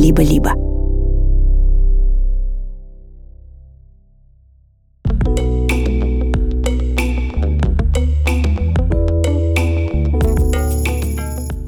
[0.00, 0.54] «Либо-либо».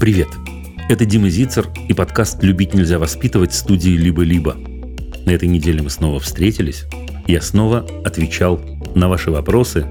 [0.00, 0.28] Привет!
[0.88, 4.56] Это Дима Зицер и подкаст «Любить нельзя воспитывать» студии «Либо-либо».
[5.26, 6.84] На этой неделе мы снова встретились.
[7.26, 8.58] Я снова отвечал
[8.94, 9.84] на ваши вопросы,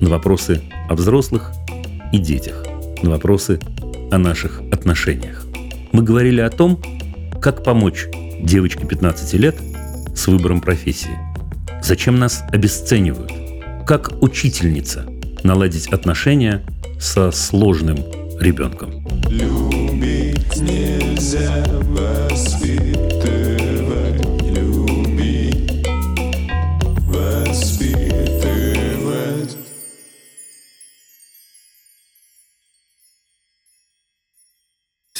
[0.00, 1.52] на вопросы о взрослых
[2.10, 2.64] и детях,
[3.02, 3.60] на вопросы
[4.10, 5.44] о наших отношениях.
[5.92, 6.80] Мы говорили о том,
[7.42, 8.06] как помочь
[8.40, 9.56] девочке 15 лет
[10.14, 11.18] с выбором профессии.
[11.82, 13.32] Зачем нас обесценивают?
[13.84, 15.04] Как учительница
[15.42, 16.62] наладить отношения
[17.00, 17.98] со сложным
[18.38, 19.08] ребенком?
[19.28, 22.91] Любить нельзя воспитывать,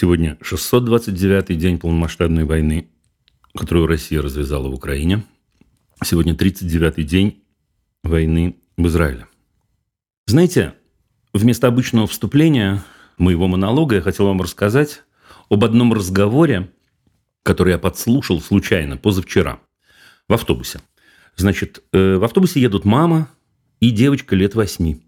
[0.02, 2.88] Сегодня 629-й день полномасштабной войны,
[3.54, 5.22] которую Россия развязала в Украине.
[6.04, 7.44] Сегодня 39-й день
[8.02, 9.28] войны в Израиле.
[10.26, 10.74] Знаете,
[11.32, 12.82] вместо обычного вступления
[13.16, 15.04] моего монолога я хотел вам рассказать
[15.48, 16.72] об одном разговоре,
[17.44, 19.60] который я подслушал случайно позавчера
[20.28, 20.80] в автобусе.
[21.36, 23.28] Значит, э, в автобусе едут мама
[23.78, 25.00] и девочка лет восьми.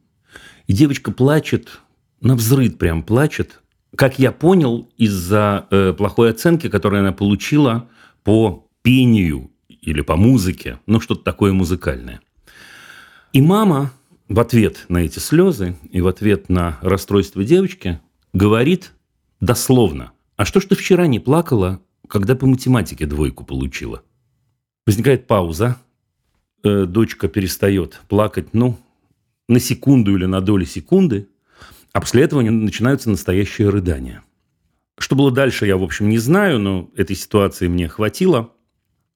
[0.69, 1.81] И девочка плачет,
[2.21, 3.61] на взрыд прям плачет,
[3.97, 7.89] как я понял, из-за э, плохой оценки, которую она получила
[8.23, 12.21] по пению или по музыке, ну что-то такое музыкальное.
[13.33, 13.93] И мама
[14.29, 18.01] в ответ на эти слезы и в ответ на расстройство девочки
[18.33, 18.93] говорит
[19.41, 24.03] дословно, а что ж ты вчера не плакала, когда по математике двойку получила?
[24.87, 25.77] Возникает пауза,
[26.63, 28.79] э, дочка перестает плакать, ну,
[29.49, 31.29] на секунду или на доли секунды,
[31.95, 34.23] а после этого начинаются настоящие рыдания.
[34.99, 38.53] Что было дальше, я, в общем, не знаю, но этой ситуации мне хватило.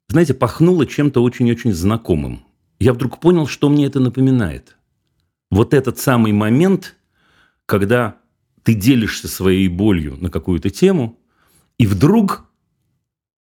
[0.08, 2.44] Знаете, пахнуло чем-то очень-очень знакомым.
[2.78, 4.76] Я вдруг понял, что мне это напоминает.
[5.50, 6.96] Вот этот самый момент,
[7.67, 8.17] когда
[8.62, 11.18] ты делишься своей болью на какую-то тему,
[11.78, 12.44] и вдруг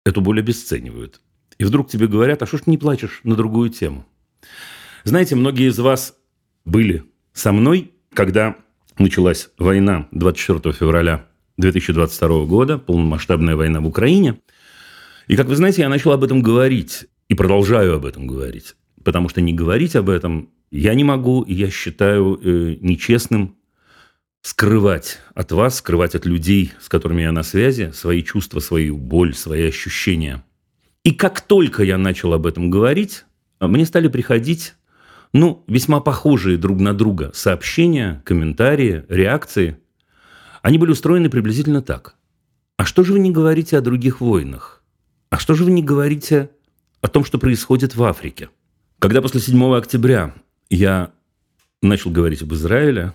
[0.06, 1.22] эту боль обесценивают.
[1.58, 4.06] И вдруг тебе говорят, а что ж не плачешь на другую тему?
[5.06, 6.16] Знаете, многие из вас
[6.66, 8.58] были со мной, когда
[8.98, 11.26] началась война 24 февраля
[11.58, 14.40] 2022 года, полномасштабная война в Украине.
[15.28, 18.76] И, как вы знаете, я начал об этом говорить и продолжаю об этом говорить.
[19.04, 23.56] Потому что не говорить об этом я не могу, и я считаю э, нечестным
[24.42, 29.36] скрывать от вас, скрывать от людей, с которыми я на связи, свои чувства, свою боль,
[29.36, 30.44] свои ощущения.
[31.04, 33.26] И как только я начал об этом говорить,
[33.60, 34.74] мне стали приходить,
[35.34, 39.78] ну, весьма похожие друг на друга сообщения, комментарии, реакции.
[40.62, 42.16] Они были устроены приблизительно так.
[42.78, 44.84] А что же вы не говорите о других войнах?
[45.30, 46.52] А что же вы не говорите
[47.02, 48.50] о том, что происходит в Африке?
[49.00, 50.36] Когда после 7 октября
[50.70, 51.12] я
[51.82, 53.14] начал говорить об Израиле,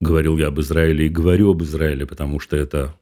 [0.00, 2.94] говорил я об Израиле и говорю об Израиле, потому что это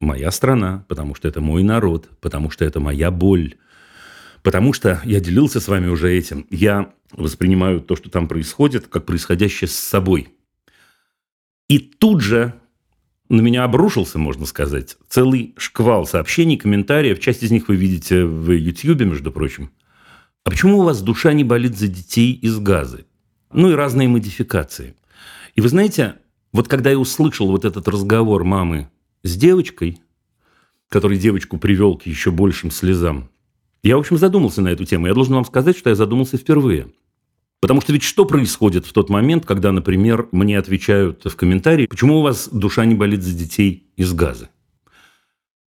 [0.00, 3.56] моя страна, потому что это мой народ, потому что это моя боль,
[4.44, 6.46] потому что я делился с вами уже этим.
[6.50, 10.28] Я воспринимаю то, что там происходит, как происходящее с собой.
[11.68, 12.52] И тут же
[13.30, 17.20] на меня обрушился, можно сказать, целый шквал сообщений, комментариев.
[17.20, 19.70] Часть из них вы видите в YouTube, между прочим.
[20.44, 23.06] А почему у вас душа не болит за детей из газы?
[23.50, 24.94] Ну и разные модификации.
[25.54, 26.16] И вы знаете,
[26.52, 28.90] вот когда я услышал вот этот разговор мамы
[29.22, 30.00] с девочкой,
[30.90, 33.30] который девочку привел к еще большим слезам,
[33.88, 35.06] я, в общем, задумался на эту тему.
[35.06, 36.88] Я должен вам сказать, что я задумался впервые.
[37.60, 42.18] Потому что ведь что происходит в тот момент, когда, например, мне отвечают в комментарии, почему
[42.18, 44.48] у вас душа не болит за детей из газа?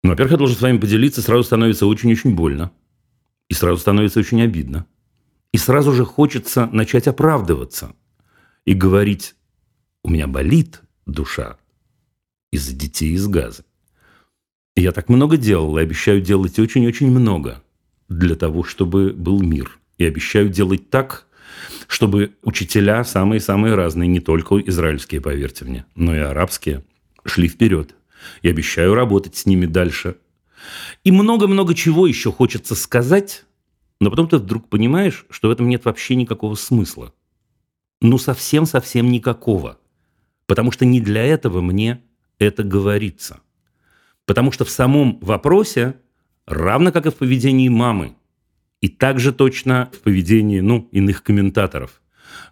[0.03, 2.71] Ну, во-первых, я должен с вами поделиться, сразу становится очень-очень больно.
[3.47, 4.87] И сразу становится очень обидно.
[5.51, 7.95] И сразу же хочется начать оправдываться
[8.65, 9.35] и говорить,
[10.03, 11.57] у меня болит душа
[12.51, 13.65] из-за детей из газа.
[14.75, 17.63] И я так много делал, и обещаю делать очень-очень много
[18.09, 19.79] для того, чтобы был мир.
[19.97, 21.27] И обещаю делать так,
[21.87, 26.83] чтобы учителя самые-самые разные, не только израильские, поверьте мне, но и арабские,
[27.25, 27.95] шли вперед.
[28.41, 30.17] И обещаю работать с ними дальше.
[31.03, 33.45] И много-много чего еще хочется сказать,
[34.01, 37.13] но потом ты вдруг понимаешь, что в этом нет вообще никакого смысла.
[38.01, 39.77] Ну, совсем-совсем никакого.
[40.45, 42.01] Потому что не для этого мне
[42.39, 43.41] это говорится.
[44.25, 45.95] Потому что в самом вопросе,
[46.49, 48.15] равно как и в поведении мамы,
[48.81, 52.01] и также точно в поведении ну, иных комментаторов,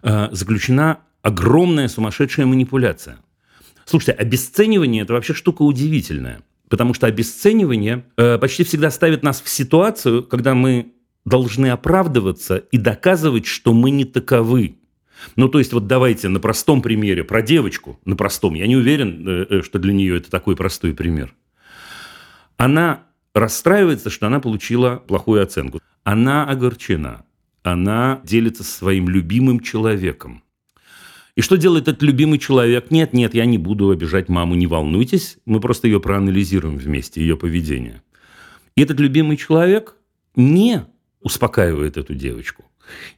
[0.02, 3.18] э, заключена огромная сумасшедшая манипуляция.
[3.84, 6.42] Слушайте, обесценивание– это вообще штука удивительная.
[6.68, 10.92] Потому что обесценивание э, почти всегда ставит нас в ситуацию, когда мы
[11.24, 14.76] должны оправдываться и доказывать, что мы не таковы.
[15.36, 19.26] Ну, то есть, вот давайте на простом примере про девочку, на простом, я не уверен,
[19.26, 21.34] э, что для нее это такой простой пример.
[22.58, 23.07] Она
[23.38, 25.80] расстраивается, что она получила плохую оценку.
[26.04, 27.24] Она огорчена.
[27.62, 30.42] Она делится со своим любимым человеком.
[31.34, 32.90] И что делает этот любимый человек?
[32.90, 35.38] Нет, нет, я не буду обижать маму, не волнуйтесь.
[35.44, 38.02] Мы просто ее проанализируем вместе, ее поведение.
[38.74, 39.94] И этот любимый человек
[40.34, 40.86] не
[41.20, 42.64] успокаивает эту девочку,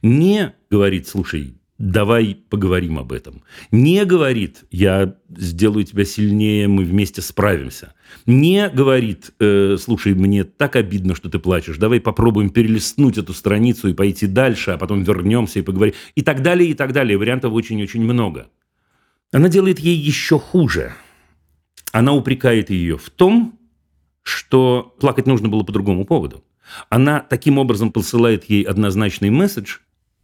[0.02, 3.43] не говорит, слушай, давай поговорим об этом.
[3.73, 7.94] Не говорит, я сделаю тебя сильнее, мы вместе справимся.
[8.27, 13.88] Не говорит, э, слушай, мне так обидно, что ты плачешь, давай попробуем перелистнуть эту страницу
[13.88, 15.94] и пойти дальше, а потом вернемся и поговорим.
[16.15, 17.17] И так далее, и так далее.
[17.17, 18.49] Вариантов очень-очень много.
[19.32, 20.93] Она делает ей еще хуже.
[21.93, 23.59] Она упрекает ее в том,
[24.23, 26.44] что плакать нужно было по другому поводу.
[26.91, 29.79] Она таким образом посылает ей однозначный месседж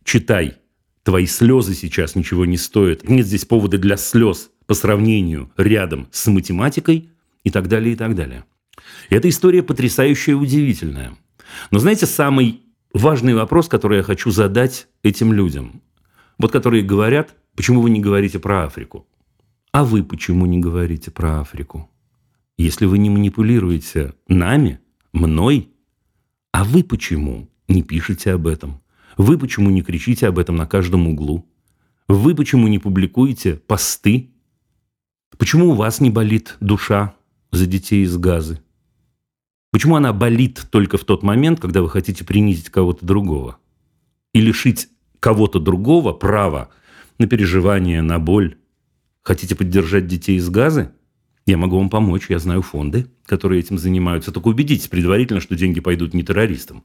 [0.05, 0.59] «Читай,
[1.07, 3.09] Твои слезы сейчас ничего не стоят.
[3.09, 7.11] Нет здесь повода для слез по сравнению рядом с математикой
[7.45, 8.45] и так далее, и так далее.
[9.09, 11.17] Эта история потрясающая и удивительная.
[11.71, 12.63] Но знаете, самый
[12.93, 15.81] важный вопрос, который я хочу задать этим людям,
[16.39, 19.07] вот которые говорят, почему вы не говорите про Африку?
[19.71, 21.89] А вы почему не говорите про Африку?
[22.59, 24.81] Если вы не манипулируете нами,
[25.13, 25.69] мной,
[26.51, 28.81] а вы почему не пишете об этом?
[29.17, 31.49] Вы почему не кричите об этом на каждом углу?
[32.07, 34.31] Вы почему не публикуете посты?
[35.39, 37.15] Почему у вас не болит душа
[37.51, 38.61] за детей из газы?
[39.73, 43.59] Почему она болит только в тот момент, когда вы хотите принизить кого-то другого?
[44.35, 44.89] И лишить
[45.19, 46.69] кого-то другого права
[47.19, 48.59] на переживание, на боль?
[49.23, 50.93] Хотите поддержать детей из газы?
[51.47, 54.31] Я могу вам помочь, я знаю фонды, которые этим занимаются.
[54.31, 56.85] Только убедитесь предварительно, что деньги пойдут не террористам.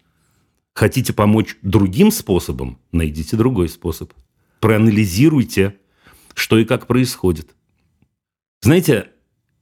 [0.73, 2.79] Хотите помочь другим способом?
[2.91, 4.13] Найдите другой способ.
[4.59, 5.77] Проанализируйте,
[6.33, 7.55] что и как происходит.
[8.61, 9.09] Знаете,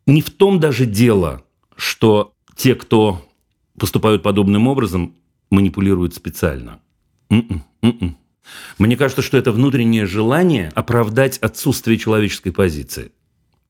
[0.05, 1.43] не в том даже дело,
[1.75, 3.25] что те, кто
[3.79, 5.15] поступают подобным образом,
[5.49, 6.79] манипулируют специально.
[7.29, 8.17] М-м, м-м.
[8.77, 13.11] Мне кажется, что это внутреннее желание оправдать отсутствие человеческой позиции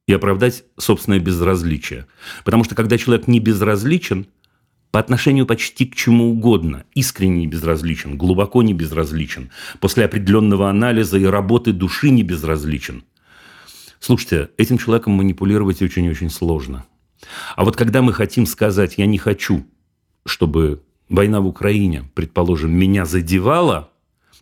[0.08, 2.08] и оправдать собственное безразличие.
[2.44, 4.28] Потому что когда человек не безразличен–
[4.92, 11.18] по отношению почти к чему угодно, искренне не безразличен, глубоко не безразличен, после определенного анализа
[11.18, 13.04] и работы души не безразличен.
[14.00, 16.86] Слушайте, этим человеком манипулировать очень-очень сложно.
[17.56, 19.66] А вот когда мы хотим сказать «я не хочу»,
[20.26, 23.92] чтобы война в Украине, предположим, меня задевала,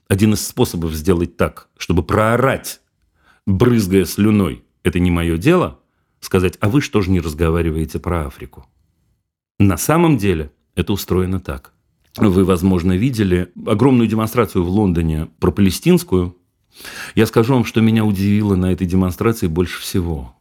[0.08, 2.80] один из способов сделать так, чтобы проорать,
[3.46, 5.80] брызгая слюной, это не мое дело,
[6.22, 8.68] сказать, а вы что же не разговариваете про Африку?
[9.60, 11.74] На самом деле это устроено так.
[12.18, 16.36] Вы, возможно, видели огромную демонстрацию в Лондоне про палестинскую.
[17.16, 20.36] Я скажу вам, что меня удивило на этой демонстрации больше всего.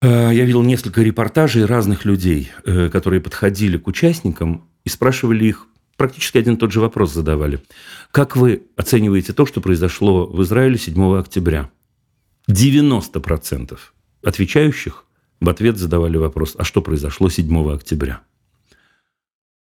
[0.00, 5.66] Э, я видел несколько репортажей разных людей, э, которые подходили к участникам и спрашивали их,
[5.96, 7.60] практически один и тот же вопрос задавали.
[8.10, 11.70] Как вы оцениваете то, что произошло в Израиле 7 октября?
[12.48, 13.78] 90%
[14.22, 15.04] отвечающих
[15.40, 18.22] в ответ задавали вопрос, а что произошло 7 октября?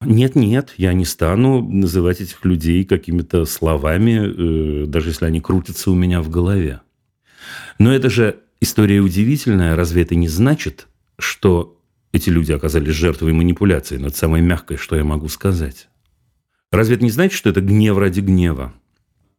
[0.01, 5.89] Нет, нет, я не стану называть этих людей какими-то словами, э, даже если они крутятся
[5.89, 6.81] у меня в голове.
[7.79, 9.75] Но это же история удивительная.
[9.75, 10.87] Разве это не значит,
[11.17, 13.97] что эти люди оказались жертвой манипуляции?
[13.97, 15.89] Но это самое мягкое, что я могу сказать.
[16.71, 18.73] Разве это не значит, что это гнев ради гнева?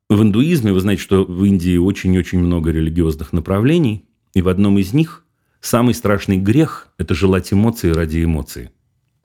[0.09, 4.93] В индуизме вы знаете, что в Индии очень-очень много религиозных направлений, и в одном из
[4.93, 5.25] них
[5.61, 8.71] Самый страшный грех– это желать эмоции ради эмоций.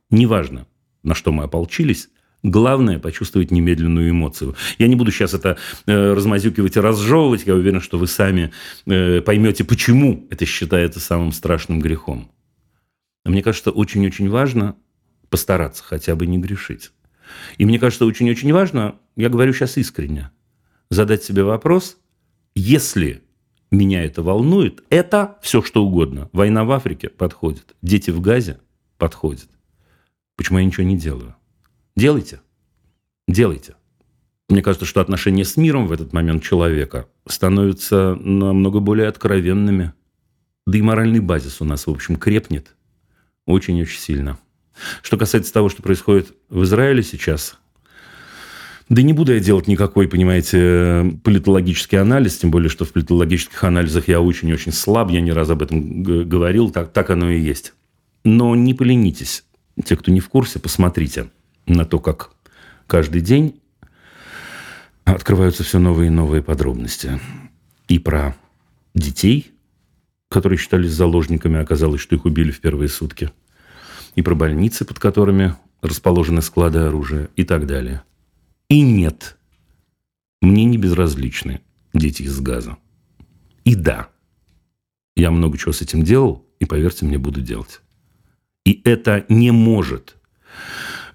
[0.09, 0.67] Неважно,
[1.03, 2.09] на что мы ополчились,
[2.43, 4.55] Главное– почувствовать немедленную эмоцию.
[4.77, 7.47] Я не буду сейчас это э, размазюкивать и разжевывать.
[7.47, 8.51] Я уверен, что вы сами
[8.85, 12.29] э, поймете, почему это считается самым страшным грехом.
[13.23, 14.75] Но мне кажется, очень-очень важно
[15.29, 16.91] постараться хотя бы не грешить.
[17.57, 20.29] И мне кажется, очень-очень важно, я говорю сейчас искренне,
[20.89, 21.97] задать себе вопрос,
[22.55, 23.23] если
[23.73, 26.29] меня это волнует, это все что угодно.
[26.31, 28.59] Война в Африке подходит, дети в Газе
[28.97, 29.49] подходят.
[30.35, 31.35] Почему я ничего не делаю?
[31.95, 32.41] Делайте.
[33.27, 33.75] Делайте.
[34.49, 39.93] Мне кажется, что отношения с миром в этот момент человека становятся намного более откровенными.
[40.65, 42.75] Да и моральный базис у нас, в общем, крепнет
[43.45, 44.39] очень-очень сильно.
[45.01, 47.59] Что касается того, что происходит в Израиле сейчас,
[48.93, 54.07] да не буду я делать никакой, понимаете, политологический анализ, тем более, что в политологических анализах
[54.07, 57.73] я очень-очень слаб, я не раз об этом говорил, так, так оно и есть.
[58.23, 59.43] Но не поленитесь.
[59.83, 61.29] Те, кто не в курсе, посмотрите
[61.65, 62.31] на то, как
[62.87, 63.59] каждый день
[65.03, 67.19] открываются все новые и новые подробности.
[67.87, 68.35] И про
[68.93, 69.51] детей,
[70.29, 73.31] которые считались заложниками, оказалось, что их убили в первые сутки.
[74.15, 78.03] И про больницы, под которыми расположены склады оружия и так далее.
[78.73, 79.37] И нет,
[80.41, 81.61] мне не безразличны
[81.93, 82.77] дети из газа.
[83.65, 84.09] И да,
[85.15, 87.81] я много чего с этим делал, и, поверьте мне, буду делать.
[88.65, 90.15] И это не может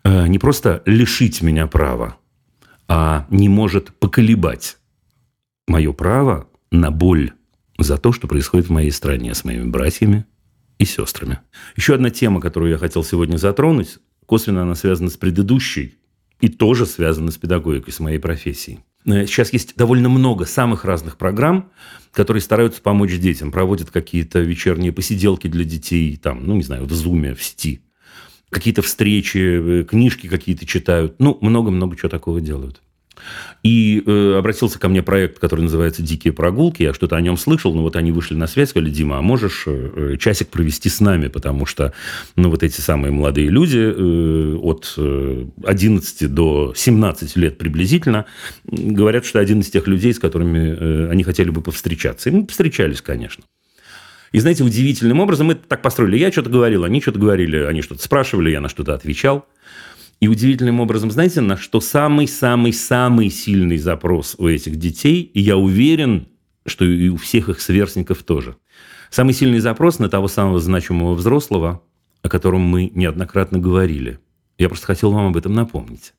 [0.04, 2.16] э, не просто лишить меня права,
[2.86, 4.78] а не может поколебать
[5.66, 7.32] мое право на боль
[7.76, 10.26] за то, что происходит в моей стране с моими братьями
[10.78, 11.40] и сестрами.
[11.74, 15.98] Еще одна тема, которую я хотел сегодня затронуть, косвенно она связана с предыдущей
[16.40, 18.80] и тоже связана с педагогикой, с моей профессией.
[19.04, 21.70] Э, сейчас есть довольно много самых разных программ,
[22.12, 23.50] которые стараются помочь детям.
[23.50, 27.80] Проводят какие-то вечерние посиделки для детей, там, ну, не знаю, в Зуме, в сети.
[28.50, 31.16] Какие-то встречи, э, книжки какие-то читают.
[31.18, 32.82] Ну, много-много чего такого делают.
[33.62, 36.82] И э, обратился ко мне проект, который называется «Дикие прогулки».
[36.82, 39.64] Я что-то о нем слышал, но вот они вышли на связь, сказали, Дима, а можешь
[39.66, 41.28] э, часик провести с нами?
[41.28, 41.92] Потому что,
[42.36, 48.26] ну, вот эти самые молодые люди э, от э, 11 до 17 лет приблизительно
[48.64, 52.30] говорят, что один из тех людей, с которыми э, они хотели бы повстречаться.
[52.30, 53.44] И мы повстречались, конечно.
[54.32, 56.18] И знаете, удивительным образом мы так построили.
[56.18, 59.46] Я что-то говорил, они что-то говорили, они что-то спрашивали, я на что-то отвечал.
[60.20, 66.26] И удивительным образом, знаете, на что самый-самый-самый сильный запрос у этих детей, и я уверен,
[66.66, 68.56] что и у всех их сверстников тоже.
[69.10, 71.82] Самый сильный запрос на того самого значимого взрослого,
[72.22, 74.18] о котором мы неоднократно говорили.
[74.58, 76.14] Я просто хотел вам об этом напомнить.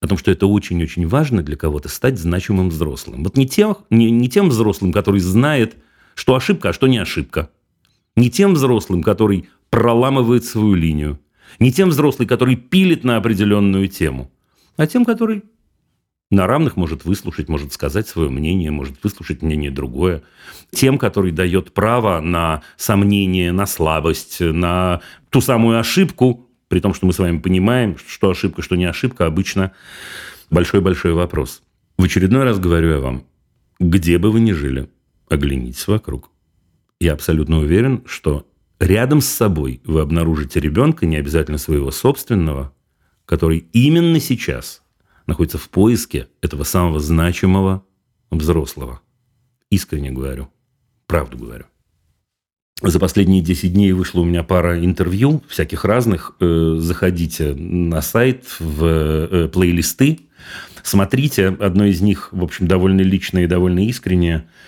[0.00, 3.24] О том, что это очень-очень важно для кого-то стать значимым взрослым.
[3.24, 5.76] Вот не тем, не, не тем взрослым, который знает,
[6.14, 7.50] что ошибка, а что не ошибка.
[8.14, 11.18] Не тем взрослым, который проламывает свою линию.
[11.58, 14.30] Не тем взрослый, который пилит на определенную тему,
[14.76, 15.42] а тем, который
[16.30, 20.22] на равных может выслушать, может сказать свое мнение, может выслушать мнение другое.
[20.70, 25.00] Тем, который дает право на сомнение, на слабость, на
[25.30, 29.26] ту самую ошибку, при том, что мы с вами понимаем, что ошибка, что не ошибка,
[29.26, 29.72] обычно
[30.50, 31.62] большой-большой вопрос.
[31.96, 33.24] В очередной раз говорю я вам,
[33.80, 34.90] где бы вы ни жили,
[35.28, 36.30] оглянитесь вокруг.
[37.00, 38.47] Я абсолютно уверен, что
[38.80, 42.72] рядом с собой вы обнаружите ребенка, не обязательно своего собственного,
[43.24, 44.82] который именно сейчас
[45.26, 47.84] находится в поиске этого самого значимого
[48.30, 49.00] взрослого.
[49.70, 50.48] Искренне говорю,
[51.06, 51.64] правду говорю.
[52.80, 56.36] За последние 10 дней вышло у меня пара интервью, всяких разных.
[56.38, 60.20] Э, заходите на сайт, в э, плейлисты,
[60.84, 61.48] смотрите.
[61.48, 64.48] Одно из них, в общем, довольно личное и довольно искреннее–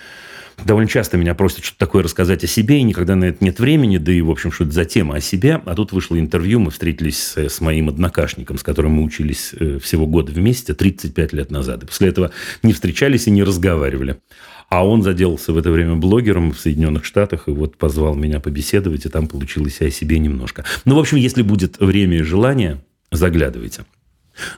[0.65, 3.99] довольно часто меня просят что-то такое рассказать о себе, и никогда на это нет времени,
[3.99, 5.61] да и, в общем, что это за тема о себе.
[5.65, 9.79] А тут вышло интервью, мы встретились с, с моим однокашником, с которым мы учились э,
[9.79, 11.83] всего год вместе, 35 лет назад.
[11.83, 12.31] И после этого
[12.63, 14.21] не встречались и не разговаривали.
[14.69, 19.05] А он заделался в это время блогером в Соединенных Штатах и вот позвал меня побеседовать,
[19.05, 20.65] и там получилось о себе немножко.
[20.85, 23.85] Ну, в общем, если будет время и желание, заглядывайте.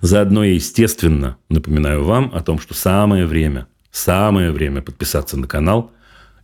[0.01, 5.93] Заодно я, естественно, напоминаю вам о том, что самое время– Самое время подписаться на канал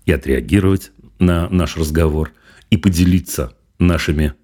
[0.05, 2.33] и отреагировать на наш разговор
[2.71, 4.35] и поделиться нашими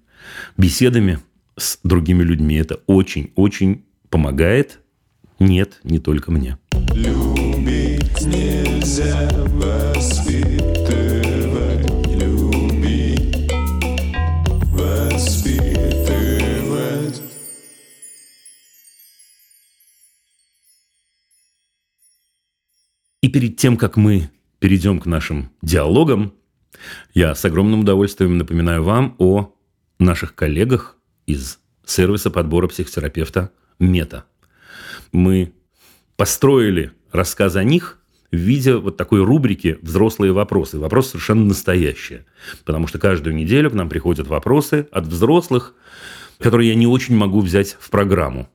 [0.57, 1.19] беседами
[1.55, 2.55] с другими людьми.
[2.55, 4.79] Это очень-очень помогает.
[5.39, 6.57] Нет, не только мне.
[6.93, 11.04] Любить нельзя воспитывать,
[23.25, 24.29] И перед тем, как мы
[24.59, 26.35] перейдем к нашим диалогам,
[27.15, 29.51] я с огромным удовольствием напоминаю вам о
[29.97, 34.25] наших коллегах из сервиса подбора психотерапевта «Мета».
[35.11, 35.53] Мы
[36.17, 37.97] построили рассказ о них
[38.31, 40.77] в виде вот такой рубрики «Взрослые вопросы».
[40.77, 42.27] Вопрос совершенно настоящие.
[42.63, 45.73] Потому что каждую неделю к нам приходят вопросы от взрослых,
[46.37, 48.47] которые я не очень могу взять в программу.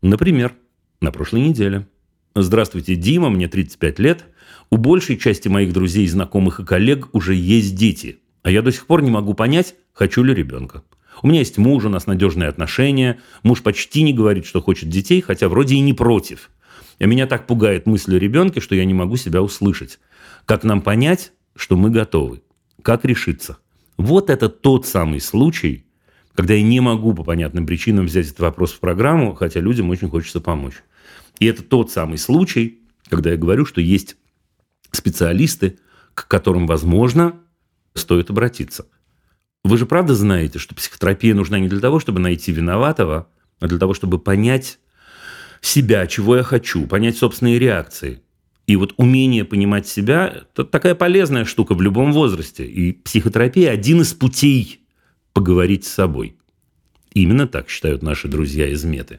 [0.00, 0.54] Например,
[1.00, 1.88] на прошлой неделе–
[2.34, 4.24] Здравствуйте, Дима, мне 35 лет.
[4.70, 8.20] У большей части моих друзей, знакомых и коллег уже есть дети.
[8.42, 10.82] А я до сих пор не могу понять, хочу ли ребенка.
[11.22, 13.20] У меня есть муж, у нас надежные отношения.
[13.42, 16.48] Муж почти не говорит, что хочет детей, хотя вроде и не против.
[16.98, 19.98] А меня так пугает мысль о ребенке, что я не могу себя услышать.
[20.46, 22.42] Как нам понять, что мы готовы?
[22.80, 23.58] Как решиться?
[23.98, 25.84] Вот это тот самый случай,
[26.34, 30.08] когда я не могу по понятным причинам взять этот вопрос в программу, хотя людям очень
[30.08, 30.82] хочется помочь.
[31.42, 34.16] И это тот самый случай, когда я говорю, что есть
[34.92, 35.76] специалисты,
[36.14, 37.34] к которым, возможно,
[37.94, 38.86] стоит обратиться.
[39.64, 43.26] Вы же правда знаете, что психотерапия нужна не для того, чтобы найти виноватого,
[43.58, 44.78] а для того, чтобы понять
[45.60, 48.22] себя, чего я хочу, понять собственные реакции.
[48.68, 52.64] И вот умение понимать себя– это такая полезная штука в любом возрасте.
[52.64, 54.86] И психотерапия– один из путей
[55.32, 56.36] поговорить с собой.
[57.14, 59.18] Именно так считают наши друзья из Меты,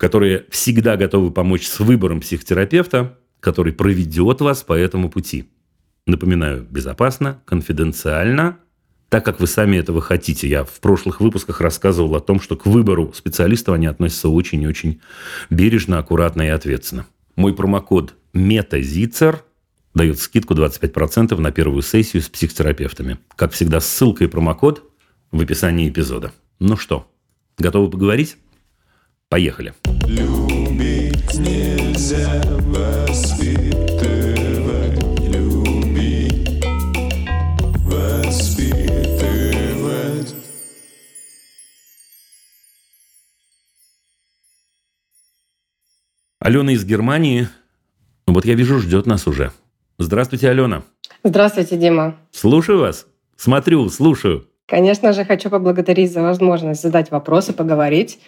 [0.00, 5.50] которые всегда готовы помочь с выбором психотерапевта, который проведет вас по этому пути.
[6.06, 8.56] Напоминаю, безопасно, конфиденциально,
[9.10, 10.48] так как вы сами этого хотите.
[10.48, 14.66] Я в прошлых выпусках рассказывал о том, что к выбору специалистов они относятся очень и
[14.66, 15.02] очень
[15.50, 17.04] бережно, аккуратно и ответственно.
[17.36, 19.40] Мой промокод MetaZitzer
[19.92, 23.18] дает скидку 25% на первую сессию с психотерапевтами.
[23.36, 24.82] Как всегда, ссылка и промокод
[25.30, 26.32] в описании эпизода.
[26.58, 27.06] Ну что,
[27.58, 28.38] готовы поговорить?
[29.30, 29.74] Поехали.
[30.10, 33.60] Любить нельзя воспитывать,
[35.20, 36.64] любить,
[37.84, 38.74] воспитывать.
[46.40, 47.46] Алена из Германии,
[48.26, 49.52] вот я вижу, ждет нас уже.
[49.98, 50.82] Здравствуйте, Алена.
[51.22, 52.16] Здравствуйте, Дима.
[52.32, 53.06] Слушаю вас.
[53.36, 54.48] Смотрю, слушаю.
[54.66, 58.18] Конечно же, хочу поблагодарить за возможность задать вопросы, поговорить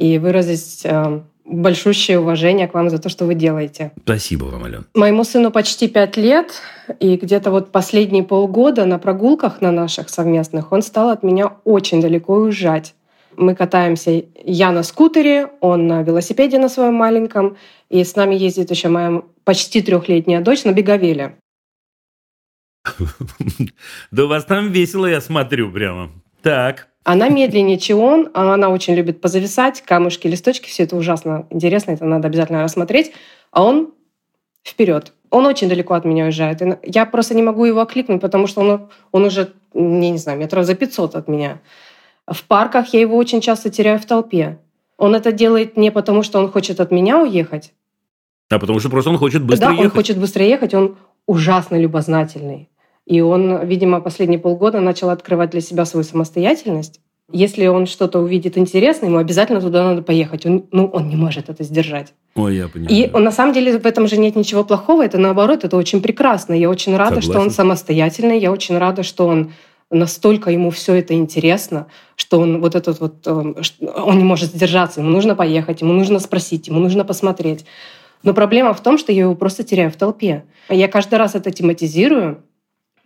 [0.00, 3.92] и выразить э, большущее уважение к вам за то, что вы делаете.
[4.02, 4.84] Спасибо вам, Алена.
[4.94, 6.62] Моему сыну почти пять лет,
[7.00, 12.00] и где-то вот последние полгода на прогулках на наших совместных он стал от меня очень
[12.00, 12.94] далеко уезжать.
[13.36, 17.58] Мы катаемся, я на скутере, он на велосипеде на своем маленьком,
[17.90, 21.36] и с нами ездит еще моя почти трехлетняя дочь на беговеле.
[24.10, 26.10] Да у вас там весело, я смотрю прямо.
[26.42, 26.89] Так.
[27.04, 31.92] Она медленнее, чем он, а она очень любит позависать, камушки, листочки, все это ужасно интересно,
[31.92, 33.12] это надо обязательно рассмотреть.
[33.52, 33.94] А он
[34.62, 35.14] вперед.
[35.30, 36.60] Он очень далеко от меня уезжает.
[36.82, 40.66] Я просто не могу его окликнуть, потому что он, он уже, я не знаю, метров
[40.66, 41.60] за 500 от меня.
[42.26, 44.58] В парках я его очень часто теряю в толпе.
[44.98, 47.72] Он это делает не потому, что он хочет от меня уехать.
[48.50, 49.84] А потому что просто он хочет быстро да, ехать.
[49.86, 50.96] он хочет быстро ехать, он
[51.26, 52.68] ужасно любознательный.
[53.10, 57.00] И он, видимо, последние полгода начал открывать для себя свою самостоятельность.
[57.32, 60.46] Если он что-то увидит интересное, ему обязательно туда надо поехать.
[60.46, 62.14] Он, ну, он не может это сдержать.
[62.36, 62.94] Ой, я понимаю.
[62.96, 65.04] И он, на самом деле в этом же нет ничего плохого.
[65.04, 66.54] Это наоборот, это очень прекрасно.
[66.54, 67.56] Я очень рада, что он Согласен.
[67.56, 68.38] самостоятельный.
[68.38, 69.54] Я очень рада, что он
[69.90, 73.54] настолько ему все это интересно, что он вот этот вот, э,
[73.96, 77.64] он не может сдержаться, ему нужно поехать, ему нужно спросить, ему нужно посмотреть.
[78.22, 80.44] Но проблема в том, что я его просто теряю в толпе.
[80.68, 82.44] Я каждый раз это тематизирую,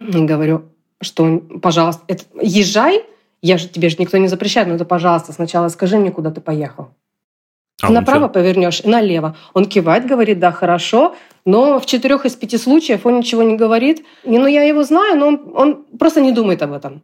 [0.05, 0.63] говорю,
[1.01, 3.03] что, пожалуйста, это, езжай,
[3.43, 6.41] я же тебе же никто не запрещает, но это, пожалуйста, сначала скажи мне, куда ты
[6.41, 6.89] поехал.
[7.83, 8.33] А Направо чё?
[8.33, 9.37] повернешь, налево.
[9.53, 11.15] Он кивает, говорит, да, хорошо,
[11.45, 14.05] но в четырех из пяти случаев он ничего не говорит.
[14.25, 17.03] Не, ну я его знаю, но он, он просто не думает об этом.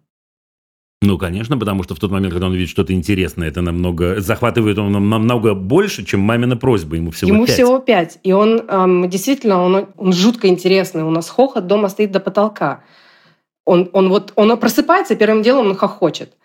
[1.02, 4.20] Ну, конечно, потому что в тот момент, когда он видит что-то интересное, это намного...
[4.20, 6.96] Захватывает он нам- намного больше, чем мамина просьба.
[6.96, 7.54] Ему всего Ему пять.
[7.54, 8.18] всего пять.
[8.22, 11.02] И он эм, действительно, он, он жутко интересный.
[11.02, 12.84] У нас хохот дома стоит до потолка.
[13.64, 16.36] Он, он вот он просыпается, первым делом он хохочет.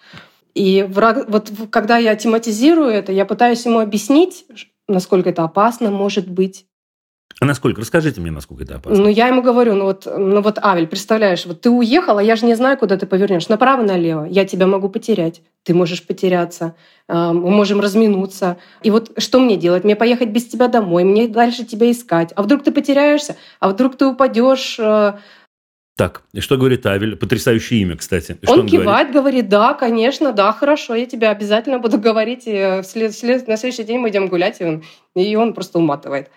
[0.54, 4.46] И враг- вот когда я тематизирую это, я пытаюсь ему объяснить,
[4.88, 6.66] насколько это опасно может быть.
[7.46, 7.82] А насколько?
[7.82, 9.04] Расскажите мне, насколько это опасно.
[9.04, 12.46] Ну, я ему говорю, ну вот, ну вот, Авель, представляешь, вот ты уехала, я же
[12.48, 13.48] не знаю, куда ты повернешь.
[13.50, 14.26] Направо, налево.
[14.26, 15.44] Я тебя могу потерять.
[15.64, 16.74] Ты можешь потеряться.
[17.08, 18.58] А, Мы можем разминуться.
[18.82, 19.84] И вот что мне делать?
[19.84, 21.04] Мне поехать без тебя домой?
[21.04, 22.34] Мне дальше тебя искать?
[22.36, 23.36] А вдруг ты потеряешься?
[23.60, 24.78] А вдруг ты упадешь?
[24.80, 25.14] э,
[25.98, 27.16] Так, и что говорит Авель?
[27.16, 28.38] Потрясающее имя, кстати.
[28.42, 28.72] И Он, он говорит?
[28.72, 32.48] кивает, говорит, да, конечно, да, хорошо, я тебя обязательно буду говорить.
[32.48, 34.84] И э, в след- в след- на следующий день мы идем гулять, и он,
[35.16, 36.30] и он просто уматывает.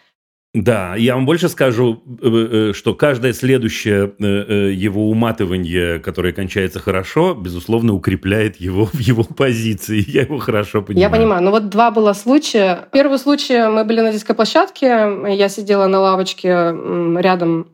[0.63, 6.81] Да, я вам больше скажу, э, э, что каждое следующее э, его уматывание, которое кончается
[6.81, 10.05] хорошо, безусловно, укрепляет его в его позиции.
[10.09, 11.11] Я его хорошо понимаю.
[11.11, 11.43] Я понимаю.
[11.43, 12.89] Ну вот два было случая.
[12.93, 14.87] Первый случай, мы были на детской площадке,
[15.29, 16.49] я сидела на лавочке
[17.21, 17.69] рядом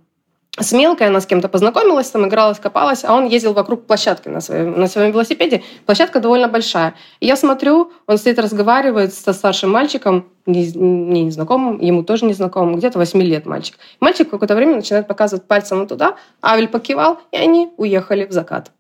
[0.59, 4.41] с мелкой, она с кем-то познакомилась, там игралась, копалась, а он ездил вокруг площадки на
[4.41, 5.63] своем, на своем велосипеде.
[5.85, 6.95] Площадка довольно большая.
[7.19, 12.77] И я смотрю, он стоит, разговаривает со старшим мальчиком, не- мне незнакомым, ему тоже незнакомым,
[12.77, 13.79] где-то 8 лет мальчик.
[13.99, 18.71] Мальчик какое-то время начинает показывать пальцем туда, Авель покивал, и они уехали в закат.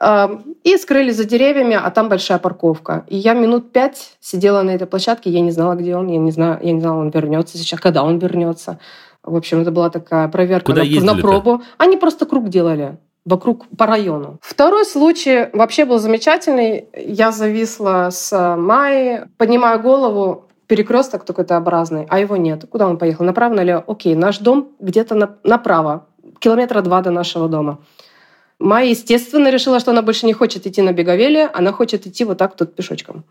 [0.00, 3.04] А, И скрылись за деревьями, а там большая парковка.
[3.08, 6.32] И я минут пять сидела на этой площадке, я не знала, где он, я не
[6.32, 8.78] знаю, я не знала, он вернется сейчас, когда он вернется.
[9.24, 11.62] В общем, это была такая проверка Куда на, на пробу.
[11.78, 14.38] Они просто круг делали вокруг по району.
[14.42, 16.88] Второй случай вообще был замечательный.
[16.94, 22.66] Я зависла с Майей, поднимаю голову, перекресток такой Т-образный, а его нет.
[22.68, 23.24] Куда он поехал?
[23.24, 23.84] Направо, налево?
[23.86, 26.06] Окей, наш дом где-то на- направо,
[26.38, 27.78] километра два до нашего дома.
[28.58, 32.38] Майя, естественно, решила, что она больше не хочет идти на беговеле, она хочет идти вот
[32.38, 33.24] так тут пешочком.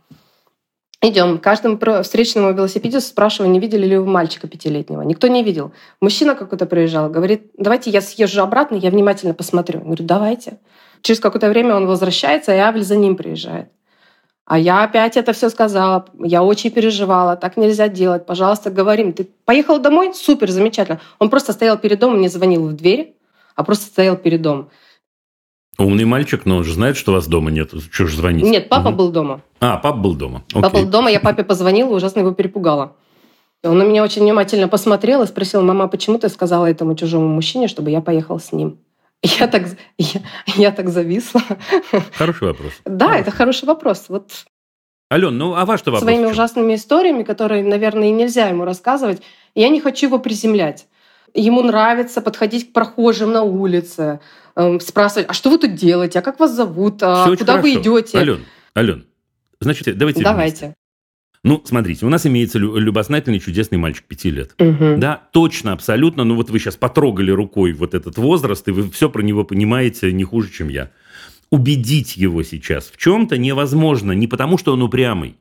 [1.05, 1.37] Идем.
[1.37, 5.01] Каждому встречному велосипеде спрашиваю, не видели ли вы мальчика пятилетнего.
[5.01, 5.73] Никто не видел.
[5.99, 9.79] Мужчина какой-то приезжал, говорит, давайте я съезжу обратно, я внимательно посмотрю.
[9.79, 10.59] Я говорю, давайте.
[11.01, 13.67] Через какое-то время он возвращается, и Авель за ним приезжает.
[14.45, 16.05] А я опять это все сказала.
[16.19, 17.35] Я очень переживала.
[17.35, 18.25] Так нельзя делать.
[18.25, 19.11] Пожалуйста, говорим.
[19.11, 20.13] Ты поехал домой?
[20.13, 21.01] Супер, замечательно.
[21.19, 23.17] Он просто стоял перед домом, не звонил в дверь,
[23.55, 24.69] а просто стоял перед домом.
[25.79, 27.71] Умный мальчик, но он же знает, что вас дома нет.
[27.91, 28.43] Чего же звонить?
[28.45, 28.97] Нет, папа Мгм.
[28.97, 29.41] был дома.
[29.59, 30.43] А, папа был дома.
[30.53, 30.83] Папа Окей.
[30.83, 32.95] был дома, я папе позвонила, ужасно его перепугала.
[33.63, 37.67] Он на меня очень внимательно посмотрел и спросил, мама, почему ты сказала этому чужому мужчине,
[37.67, 38.77] чтобы я поехал с ним?
[39.39, 39.63] Я так,
[39.97, 40.21] я,
[40.57, 41.41] я так зависла.
[42.13, 42.73] Хороший вопрос.
[42.85, 44.05] Да, это хороший вопрос.
[44.09, 44.31] Вот
[45.11, 46.03] Ален, ну а ваш-то вопрос?
[46.03, 49.21] своими ужасными историями, которые, наверное, и нельзя ему рассказывать,
[49.55, 50.87] я не хочу его приземлять.
[51.33, 54.19] Ему нравится подходить к прохожим на улице,
[54.55, 57.73] эм, спрашивать, а что вы тут делаете, а как вас зовут, а очень куда вы
[57.73, 58.17] идете?
[58.19, 58.39] Ален,
[58.77, 59.05] Ален,
[59.59, 60.23] значит, давайте вместе.
[60.31, 60.73] Давайте.
[61.45, 64.53] Ну, смотрите, у нас имеется лю- любознательный, чудесный мальчик пяти лет.
[64.59, 64.99] Мгм.
[64.99, 66.23] Да, точно, абсолютно.
[66.23, 70.13] Ну вот вы сейчас потрогали рукой вот этот возраст, и вы все про него понимаете
[70.13, 70.91] не хуже, чем я.
[71.49, 75.35] Убедить его сейчас в чем-то невозможно не потому, что он упрямый,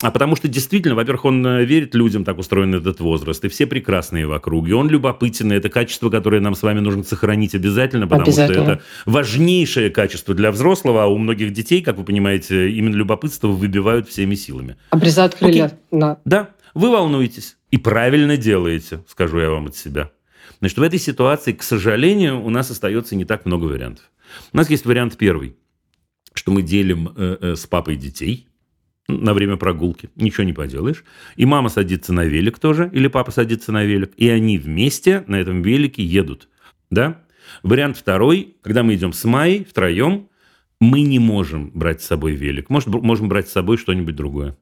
[0.00, 3.66] а потому что действительно, во-первых, он э, верит людям, так устроен этот возраст, и все
[3.66, 4.76] прекрасные в округе.
[4.76, 8.62] Он любопытен, и это качество, которое нам с вами нужно сохранить обязательно, потому Обязательно.
[8.62, 13.48] что это важнейшее качество для взрослого, а у многих детей, как вы понимаете, именно любопытство
[13.48, 14.76] выбивают всеми силами.
[14.90, 15.72] Обрезают крылья.
[15.90, 20.12] на Да, вы волнуетесь и правильно делаете, скажу я вам от себя.
[20.60, 24.04] Значит, в этой ситуации, к сожалению, у нас остается не так много вариантов.
[24.52, 25.56] У нас есть вариант первый,
[26.34, 28.48] что мы делим э, э, с папой детей
[29.08, 31.04] на время прогулки, ничего не поделаешь.
[31.36, 35.36] И мама садится на велик тоже, или папа садится на велик, и они вместе на
[35.36, 36.48] этом велике едут.
[36.90, 37.22] Да?
[37.62, 40.28] Вариант второй, когда мы идем с Майей втроем,
[40.80, 42.68] мы не можем брать с собой велик.
[42.70, 44.56] Может, можем брать с собой что-нибудь другое.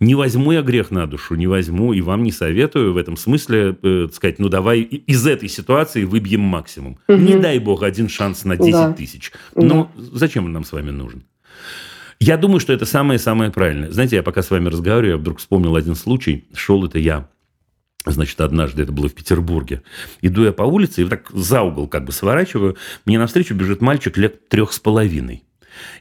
[0.00, 3.76] Не возьму я грех на душу, не возьму, и вам не советую в этом смысле
[3.82, 6.98] э, сказать, ну давай из этой ситуации выбьем максимум.
[7.06, 7.24] Мгм.
[7.24, 8.92] Не дай бог один шанс на 10 Да.
[8.92, 9.30] тысяч.
[9.54, 11.24] Ну, зачем он нам с вами нужен?
[12.26, 13.90] Я думаю, что это самое-самое правильное.
[13.90, 16.48] Знаете, я пока с вами разговариваю, я вдруг вспомнил один случай.
[16.54, 17.28] Шел это я
[18.06, 19.82] Значит, однажды это было в Петербурге.
[20.22, 22.78] Иду я по улице и вот так за угол как бы сворачиваю.
[23.04, 25.44] Мне навстречу бежит мальчик лет трех с половиной.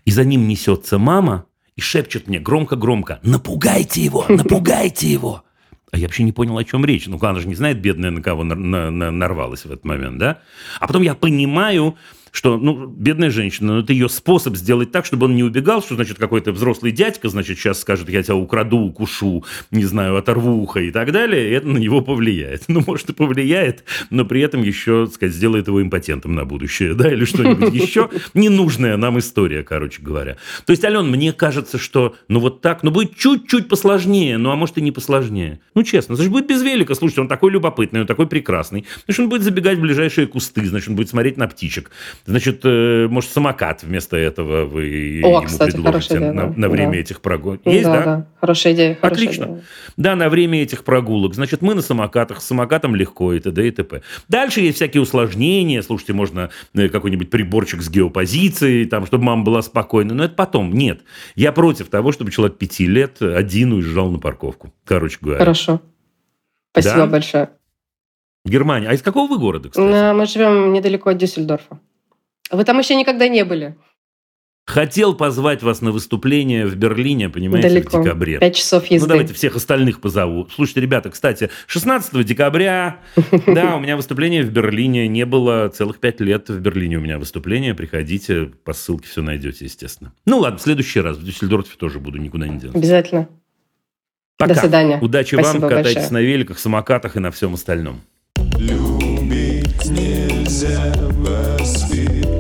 [0.06, 4.26] И за ним несется мама и шепчет мне громко-громко «Напугайте его!
[4.30, 5.44] Напугайте его!»
[5.92, 7.06] А я вообще не понял, о чем речь.
[7.06, 10.20] Ну, она же не знает, бедная, на кого нар- на- на- нарвалась в этот момент,
[10.20, 10.40] да?
[10.80, 11.98] А потом я понимаю,
[12.34, 15.94] что, ну, бедная женщина, ну, это ее способ сделать так, чтобы он не убегал, что,
[15.94, 20.80] значит, какой-то взрослый дядька, значит, сейчас скажет, я тебя украду, укушу, не знаю, оторву ухо
[20.80, 22.64] и так далее, и это на него повлияет.
[22.74, 26.96] Ну, может, и повлияет, но при этом еще, так сказать, сделает его импотентом на будущее,
[26.96, 28.10] да, или что-нибудь еще.
[28.34, 30.38] Ненужная нам история, короче говоря.
[30.66, 34.56] То есть, Ален, мне кажется, что, ну, вот так, ну, будет чуть-чуть посложнее, ну, а
[34.56, 35.60] может, и не посложнее.
[35.76, 38.86] Ну, честно, значит, будет без велика, слушайте, он такой любопытный, он такой прекрасный.
[39.06, 41.92] Значит, он будет забегать в ближайшие кусты, значит, он будет смотреть на птичек.
[42.26, 46.54] Значит, э, может, самокат вместо этого вы О, ему кстати, предложите идея, на, да.
[46.56, 46.98] на время Да.
[47.00, 47.62] этих прогулок.
[47.66, 48.04] Есть, да, да?
[48.06, 48.28] да.
[48.40, 48.96] Хорошая идея.
[48.96, 49.44] хорошая Отлично.
[49.46, 49.62] идея.
[49.98, 51.36] Да, на время этих прогулок.
[51.36, 53.68] Значит, мы на самокатах, с самокатом легко и т.д.
[53.68, 54.04] и т.п.
[54.30, 55.82] Дальше есть всякие усложнения.
[55.82, 60.14] Слушайте, можно э, какой-нибудь приборчик с геопозицией, там, чтобы мама была спокойна.
[60.14, 60.72] Но это потом.
[60.74, 61.02] Нет.
[61.36, 64.74] Я против того, чтобы человек пяти лет один уезжал на парковку.
[64.86, 65.40] Короче говоря.
[65.40, 65.82] Хорошо.
[66.72, 67.08] Спасибо Да?
[67.08, 67.50] большое.
[68.46, 68.88] Германия.
[68.90, 69.86] А из какого вы города, кстати?
[69.94, 71.80] Э, Мы живем недалеко от Дюссельдорфа.
[72.54, 73.76] Вы там еще никогда не были.
[74.66, 78.00] Хотел позвать вас на выступление в Берлине, понимаете, Далеко.
[78.00, 78.40] в декабре.
[78.40, 79.06] Пять часов езды.
[79.06, 80.48] Ну, давайте всех остальных позову.
[80.56, 83.02] Слушайте, ребята, кстати, 16 декабря,
[83.46, 85.10] да, у меня выступление в Берлине.
[85.10, 87.76] Не было целых пять лет в Берлине у меня выступление.
[87.76, 90.14] Приходите, по ссылке все найдете, естественно.
[90.26, 91.18] Ну, ладно, в следующий раз.
[91.18, 92.76] В Дюссельдорфе тоже буду, никуда не денусь.
[92.76, 93.28] Обязательно.
[94.38, 94.54] Пока.
[94.54, 94.98] До свидания.
[95.02, 96.14] Удачи Спасибо вам, катайтесь большое.
[96.14, 98.02] на великах, самокатах и на всем остальном.
[98.58, 102.33] Любить нельзя воспитывать,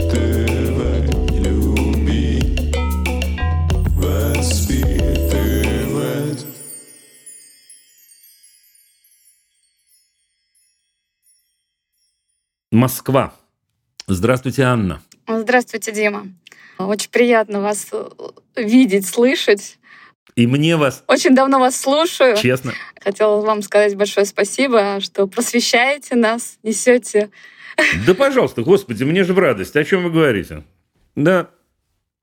[12.73, 13.33] Москва.
[14.07, 14.99] Здравствуйте, Анна.
[15.27, 16.27] Здравствуйте, Дима.
[16.79, 18.09] Очень приятно вас э,
[18.55, 19.77] видеть, слышать.
[20.35, 22.35] И мне вас, Очень давно вас слушаю.
[22.35, 27.29] честно, Хотела вам сказать большое спасибо, что просвещаете нас, несете.
[28.07, 29.75] да пожалуйста, господи, мне же в радость.
[29.75, 30.63] О чем вы говорите?
[31.15, 31.51] Да,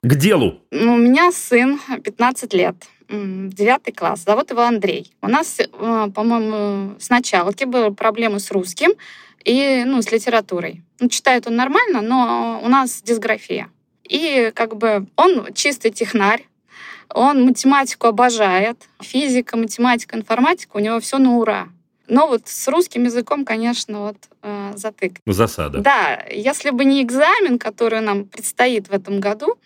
[0.03, 0.61] к делу.
[0.73, 2.75] Ну, У меня сын 15 лет,
[3.09, 5.15] м, девятый класс, зовут его Андрей.
[5.23, 8.91] У нас, э, по-моему, с началки были проблемы с русским
[9.45, 10.83] и ну, с литературой.
[10.99, 13.71] Ну, читает он нормально, но у нас дисграфия.
[14.05, 16.47] И как бы он чистый технарь,
[17.13, 21.69] он математику обожает, физика, математика, информатика, у него все на ура.
[22.09, 25.15] Но вот с русским языком, конечно, вот э, затык.
[25.27, 25.79] Засада.
[25.79, 29.57] Да, если бы не экзамен, который нам предстоит в этом году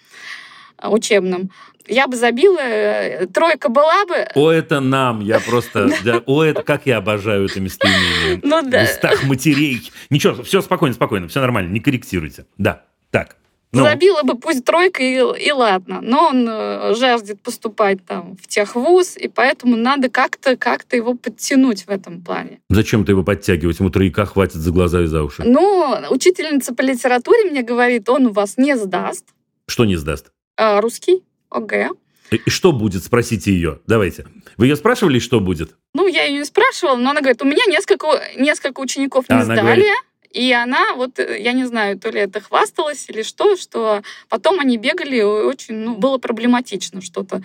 [0.82, 1.50] учебном,
[1.86, 4.26] я бы забила, э, тройка была бы.
[4.34, 5.90] О, это нам, я просто...
[6.04, 8.40] да, о, это как я обожаю это местоимение.
[8.42, 8.84] Ну В да.
[8.84, 9.90] устах матерей.
[10.10, 12.46] Ничего, все спокойно, спокойно, все нормально, не корректируйте.
[12.56, 13.36] Да, так.
[13.74, 15.98] Ну, Забила бы пусть тройка и, и ладно.
[16.00, 21.84] Но он э, жаждет поступать там в техвуз, и поэтому надо как-то как его подтянуть
[21.86, 22.60] в этом плане.
[22.70, 23.80] зачем ты его подтягивать?
[23.80, 25.42] Ему трояка хватит за глаза и за уши.
[25.44, 29.24] Ну, учительница по литературе мне говорит, он у вас не сдаст.
[29.66, 30.30] Что не сдаст?
[30.56, 31.90] А, русский, ОГЭ.
[32.30, 33.04] И и что будет?
[33.04, 33.80] Спросите ее.
[33.86, 34.26] Давайте.
[34.56, 35.76] Вы ее спрашивали, что будет?
[35.94, 39.44] Ну, я ее не спрашивала, но она говорит, у меня несколько, несколько учеников не А
[39.44, 39.60] сдали.
[39.60, 39.84] говорит-
[40.30, 44.58] И она, вот, э, я не знаю, то ли это хвасталась или что, что потом
[44.58, 47.42] они бегали, и очень, ну, было проблематично что-то.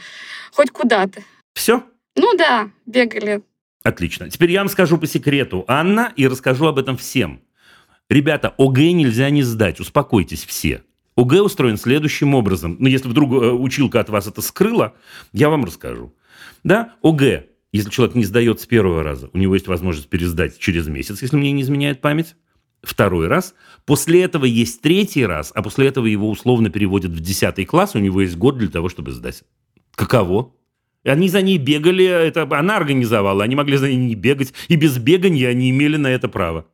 [0.54, 1.22] Хоть куда-то.
[1.54, 1.84] Все?
[2.16, 3.42] Ну да, бегали.
[3.84, 4.30] Отлично.
[4.30, 7.42] Теперь я вам скажу по секрету, Анна, и расскажу об этом всем.
[8.10, 10.84] Ребята, ОГЭ нельзя не сдать, успокойтесь все.
[11.20, 12.78] ОГЭ устроен следующим образом.
[12.80, 14.94] Ну, если вдруг э, училка от вас это скрыла,
[15.34, 16.16] я вам расскажу.
[16.64, 20.88] Да, ОГЭ, если человек не сдает с первого раза, у него есть возможность пересдать через
[20.88, 22.36] месяц, если мне не изменяет память.
[22.82, 23.54] Второй раз.
[23.86, 28.00] После этого есть третий раз, а после этого его условно переводят в 10 класс, у
[28.00, 29.44] него есть год для того, чтобы сдать.
[29.96, 30.54] Каково?
[31.04, 34.98] Они за ней бегали, это она организовала, они могли за ней не бегать, и без
[34.98, 36.68] бегания они имели на это право.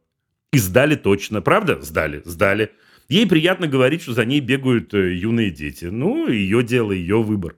[0.53, 1.81] И сдали точно, правда?
[1.81, 2.71] Сдали, сдали.
[3.07, 5.85] Ей приятно говорить, что за ней бегают э, юные дети.
[5.85, 7.55] Ну, ее дело, ее выбор.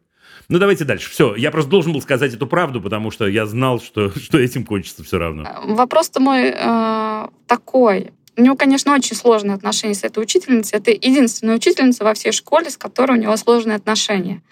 [0.49, 1.09] Ну, давайте дальше.
[1.09, 4.65] Все, я просто должен был сказать эту правду, потому что я знал, что, что этим
[4.65, 5.47] кончится все равно.
[5.65, 8.11] Вопрос-то мой э, такой.
[8.37, 10.77] У него, конечно, очень сложные отношения с этой учительницей.
[10.77, 14.43] Это единственная учительница во всей школе, с которой у него сложные отношения.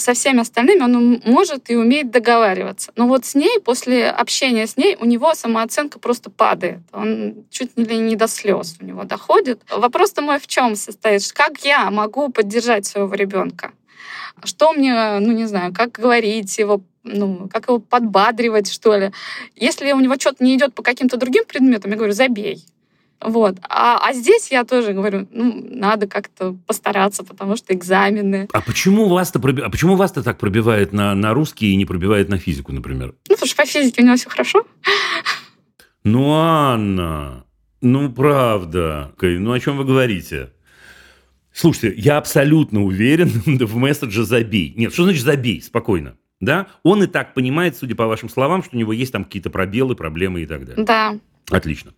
[0.00, 2.90] Со всеми остальными он может и умеет договариваться.
[2.96, 6.78] Но вот с ней, после общения с ней, у него самооценка просто падает.
[6.92, 9.60] Он чуть ли не до слез у него доходит.
[9.70, 11.30] Вопрос-то мой в чем состоит?
[11.32, 13.72] Как я могу поддержать своего ребенка?
[14.42, 19.12] Что мне, ну не знаю, как говорить его, ну, как его подбадривать, что ли.
[19.54, 22.64] Если у него что-то не идет по каким-то другим предметам, я говорю, забей.
[23.20, 23.58] Вот.
[23.68, 28.48] А, а здесь я тоже говорю, ну, надо как-то постараться, потому что экзамены.
[28.52, 32.28] А почему вас-то проби- а почему вас-то так пробивает на, на русский и не пробивает
[32.28, 33.14] на физику, например?
[33.28, 34.64] Ну, потому что по физике у него все хорошо.
[36.02, 37.44] Ну, Анна,
[37.82, 39.12] ну, правда.
[39.20, 40.50] Ну, о чем вы говорите?
[41.52, 44.72] Слушайте, я абсолютно уверен в месседже «забей».
[44.76, 45.60] Нет, что значит «забей»?
[45.60, 46.16] Спокойно.
[46.40, 46.68] Да?
[46.82, 49.94] Он и так понимает, судя по вашим словам, что у него есть там какие-то пробелы,
[49.94, 50.84] проблемы и так далее.
[50.84, 51.18] Да.
[51.50, 51.92] Отлично.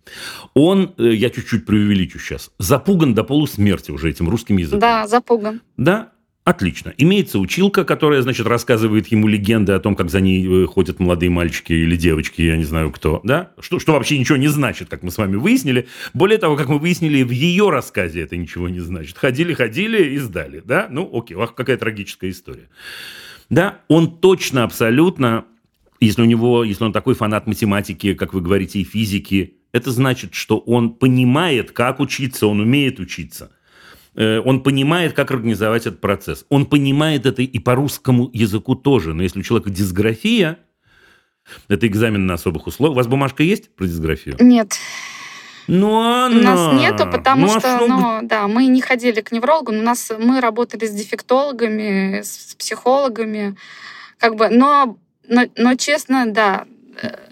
[0.53, 4.79] Он, э, я чуть-чуть преувеличу сейчас, запуган до полусмерти уже этим русским языком.
[4.79, 5.61] Да, запуган.
[5.77, 6.13] Да?
[6.43, 6.93] Отлично.
[6.97, 11.29] Имеется училка, которая, значит, рассказывает ему легенды о том, как за ней э, ходят молодые
[11.29, 13.51] мальчики или девочки, я не знаю кто, да?
[13.59, 15.87] Что, что вообще ничего не значит, как мы с вами выяснили.
[16.13, 19.17] Более того, как мы выяснили, в ее рассказе это ничего не значит.
[19.17, 20.87] Ходили, ходили и сдали, да?
[20.89, 22.67] Ну, окей, ах, какая трагическая история.
[23.49, 25.45] Да, он точно, абсолютно,
[26.05, 30.33] если у него, если он такой фанат математики, как вы говорите, и физики, это значит,
[30.33, 33.51] что он понимает, как учиться, он умеет учиться.
[34.15, 36.45] Э, Он понимает, как организовать этот процесс.
[36.49, 39.13] Он понимает это и по русскому языку тоже.
[39.15, 40.59] Но если у человека дисграфия,
[41.67, 42.93] это экзамен на особых условиях.
[42.93, 44.37] У вас бумажка есть про дисграфию?
[44.39, 44.75] Нет,
[45.67, 49.21] Ну, у Анна, нас нету, потому ну, а что, вы- ну, да, мы не ходили
[49.21, 53.55] к неврологу, но у нас мы работали с дефектологами, с психологами,
[54.19, 56.65] как бы, но, но, но честно, да,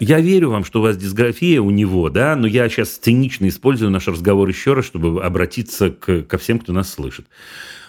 [0.00, 3.90] Я верю вам, что у вас дисграфия у него, да, но я сейчас цинично использую
[3.90, 7.26] наш разговор еще раз, чтобы обратиться к, ко всем, кто нас слышит.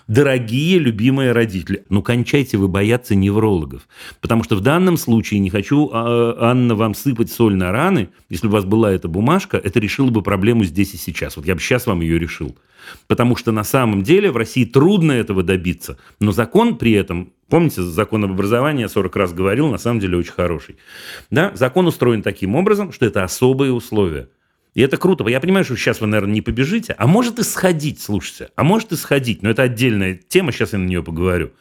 [0.08, 3.88] Дорогие, любимые родители, ну кончайте вы бояться неврологов.
[4.20, 8.10] Потому что в данном случае не хочу, а, Анна, вам сыпать соль на раны.
[8.30, 11.38] Если бы у вас была эта бумажка, это решило бы проблему здесь и сейчас.
[11.38, 12.58] Вот я бы сейчас вам ее решил.
[13.08, 15.98] Потому что на самом деле в России трудно этого добиться.
[16.20, 20.18] Но закон при этом, помните, закон об образовании, я 40 раз говорил, на самом деле
[20.18, 20.78] очень хороший.
[21.30, 21.52] Да?
[21.54, 24.28] Закон устроен таким образом, что это особые условия.
[24.74, 25.24] И это круто.
[25.28, 26.96] Я понимаю, что сейчас вы, наверное, не побежите.
[26.98, 28.50] А может и сходить, слушайте.
[28.56, 29.44] А может и сходить.
[29.44, 31.52] Но это отдельная тема, сейчас я на нее поговорю.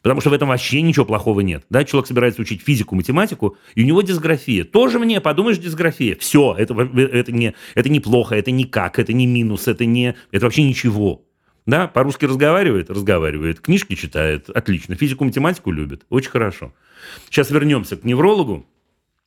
[0.00, 1.64] Потому что в этом вообще ничего плохого нет.
[1.70, 4.62] Да, человек собирается учить физику, математику, и у него дисграфия.
[4.62, 6.14] Тоже мне, подумаешь, дисграфия.
[6.20, 10.46] Все, это, это, не, это не плохо, это никак, это не минус, это, не, это
[10.46, 11.24] вообще ничего.
[11.66, 12.90] Да, по-русски разговаривает?
[12.90, 13.60] Разговаривает.
[13.60, 14.50] Книжки читает?
[14.50, 14.96] Отлично.
[14.96, 16.04] Физику, математику любит?
[16.08, 16.74] Очень хорошо.
[17.26, 18.66] Сейчас вернемся к неврологу.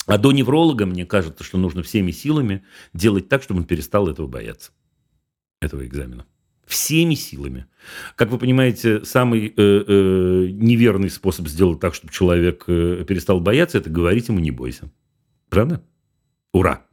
[0.06, 4.28] А до невролога, мне кажется, что нужно всеми силами делать так, чтобы он перестал этого
[4.28, 4.71] бояться.
[5.62, 6.26] этого экзамена.
[6.67, 7.67] Всеми силами.
[8.15, 13.78] Как вы понимаете, самый э, э, неверный способ сделать так, чтобы человек э, перестал бояться,
[13.78, 14.91] это говорить ему «не бойся».
[15.50, 15.84] Правда?
[16.55, 16.85] Ура!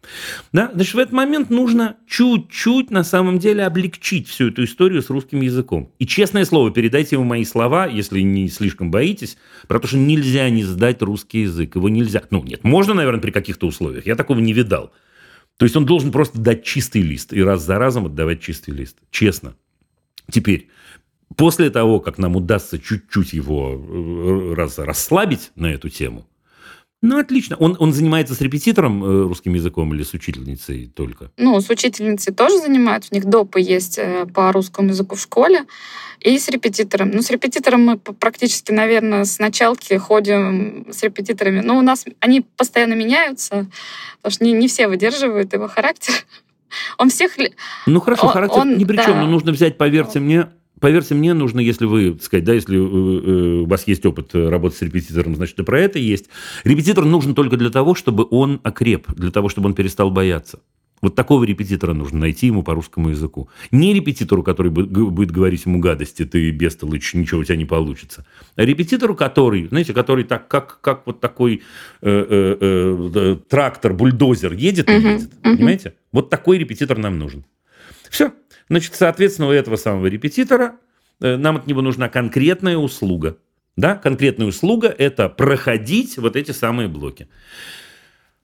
[0.53, 5.09] Да, значит, в этот момент нужно чуть-чуть на самом деле облегчить всю эту историю с
[5.09, 5.93] русским языком.
[6.01, 9.37] И честное слово, передайте ему мои слова, если не слишком боитесь,
[9.69, 11.77] про то, что нельзя не сдать русский язык.
[11.77, 12.25] Его нельзя.
[12.31, 14.05] Ну, нет, можно, наверное, при каких-то условиях.
[14.05, 14.93] Я такого не видал.
[15.59, 18.97] То есть он должен просто дать чистый лист и раз за разом отдавать чистый лист.
[19.13, 19.55] Честно.
[20.29, 20.71] Теперь,
[21.37, 26.27] после того, как нам удастся чуть-чуть его э, раз, расслабить на эту тему,
[27.03, 27.57] ну, отлично.
[27.57, 31.33] Он, он занимается с репетитором э, русским языком или с учительницей только?
[31.37, 33.09] Ну, с учительницей тоже занимаются.
[33.13, 35.65] У них допы есть э, по русскому языку в школе.
[36.21, 37.11] И с репетитором.
[37.11, 41.61] Ну, с репетитором мы практически, наверное, с началки ходим с репетиторами.
[41.61, 43.67] Но у нас они постоянно меняются,
[44.19, 46.15] потому что не, не все выдерживают его характер.
[46.99, 47.33] Он всех...
[47.87, 49.05] Ну, хорошо, характер он, ни при да.
[49.05, 49.21] чем.
[49.21, 50.49] Но нужно взять, поверьте мне,
[50.83, 54.77] Поверьте мне, нужно, если вы, так сказать, да, если э, у вас есть опыт работы
[54.77, 56.29] с репетитором, значит, и про это есть.
[56.65, 60.59] Репетитор нужен только для того, чтобы он окреп, для того, чтобы он перестал бояться.
[61.01, 63.49] Вот такого репетитора нужно найти ему по русскому языку.
[63.71, 68.27] Не репетитору, который будет говорить ему гадости, ты бестолочь, ничего у тебя не получится.
[68.57, 71.63] А репетитору, который, знаете, который так, как, как вот такой
[72.01, 75.57] э, э, э, трактор, бульдозер едет и едет, uh-huh.
[75.57, 75.95] понимаете?
[76.11, 77.45] Вот такой репетитор нам нужен.
[78.11, 78.33] Все.
[78.73, 80.77] Значит, соответственно, у этого самого репетитора
[81.21, 83.37] э, нам от него нужна конкретная услуга.
[83.77, 87.29] Да, конкретная услуга– это проходить вот эти самые блоки.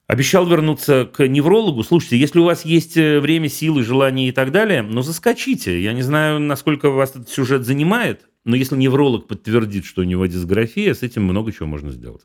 [0.05, 1.81] Обещал вернуться к неврологу.
[1.81, 5.81] Слушайте, если у вас есть э, время, силы, желание и так далее, ну заскочите.
[5.81, 10.27] Я не знаю, насколько вас этот сюжет занимает, но если невролог подтвердит, что у него
[10.27, 12.21] дисграфия, с этим много чего можно сделать.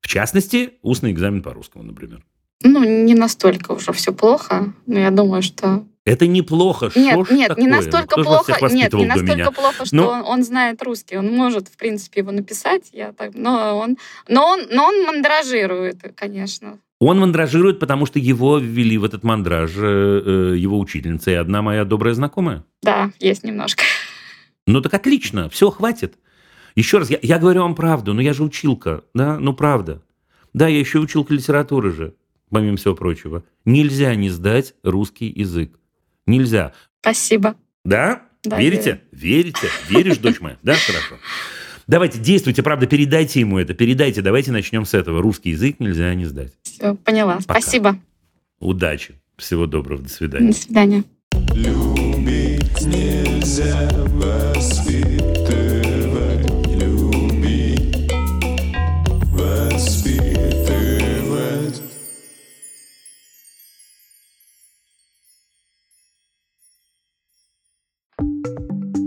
[0.00, 2.24] В частности, устный экзамен по русскому, например.
[2.62, 6.90] Ну, не настолько уже все плохо, но я думаю, что это неплохо.
[6.94, 7.64] Нет, нет, такое?
[7.64, 8.68] не настолько ну, плохо.
[8.70, 10.08] Нет, не настолько плохо, что но...
[10.08, 11.16] он, он знает русский.
[11.16, 12.84] Он может, в принципе, его написать.
[12.92, 16.78] Я так, но он, но он, но он мандражирует, конечно.
[17.00, 19.82] Он мандражирует, потому что его ввели в этот мандраж э,
[20.54, 22.64] э, его учительница и одна моя добрая знакомая.
[22.82, 23.82] Да, есть немножко.
[24.66, 26.18] Ну так отлично, все, хватит.
[26.76, 30.02] Еще раз, я, я говорю вам правду, но я же училка, да, ну правда.
[30.54, 32.14] Да, я еще училка литературы же,
[32.50, 33.44] помимо всего прочего.
[33.64, 35.76] Нельзя не сдать русский язык.
[36.26, 36.72] Нельзя.
[37.00, 37.56] Спасибо.
[37.84, 38.22] Да?
[38.44, 39.00] да Верите?
[39.12, 39.42] Верю.
[39.42, 39.68] Верите?
[39.88, 40.56] Веришь, дочь моя?
[40.62, 41.16] Да, хорошо.
[41.86, 44.20] Давайте, действуйте, правда, передайте ему это, передайте.
[44.20, 45.22] Давайте начнем с этого.
[45.22, 46.52] Русский язык нельзя не сдать.
[46.62, 47.38] Все, поняла.
[47.46, 47.60] Пока.
[47.60, 47.96] Спасибо.
[48.58, 49.14] Удачи.
[49.36, 50.02] Всего доброго.
[50.02, 50.48] До свидания.
[50.48, 51.04] До свидания.
[51.54, 53.88] Любить нельзя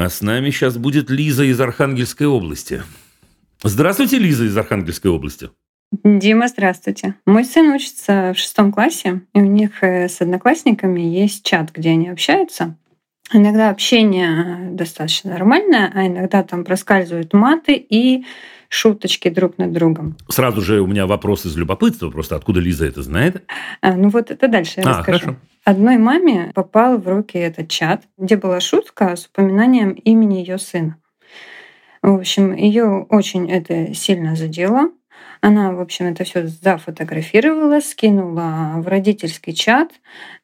[0.00, 2.82] А с нами сейчас будет Лиза из Архангельской области.
[3.62, 5.50] Здравствуйте, Лиза из Архангельской области.
[5.92, 7.16] Дима, здравствуйте.
[7.26, 11.90] Мой сын учится в шестом классе, и у них э, с одноклассниками есть чат, где
[11.90, 12.78] они общаются.
[13.30, 18.24] Иногда общение достаточно нормальное, а иногда там проскальзывают маты и
[18.70, 20.16] шуточки друг над другом.
[20.28, 23.42] Сразу же у меня вопрос из любопытства, просто откуда Лиза это знает?
[23.82, 25.18] А, ну вот это дальше я а, расскажу.
[25.18, 25.36] Хорошо.
[25.64, 30.96] Одной маме попал в руки этот чат, где была шутка с упоминанием имени ее сына.
[32.00, 34.90] В общем, ее очень это сильно задело.
[35.42, 39.90] Она, в общем, это все зафотографировала, скинула в родительский чат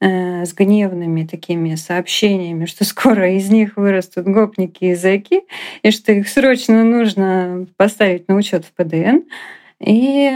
[0.00, 5.42] э, с гневными такими сообщениями, что скоро из них вырастут гопники и зэки,
[5.82, 9.28] и что их срочно нужно поставить на учет в ПДН.
[9.80, 10.30] И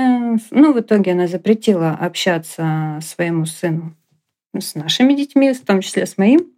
[0.51, 3.95] ну, в итоге она запретила общаться своему сыну
[4.59, 6.53] с нашими детьми, в том числе с моим.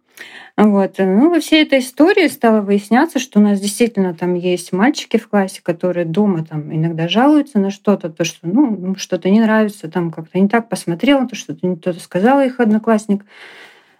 [0.55, 0.95] Вот.
[0.99, 5.27] Ну, во всей этой истории стало выясняться, что у нас действительно там есть мальчики в
[5.27, 10.11] классе, которые дома там иногда жалуются на что-то, то, что ну, что-то не нравится, там
[10.11, 13.25] как-то не так посмотрела, то что-то не то сказал их одноклассник.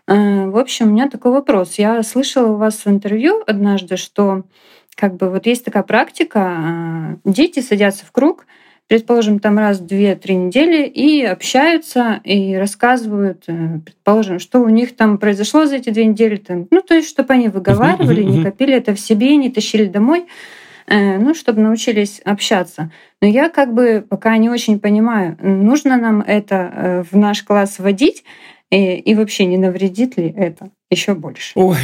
[0.05, 1.75] А, в общем, у меня такой вопрос.
[1.75, 4.43] Я слышала у вас в интервью однажды, что
[4.95, 8.45] как бы вот есть такая практика, а, дети садятся в круг,
[8.87, 14.95] предположим, там раз в две-три недели и общаются, и рассказывают, э, предположим, что у них
[14.95, 16.35] там произошло за эти две недели.
[16.37, 20.25] Там, ну, то есть, чтобы они выговаривали, не копили это в себе, не тащили домой,
[20.87, 22.91] э, ну, чтобы научились общаться.
[23.21, 27.79] Но я как бы пока не очень понимаю, нужно нам это э, в наш класс
[27.79, 28.23] вводить,
[28.69, 31.51] и, и вообще не навредит ли это еще больше?
[31.55, 31.77] Ой,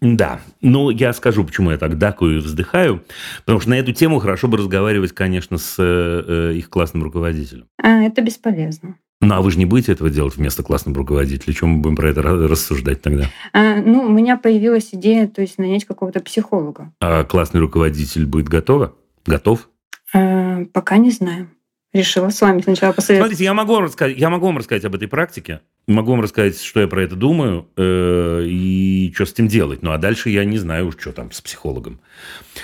[0.00, 3.02] да, ну я скажу, почему я так дакую и вздыхаю,
[3.44, 7.66] потому что на эту тему хорошо бы разговаривать, конечно, с э, их классным руководителем.
[7.82, 8.96] А, это бесполезно.
[9.22, 11.54] Ну, а вы же не будете этого делать вместо классного руководителя?
[11.54, 13.30] Чем мы будем про это рассуждать тогда?
[13.54, 16.92] А, ну, у меня появилась идея, то есть нанять какого-то психолога.
[17.00, 18.94] А классный руководитель будет готова?
[19.24, 19.70] Готов?
[20.12, 21.48] А, пока не знаю
[21.92, 23.30] решила с вами сначала посоветовать.
[23.30, 26.60] Смотрите, я могу вам рассказать, я могу вам рассказать об этой практике, могу вам рассказать,
[26.60, 29.82] что я про это думаю э, и что с этим делать.
[29.82, 32.00] Ну, а дальше я не знаю уж, что там с психологом.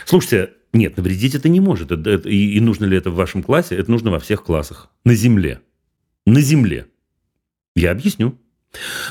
[0.05, 1.93] Слушайте, нет, навредить это не может.
[1.93, 3.77] Это, это, и, и нужно ли это в вашем классе?
[3.77, 4.91] Это нужно во всех классах.
[5.05, 5.61] На земле.
[6.27, 6.87] На земле.
[7.75, 8.39] Я объясню.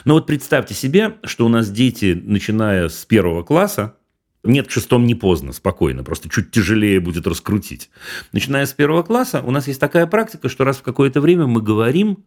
[0.06, 3.96] Но вот представьте себе, что у нас дети, начиная с первого класса,
[4.44, 7.90] нет, к шестом не поздно, спокойно, просто чуть тяжелее будет раскрутить.
[8.32, 11.62] Начиная с первого класса, у нас есть такая практика, что раз в какое-то время мы
[11.62, 12.26] говорим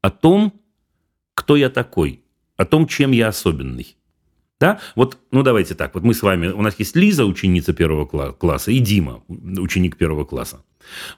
[0.00, 0.60] о том,
[1.34, 2.24] кто я такой,
[2.56, 3.96] о том, чем я особенный.
[4.58, 4.80] Да?
[4.94, 8.70] Вот, ну давайте так, вот мы с вами, у нас есть Лиза, ученица первого класса,
[8.70, 10.64] и Дима, ученик первого класса.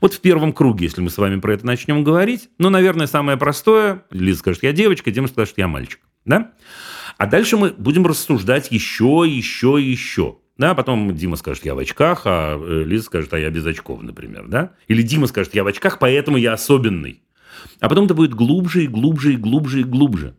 [0.01, 3.39] Вот в первом круге, если мы с вами про это начнем говорить, ну, наверное, самое
[3.39, 6.01] простое, Лиза скажет, я девочка, Дима скажет, я мальчик.
[6.25, 6.53] Да?
[7.17, 10.39] А дальше мы будем рассуждать еще, еще, еще.
[10.57, 14.03] Да, потом Дима скажет, я в очках, а э, Лиза скажет, а я без очков,
[14.03, 14.73] например, да?
[14.87, 17.23] Или Дима скажет, я в очках, поэтому я особенный.
[17.81, 20.35] А потом это будет глубже и глубже и глубже и глубже.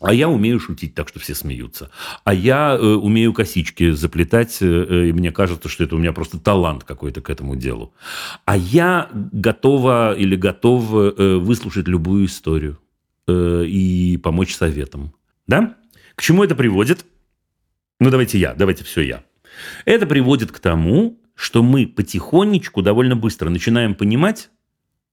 [0.00, 1.90] А я умею шутить так, что все смеются.
[2.24, 6.12] А я э, умею косички заплетать, э, э, и мне кажется, что это у меня
[6.12, 7.94] просто талант какой-то к этому делу.
[8.44, 12.78] А я готова или готов э, выслушать любую историю
[13.26, 15.14] э, и помочь советам.
[15.46, 15.76] Да?
[16.16, 17.04] К чему это приводит?
[18.00, 19.24] Ну, давайте я, давайте все я.
[19.84, 24.50] Это приводит к тому, что мы потихонечку, довольно быстро начинаем понимать,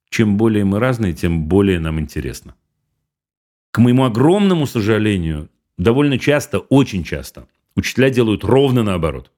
[0.09, 2.55] чем более мы разные, тем более нам интересно.
[3.71, 9.31] К моему огромному сожалению, довольно часто, очень часто, учителя делают ровно наоборот.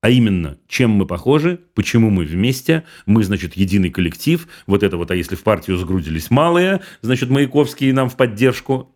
[0.00, 5.10] А именно, чем мы похожи, почему мы вместе, мы, значит, единый коллектив, вот это вот,
[5.10, 8.95] а если в партию сгрудились малые, значит, Маяковские нам в поддержку,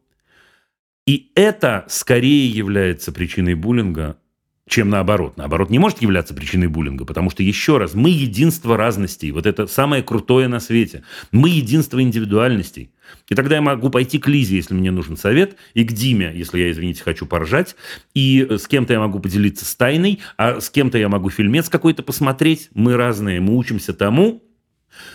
[1.10, 4.20] и это скорее является причиной буллинга,
[4.68, 5.36] чем наоборот.
[5.36, 9.32] Наоборот, не может являться причиной буллинга, потому что, еще раз, мы единство разностей.
[9.32, 11.02] Вот это самое крутое на свете.
[11.32, 12.92] Мы единство индивидуальностей.
[13.28, 16.60] И тогда я могу пойти к Лизе, если мне нужен совет, и к Диме, если
[16.60, 17.74] я, извините, хочу поржать,
[18.14, 22.04] и с кем-то я могу поделиться с тайной, а с кем-то я могу фильмец какой-то
[22.04, 22.68] посмотреть.
[22.72, 24.44] Мы разные, мы учимся тому,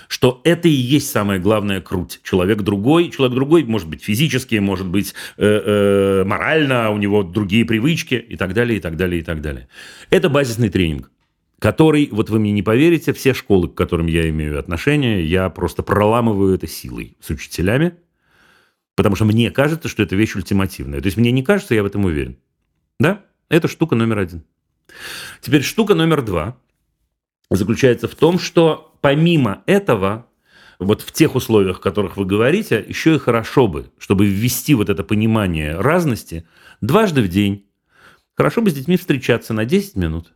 [0.08, 2.20] что это и есть самая главная круть.
[2.24, 7.66] Человек другой, человек другой может быть физически, может быть э, э, морально, у него другие
[7.66, 9.68] привычки и так далее, и так далее, и так далее.
[10.10, 11.12] Это базисный тренинг
[11.58, 15.82] который, вот вы мне не поверите, все школы, к которым я имею отношение, я просто
[15.84, 17.96] проламываю это силой с учителями,
[18.96, 21.02] потому что мне кажется, что это вещь ультимативная.
[21.02, 22.38] То есть мне не кажется, я в этом уверен.
[23.00, 23.24] Да?
[23.50, 24.44] Это штука номер один.
[25.42, 26.58] Теперь штука номер два
[27.50, 30.28] заключается в том, что помимо этого,
[30.80, 34.90] вот в тех условиях, о которых вы говорите, еще и хорошо бы, чтобы ввести вот
[34.90, 36.48] это понимание разности,
[36.82, 37.66] дважды в день
[38.36, 40.34] хорошо бы с детьми встречаться на 10 минут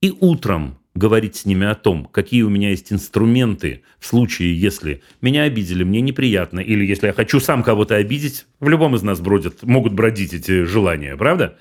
[0.00, 5.02] и утром говорить с ними о том, какие у меня есть инструменты в случае, если
[5.20, 9.20] меня обидели, мне неприятно, или если я хочу сам кого-то обидеть, в любом из нас
[9.20, 11.58] бродят, могут бродить эти желания, правда?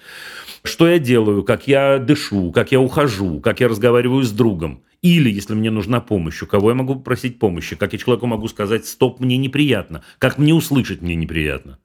[0.65, 4.83] Что я делаю, как я дышу, как я ухожу, как я разговариваю с другом.
[5.03, 8.47] Или, если мне нужна помощь, у кого я могу попросить помощи, как я человеку могу
[8.47, 11.77] сказать «стоп, мне неприятно», как мне услышать «мне неприятно».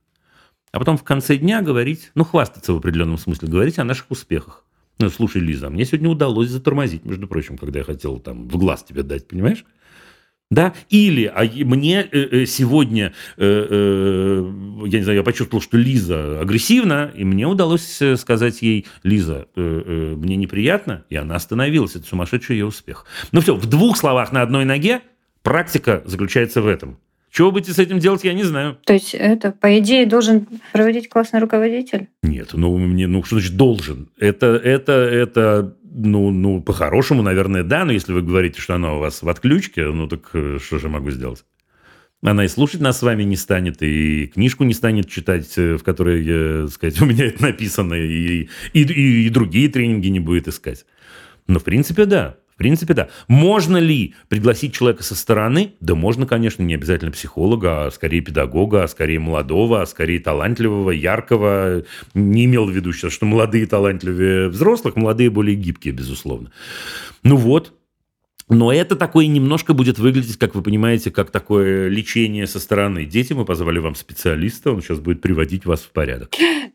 [0.72, 4.64] А потом в конце дня говорить, ну, хвастаться в определенном смысле, говорить о наших успехах.
[4.98, 8.82] Ну, слушай, Лиза, мне сегодня удалось затормозить, между прочим, когда я хотел там в глаз
[8.84, 9.64] тебе дать, понимаешь?
[10.50, 10.74] Да?
[10.88, 14.52] Или а мне э, э, сегодня, э,
[14.86, 20.36] я не знаю, я почувствовал, что Лиза агрессивна, и мне удалось сказать ей, Лиза, мне
[20.36, 21.94] неприятно, и она остановилась.
[21.94, 23.06] Это сумасшедший ее успех.
[23.30, 25.02] Ну все, в двух словах на одной ноге
[25.42, 26.98] практика заключается в этом.
[27.30, 28.76] Чего будете с этим делать, я не знаю.
[28.84, 32.08] То есть это, по идее, должен проводить классный руководитель?
[32.24, 34.08] Нет, ну, мне, ну что значит должен?
[34.18, 39.00] Это, это, это ну, ну, по-хорошему, наверное, да, но если вы говорите, что она у
[39.00, 41.44] вас в отключке, ну, так э, что же могу сделать?
[42.22, 45.82] Она и слушать нас с вами не станет, и книжку не станет читать, э, в
[45.82, 50.48] которой, э, сказать, у меня это написано, и, и, и, и другие тренинги не будет
[50.48, 50.86] искать.
[51.46, 52.36] Но, в принципе, да.
[52.60, 53.08] Принципе, да.
[53.26, 55.72] Можно ли пригласить человека со стороны?
[55.80, 60.90] Да можно, конечно, не обязательно психолога, а скорее педагога, а скорее молодого, а скорее талантливого,
[60.90, 61.84] яркого.
[62.12, 66.52] Не имел в виду сейчас, что молодые талантливее взрослых, молодые более гибкие, безусловно.
[67.22, 67.72] Ну вот,
[68.50, 73.04] но это такое немножко будет выглядеть, как вы понимаете, как такое лечение со стороны.
[73.04, 76.30] Дети, мы позвали вам специалиста, он сейчас будет приводить вас в порядок.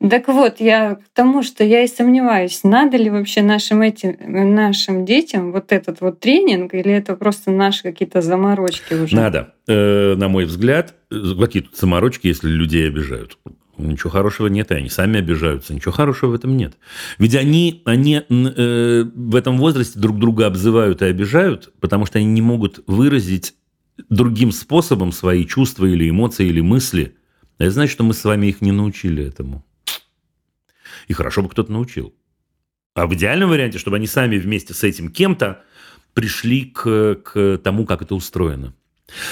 [0.10, 4.16] Так вот, я к тому, что я и сомневаюсь, надо ли вообще нашим, этим,
[4.56, 9.16] нашим детям вот этот вот тренинг, или это просто наши какие-то заморочки уже?
[9.16, 9.54] Надо.
[9.68, 13.38] Э, на мой взгляд, какие тут заморочки, если людей обижают?
[13.78, 15.74] Ничего хорошего нет, и они сами обижаются.
[15.74, 16.78] Ничего хорошего в этом нет.
[17.18, 22.28] Ведь они, они э, в этом возрасте друг друга обзывают и обижают, потому что они
[22.28, 23.56] не могут выразить
[24.10, 27.18] другим способом свои чувства или эмоции или мысли.
[27.58, 29.66] Это значит, что мы с вами их не научили этому.
[31.08, 32.14] И хорошо бы кто-то научил.
[32.94, 35.64] А в идеальном варианте, чтобы они сами вместе с этим кем-то
[36.14, 38.74] пришли к, к тому, как это устроено.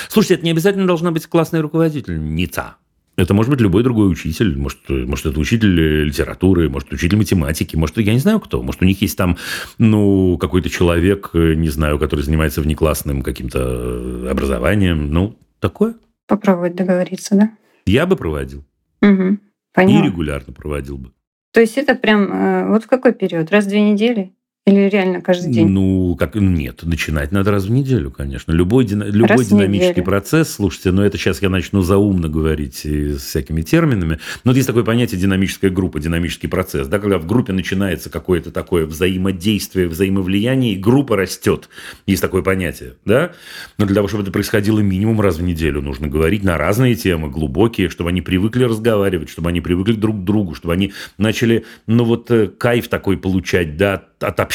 [0.10, 2.76] Слушайте, это не обязательно должна быть классная руководительница.
[3.16, 7.98] Это может быть любой другой учитель, может, может это учитель литературы, может учитель математики, может
[7.98, 9.38] я не знаю кто, может у них есть там
[9.78, 15.96] ну какой-то человек, не знаю, который занимается внеклассным каким-то образованием, ну такое.
[16.28, 17.52] Попробовать договориться, да?
[17.86, 18.66] Я бы проводил.
[19.02, 19.38] Угу.
[19.74, 20.00] Поняла.
[20.00, 21.12] И регулярно проводил бы.
[21.52, 23.52] То есть это прям э, вот в какой период?
[23.52, 24.34] Раз в две недели?
[24.66, 25.68] Или реально каждый день?
[25.68, 28.54] Ну, как нет, начинать надо раз в неделю, конечно.
[28.54, 34.20] Любой, любой динамический процесс, слушайте, но это сейчас я начну заумно говорить с всякими терминами.
[34.46, 38.52] Но вот есть такое понятие динамическая группа, динамический процесс, да, когда в группе начинается какое-то
[38.52, 41.68] такое взаимодействие, взаимовлияние, и группа растет.
[42.06, 43.34] Есть такое понятие, да.
[43.78, 47.30] Но для того, чтобы это происходило минимум раз в неделю, нужно говорить на разные темы,
[47.30, 52.06] глубокие, чтобы они привыкли разговаривать, чтобы они привыкли друг к другу, чтобы они начали, ну
[52.06, 54.53] вот, э, кайф такой получать, да, от общения,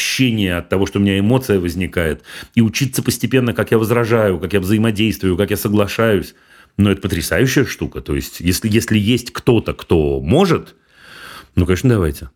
[0.59, 2.23] от того, что у меня эмоция возникает,
[2.55, 6.35] и учиться постепенно, как я возражаю, как я взаимодействую, как я соглашаюсь.
[6.77, 8.01] Но это потрясающая штука.
[8.01, 10.77] То есть, если, если есть кто-то, кто может,
[11.57, 12.31] ну, конечно, давайте.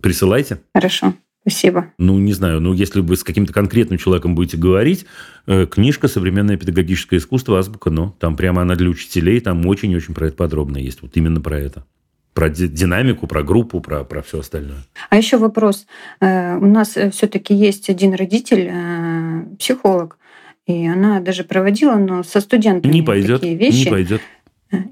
[0.00, 0.60] Присылайте.
[0.72, 1.14] Хорошо.
[1.42, 1.92] Спасибо.
[1.98, 5.06] Ну, не знаю, ну, если вы с каким-то конкретным человеком будете говорить,
[5.46, 7.58] э, книжка «Современное педагогическое искусство.
[7.58, 8.14] Азбука но».
[8.20, 11.02] Там прямо она для учителей, там очень-очень про это подробно есть.
[11.02, 11.84] Вот именно про это
[12.38, 14.78] про динамику, про группу, про, про все остальное.
[15.10, 15.86] А еще вопрос.
[16.20, 20.18] Э, у нас э, все-таки есть один родитель, э, психолог,
[20.64, 23.86] и она даже проводила, но со студентами не пойдет, такие вещи.
[23.86, 24.20] Не пойдет.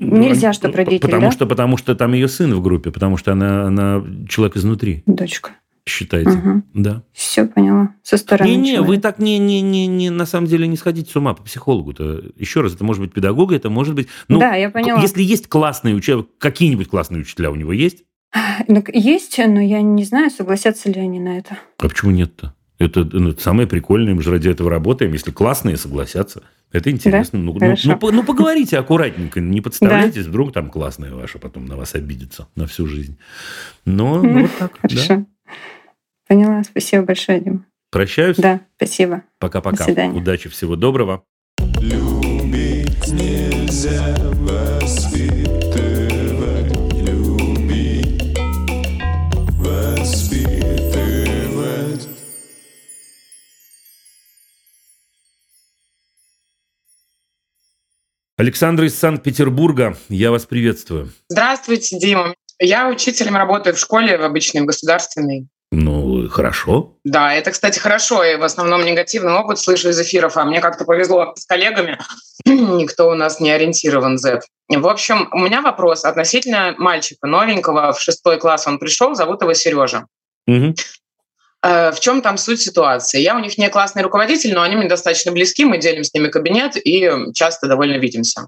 [0.00, 1.30] Нельзя, чтобы родители, потому да?
[1.30, 5.04] что, потому что там ее сын в группе, потому что она, она человек изнутри.
[5.06, 5.52] Дочка
[5.86, 6.30] считаете.
[6.30, 6.62] Угу.
[6.74, 7.02] Да.
[7.12, 7.94] Все поняла.
[8.02, 8.48] Со стороны.
[8.48, 11.34] Не, не, вы так не, не, не, не, на самом деле не сходите с ума
[11.34, 12.24] по психологу-то.
[12.36, 14.08] Еще раз, это может быть педагога, это может быть.
[14.28, 15.00] Ну, да, я поняла.
[15.00, 18.04] Если есть классные учителя, какие-нибудь классные учителя у него есть?
[18.68, 21.58] Ну, есть, но я не знаю, согласятся ли они на это.
[21.78, 22.54] А почему нет-то?
[22.78, 25.12] Это, ну, это самое прикольное, мы же ради этого работаем.
[25.12, 27.38] Если классные согласятся, это интересно.
[27.38, 27.44] Да?
[27.44, 30.30] Ну, ну, ну, ну, поговорите аккуратненько, не подставляйтесь, да.
[30.30, 33.16] вдруг там классная ваша потом на вас обидится на всю жизнь.
[33.86, 34.78] Но ну, вот так.
[34.80, 35.14] Хорошо.
[35.16, 35.26] Да.
[36.28, 36.64] Поняла.
[36.64, 37.64] Спасибо большое, Дима.
[37.90, 38.36] Прощаюсь.
[38.36, 39.22] Да, спасибо.
[39.38, 39.76] Пока-пока.
[39.76, 40.18] До свидания.
[40.18, 41.22] Удачи, всего доброго.
[41.80, 45.52] Любить нельзя воспитывать,
[46.94, 48.38] любить,
[49.56, 50.48] воспитывать.
[58.36, 61.12] Александр из Санкт-Петербурга, я вас приветствую.
[61.28, 62.34] Здравствуйте, Дима.
[62.58, 65.46] Я учителем работаю в школе, в обычной, в государственной.
[65.78, 66.94] Ну, хорошо.
[67.04, 68.24] Да, это, кстати, хорошо.
[68.24, 70.38] И в основном негативный опыт слышу из эфиров.
[70.38, 71.98] А мне как-то повезло с коллегами.
[72.46, 74.40] Никто у нас не ориентирован Z.
[74.70, 77.92] В общем, у меня вопрос относительно мальчика новенького.
[77.92, 80.06] В шестой класс он пришел, зовут его Сережа.
[80.46, 80.74] Угу.
[81.62, 83.20] В чем там суть ситуации?
[83.20, 86.28] Я у них не классный руководитель, но они мне достаточно близки, мы делим с ними
[86.28, 88.46] кабинет и часто довольно видимся.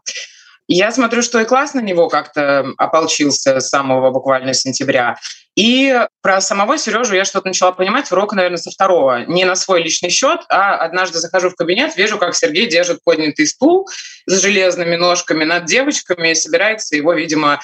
[0.71, 5.17] Я смотрю, что и класс на него как-то ополчился с самого буквально сентября.
[5.59, 5.93] И
[6.23, 9.25] про самого Сережу я что-то начала понимать урок, наверное, со второго.
[9.27, 13.45] Не на свой личный счет, а однажды захожу в кабинет, вижу, как Сергей держит поднятый
[13.45, 13.89] стул
[14.27, 17.59] с железными ножками над девочками и собирается его, видимо,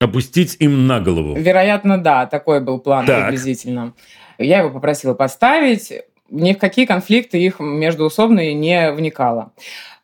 [0.00, 1.36] Опустить им на голову.
[1.36, 3.28] Вероятно, да, такой был план так.
[3.28, 3.94] приблизительно.
[4.38, 5.92] Я его попросила поставить.
[6.30, 9.52] Ни в какие конфликты их междуусобные не вникала.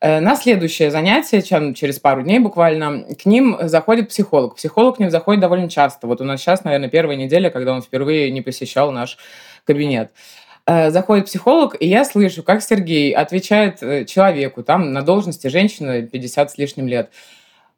[0.00, 4.56] Э, на следующее занятие, чем через пару дней буквально, к ним заходит психолог.
[4.56, 6.06] Психолог к ним заходит довольно часто.
[6.06, 9.18] Вот у нас сейчас, наверное, первая неделя, когда он впервые не посещал наш
[9.64, 10.12] кабинет
[10.66, 16.06] э, заходит психолог, и я слышу, как Сергей отвечает э, человеку, там на должности женщины
[16.06, 17.10] 50 с лишним лет,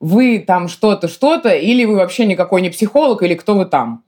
[0.01, 4.05] вы там что-то, что-то, или вы вообще никакой не психолог, или кто вы там?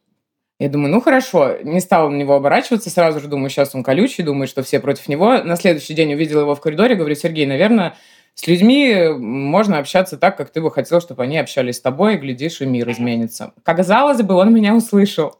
[0.64, 4.24] Я думаю, ну хорошо, не стала на него оборачиваться, сразу же думаю, сейчас он колючий,
[4.24, 5.42] думаю, что все против него.
[5.42, 7.96] На следующий день увидела его в коридоре, говорю, Сергей, наверное,
[8.32, 12.16] с людьми можно общаться так, как ты бы хотел, чтобы они общались с тобой, и,
[12.16, 13.52] глядишь, и мир изменится.
[13.62, 15.34] Казалось бы, он меня услышал.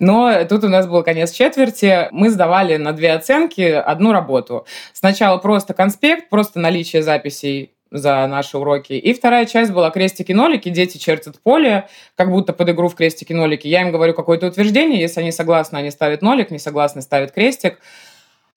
[0.00, 2.08] Но тут у нас был конец четверти.
[2.10, 4.66] Мы сдавали на две оценки одну работу.
[4.92, 8.92] Сначала просто конспект, просто наличие записей за наши уроки.
[8.92, 10.68] И вторая часть была крестики-нолики.
[10.68, 13.66] Дети чертят поле, как будто под игру в крестики-нолики.
[13.66, 15.00] Я им говорю какое-то утверждение.
[15.00, 17.78] Если они согласны, они ставят нолик, не согласны, ставят крестик.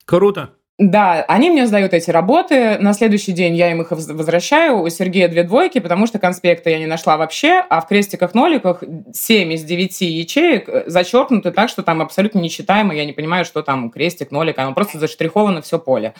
[0.05, 0.51] Круто.
[0.77, 2.79] Да, они мне сдают эти работы.
[2.79, 4.79] На следующий день я им их возвращаю.
[4.79, 9.53] У Сергея две двойки, потому что конспекта я не нашла вообще, а в крестиках-ноликах 7
[9.53, 12.95] из 9 ячеек э, зачеркнуты так, что там абсолютно нечитаемо.
[12.95, 14.57] Я не понимаю, что там крестик, нолик.
[14.57, 16.15] Оно просто заштриховано все поле.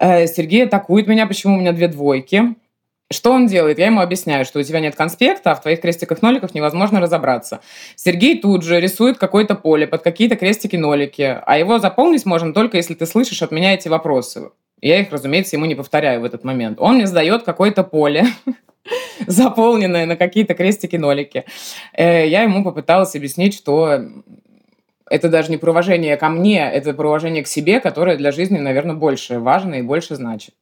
[0.00, 2.56] Э, Сергей атакует меня, почему у меня две двойки.
[3.12, 3.78] Что он делает?
[3.78, 7.60] Я ему объясняю, что у тебя нет конспекта, а в твоих крестиках-ноликах невозможно разобраться.
[7.96, 12.94] Сергей тут же рисует какое-то поле под какие-то крестики-нолики, а его заполнить можно только, если
[12.94, 14.50] ты слышишь от меня эти вопросы.
[14.80, 16.78] Я их, разумеется, ему не повторяю в этот момент.
[16.80, 18.26] Он мне сдает какое-то поле,
[19.26, 21.44] заполненное на какие-то крестики-нолики.
[21.92, 24.04] Э, я ему попыталась объяснить, что
[25.10, 28.58] это даже не про уважение ко мне, это про уважение к себе, которое для жизни,
[28.58, 30.54] наверное, больше важно и больше значит.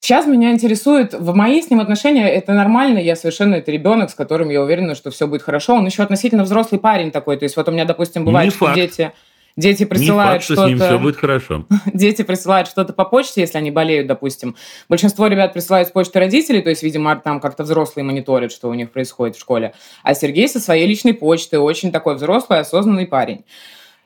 [0.00, 4.14] Сейчас меня интересует, в мои с ним отношения это нормально, я совершенно это ребенок, с
[4.14, 5.74] которым я уверена, что все будет хорошо.
[5.74, 8.66] Он еще относительно взрослый парень такой, то есть вот у меня, допустим, бывает, не что
[8.66, 8.76] факт.
[8.76, 9.12] дети
[9.56, 11.66] дети присылают что, что с ним все будет хорошо.
[11.92, 14.56] Дети присылают что-то по почте, если они болеют, допустим.
[14.88, 18.74] Большинство ребят присылают с почты родителей, то есть, видимо, там как-то взрослые мониторят, что у
[18.74, 19.74] них происходит в школе.
[20.02, 23.44] А Сергей со своей личной почты очень такой взрослый, осознанный парень.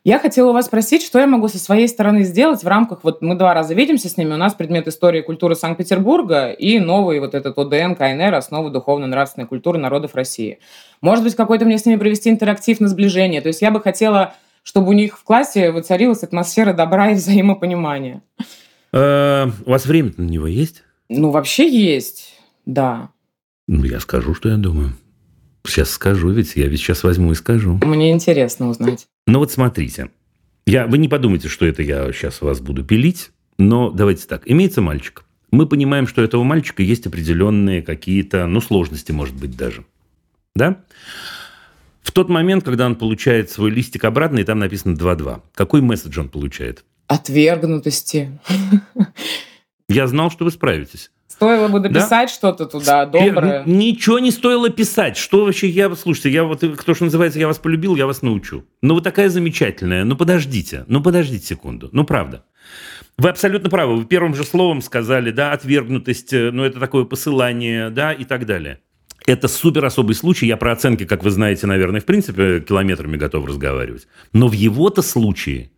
[0.04, 3.20] Я хотела у вас спросить, что я могу со своей стороны сделать в рамках, вот
[3.20, 7.20] мы два раза видимся с ними, у нас предмет истории и культуры Санкт-Петербурга и новый
[7.20, 10.60] вот этот ОДН, КНР, основы духовно-нравственной культуры народов России.
[11.00, 13.40] Может быть, какой-то мне с ними провести интерактив на сближение.
[13.40, 14.34] То есть я бы хотела,
[14.68, 18.22] чтобы у них в классе воцарилась атмосфера добра и взаимопонимания.
[18.92, 20.84] Э, у вас время на него есть?
[21.08, 22.34] Ну, вообще есть,
[22.66, 23.08] да.
[23.66, 24.92] Ну, я скажу, что я думаю.
[25.64, 27.80] Сейчас скажу, ведь я ведь сейчас возьму и скажу.
[27.82, 29.06] Мне интересно узнать.
[29.26, 30.10] Ну вот смотрите.
[30.66, 34.42] Я, вы не подумайте, что это я сейчас вас буду пилить, но давайте так.
[34.44, 35.24] Имеется мальчик.
[35.50, 39.86] Мы понимаем, что у этого мальчика есть определенные какие-то, ну, сложности, может быть, даже.
[40.54, 40.84] Да?
[42.08, 46.18] В тот момент, когда он получает свой листик обратно, и там написано 2-2, какой месседж
[46.18, 46.86] он получает?
[47.06, 48.40] Отвергнутости.
[49.90, 51.10] Я знал, что вы справитесь.
[51.26, 52.34] Стоило бы дописать да?
[52.34, 53.62] что-то туда доброе.
[53.66, 55.18] Ничего не стоило писать.
[55.18, 55.94] Что вообще я...
[55.94, 58.64] Слушайте, я вот, кто что называется, я вас полюбил, я вас научу.
[58.80, 60.04] Ну, вы такая замечательная.
[60.04, 60.84] Ну, подождите.
[60.88, 61.90] Ну, подождите секунду.
[61.92, 62.42] Ну, правда.
[63.18, 63.96] Вы абсолютно правы.
[63.96, 68.46] Вы первым же словом сказали, да, отвергнутость, э, ну, это такое посылание, да, и так
[68.46, 68.80] далее.
[69.28, 70.46] Это супер особый случай.
[70.46, 74.08] Я про оценки, как вы знаете, наверное, в принципе, километрами готов разговаривать.
[74.32, 75.70] Но в его-то случае...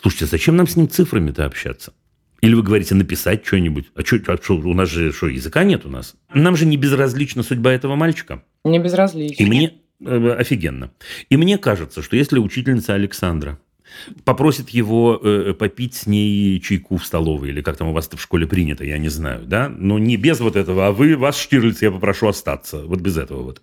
[0.00, 1.92] Слушайте, зачем нам с ним цифрами-то общаться?
[2.40, 3.86] Или вы говорите написать что-нибудь.
[3.96, 6.14] А что, а что, у нас же что, языка нет у нас?
[6.32, 8.44] Нам же не безразлична судьба этого мальчика.
[8.64, 9.42] Не безразлична.
[9.42, 10.92] И мне э, офигенно.
[11.30, 13.58] И мне кажется, что если учительница Александра
[14.24, 18.20] попросит его э, попить с ней чайку в столовой, или как там у вас в
[18.20, 21.82] школе принято, я не знаю, да, но не без вот этого, а вы, вас, Штирлиц,
[21.82, 23.62] я попрошу остаться, вот без этого вот,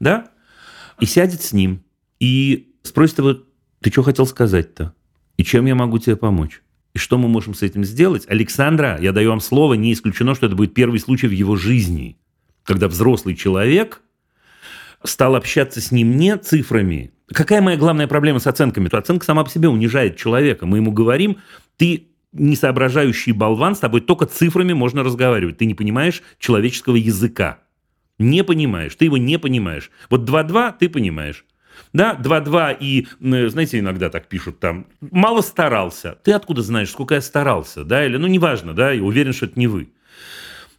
[0.00, 0.30] да,
[1.00, 1.82] и сядет с ним,
[2.20, 3.38] и спросит его,
[3.80, 4.94] ты что хотел сказать-то,
[5.36, 6.62] и чем я могу тебе помочь?
[6.94, 8.24] И что мы можем с этим сделать?
[8.28, 12.18] Александра, я даю вам слово, не исключено, что это будет первый случай в его жизни,
[12.64, 14.02] когда взрослый человек
[15.04, 17.12] стал общаться с ним не цифрами.
[17.32, 18.88] Какая моя главная проблема с оценками?
[18.88, 20.66] То оценка сама по себе унижает человека.
[20.66, 21.38] Мы ему говорим,
[21.76, 25.58] ты несоображающий болван, с тобой только цифрами можно разговаривать.
[25.58, 27.60] Ты не понимаешь человеческого языка.
[28.18, 29.90] Не понимаешь, ты его не понимаешь.
[30.10, 31.44] Вот 2-2 ты понимаешь
[31.92, 36.18] да, 2-2 и, знаете, иногда так пишут там, мало старался.
[36.22, 39.58] Ты откуда знаешь, сколько я старался, да, или, ну, неважно, да, и уверен, что это
[39.58, 39.92] не вы.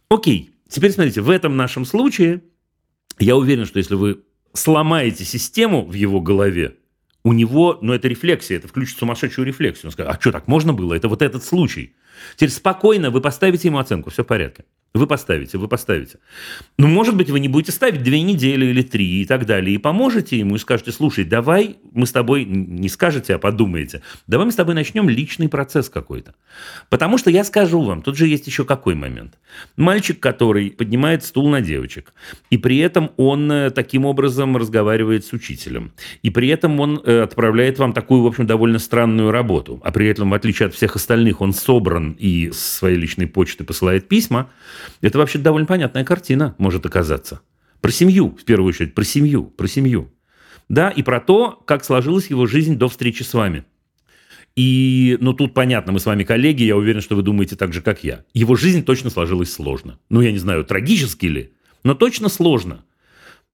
[0.08, 2.42] Окей, теперь смотрите, в этом нашем случае
[3.18, 4.22] я уверен, что если вы
[4.52, 6.76] сломаете систему в его голове,
[7.22, 9.88] у него, ну, это рефлексия, это включит сумасшедшую рефлексию.
[9.88, 10.94] Он скажет, а что, так можно было?
[10.94, 11.94] Это вот этот случай.
[12.36, 14.64] Теперь спокойно вы поставите ему оценку, все в порядке.
[14.92, 16.18] Вы поставите, вы поставите.
[16.76, 19.78] Ну, может быть, вы не будете ставить две недели или три и так далее, и
[19.78, 24.52] поможете ему и скажете, слушай, давай мы с тобой, не скажете, а подумаете, давай мы
[24.52, 26.34] с тобой начнем личный процесс какой-то.
[26.88, 29.38] Потому что я скажу вам, тут же есть еще какой момент.
[29.76, 32.12] Мальчик, который поднимает стул на девочек,
[32.50, 37.22] и при этом он э, таким образом разговаривает с учителем, и при этом он э,
[37.22, 40.96] отправляет вам такую, в общем, довольно странную работу, а при этом, в отличие от всех
[40.96, 44.50] остальных, он собран и с своей личной почты посылает письма,
[45.00, 47.40] это вообще довольно понятная картина может оказаться.
[47.80, 50.10] Про семью, в первую очередь, про семью, про семью.
[50.68, 53.64] да, и про то, как сложилась его жизнь до встречи с вами.
[54.56, 57.82] И, ну, тут понятно, мы с вами коллеги, я уверен, что вы думаете так же,
[57.82, 58.24] как я.
[58.34, 59.98] Его жизнь точно сложилась сложно.
[60.08, 61.52] Ну, я не знаю, трагически ли,
[61.82, 62.84] но точно сложно.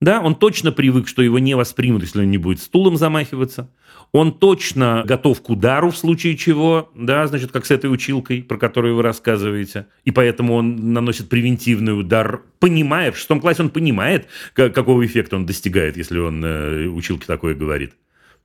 [0.00, 3.70] Да, он точно привык, что его не воспримут, если он не будет стулом замахиваться.
[4.12, 8.56] Он точно готов к удару в случае чего, да, значит, как с этой училкой, про
[8.56, 9.86] которую вы рассказываете.
[10.04, 15.44] И поэтому он наносит превентивный удар, понимая, в шестом классе он понимает, какого эффекта он
[15.44, 17.92] достигает, если он э, училке такое говорит.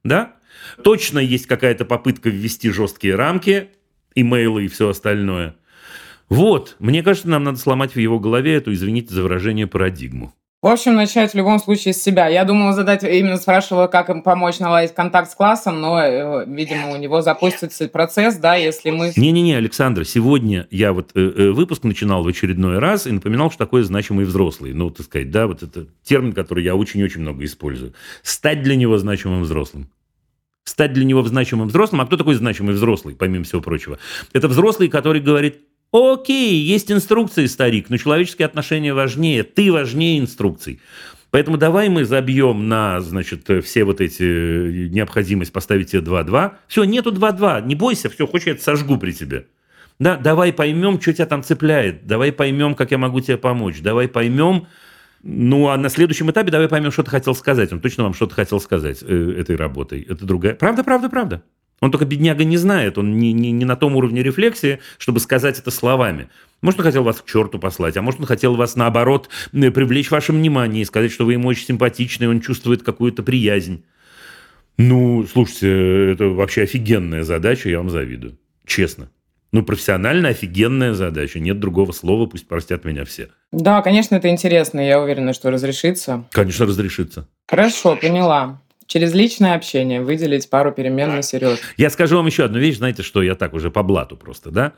[0.04, 0.36] Да?
[0.84, 3.70] Точно есть какая-то попытка ввести жесткие рамки,
[4.16, 5.56] имейлы и все остальное.
[6.30, 10.34] Вот, мне кажется, нам надо сломать в его голове эту, извините за выражение, парадигму.
[10.62, 12.28] В общем, начать в любом случае с себя.
[12.28, 16.92] Я думала задать, именно спрашивала, как им помочь наладить контакт с классом, но, э, видимо,
[16.92, 19.12] у него запустится процесс, да, если мы...
[19.16, 23.58] Не-не-не, Александр, сегодня я вот э, э, выпуск начинал в очередной раз и напоминал, что
[23.58, 24.74] такое значимый взрослый.
[24.74, 27.96] Ну, так сказать, да, вот это термин, который я очень-очень много использую.
[28.22, 29.90] Стать для него значимым взрослым
[30.64, 32.02] стать для него значимым взрослым.
[32.02, 33.98] А кто такой значимый взрослый, помимо всего прочего?
[34.32, 35.60] Это взрослый, который говорит,
[35.94, 40.80] Окей, есть инструкции, старик, но человеческие отношения важнее, ты важнее инструкций.
[41.32, 46.52] Поэтому давай мы забьем на, значит, все вот эти э, необходимость поставить тебе 2-2.
[46.68, 49.48] Все, нету 2-2, не бойся, все, хочешь, я это сожгу при тебе.
[50.00, 54.08] Да, давай поймем, что тебя там цепляет, давай поймем, как я могу тебе помочь, давай
[54.08, 54.68] поймем,
[55.24, 57.72] ну, а на следующем этапе давай поймем, что ты хотел сказать.
[57.72, 60.02] Он точно вам что-то хотел сказать э, этой работой.
[60.02, 60.56] Это другая.
[60.56, 61.44] Правда, правда, правда.
[61.82, 65.58] Он только бедняга не знает, он не, не, не на том уровне рефлексии, чтобы сказать
[65.58, 66.30] это словами.
[66.62, 70.32] Может, он хотел вас к черту послать, а может, он хотел вас, наоборот, привлечь ваше
[70.32, 73.84] внимание и сказать, что вы ему очень симпатичны, и он чувствует какую-то приязнь.
[74.78, 78.38] Ну, слушайте, это вообще офигенная задача, я вам завидую.
[78.66, 79.10] Честно.
[79.52, 81.40] Ну, профессионально офигенная задача.
[81.40, 83.30] Нет другого слова, пусть простят меня все.
[83.52, 84.80] Да, конечно, это интересно.
[84.80, 86.26] Я уверена, что разрешится.
[86.32, 87.28] Конечно, разрешится.
[87.48, 88.62] Хорошо, поняла.
[88.92, 91.60] Через личное общение выделить пару перемен на Сереж.
[91.78, 94.74] Я скажу вам еще одну вещь, знаете, что я так уже по блату просто, да?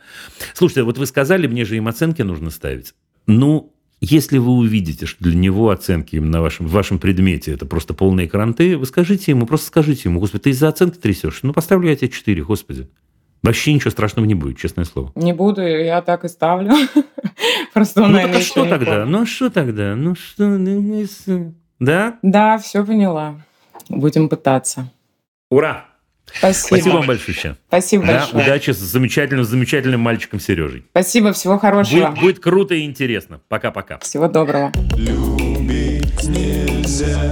[0.54, 2.94] Слушайте, вот вы сказали, мне же им оценки нужно ставить.
[3.26, 7.96] Ну, если вы увидите, что для него оценки на вашем, в вашем предмете это просто
[7.96, 11.40] полные кранты, вы скажите ему, просто скажите ему, господи, ты из-за оценки трясешь?
[11.42, 12.88] Ну, поставлю я тебе 4, господи.
[13.42, 15.12] Вообще ничего страшного не будет, честное слово.
[15.16, 16.74] Не буду, я так и ставлю.
[17.74, 19.06] Просто он, ну, так а что тогда?
[19.08, 19.96] Ну, а что тогда?
[19.96, 20.50] Ну, что?
[20.50, 22.20] Ну, да?
[22.22, 23.40] Да, все поняла.
[23.90, 24.92] Будем пытаться.
[25.50, 25.86] Ура!
[26.26, 26.78] Спасибо.
[26.78, 27.58] Спасибо вам большое.
[27.68, 28.44] Спасибо да, большое.
[28.44, 30.86] Удачи с замечательным, замечательным мальчиком Сережей.
[30.92, 32.08] Спасибо, всего хорошего.
[32.08, 33.42] Будет, будет круто и интересно.
[33.50, 34.00] Пока-пока.
[34.00, 34.72] Всего доброго.
[34.96, 37.32] Любить нельзя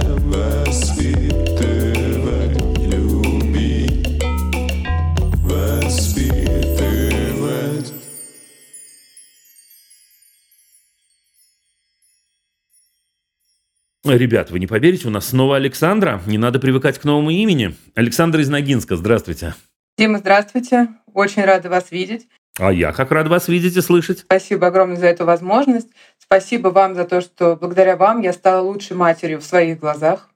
[14.04, 16.20] Ребят, вы не поверите, у нас снова Александра.
[16.26, 17.76] Не надо привыкать к новому имени.
[17.94, 19.54] Александра из Ногинска, здравствуйте.
[19.96, 20.88] Дима, здравствуйте.
[21.14, 22.26] Очень рада вас видеть.
[22.58, 24.20] А я как рад вас видеть и слышать.
[24.20, 25.88] Спасибо огромное за эту возможность.
[26.18, 30.28] Спасибо вам за то, что благодаря вам я стала лучшей матерью в своих глазах.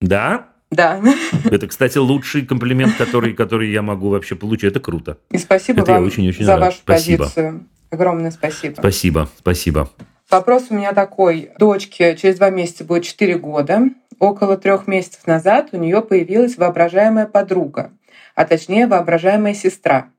[0.00, 0.48] Да?
[0.72, 1.00] Да.
[1.44, 4.72] Это, кстати, лучший комплимент, который, который я могу вообще получить.
[4.72, 5.18] Это круто.
[5.30, 6.60] И спасибо Это вам очень, очень за рад.
[6.60, 7.24] вашу спасибо.
[7.24, 7.66] позицию.
[7.90, 8.74] Огромное спасибо.
[8.76, 9.88] Спасибо, спасибо.
[10.30, 11.52] Вопрос у меня такой.
[11.58, 13.82] Дочке через два месяца будет 4 года.
[14.18, 17.92] Около трех месяцев назад у нее появилась воображаемая подруга,
[18.34, 20.10] а точнее воображаемая сестра.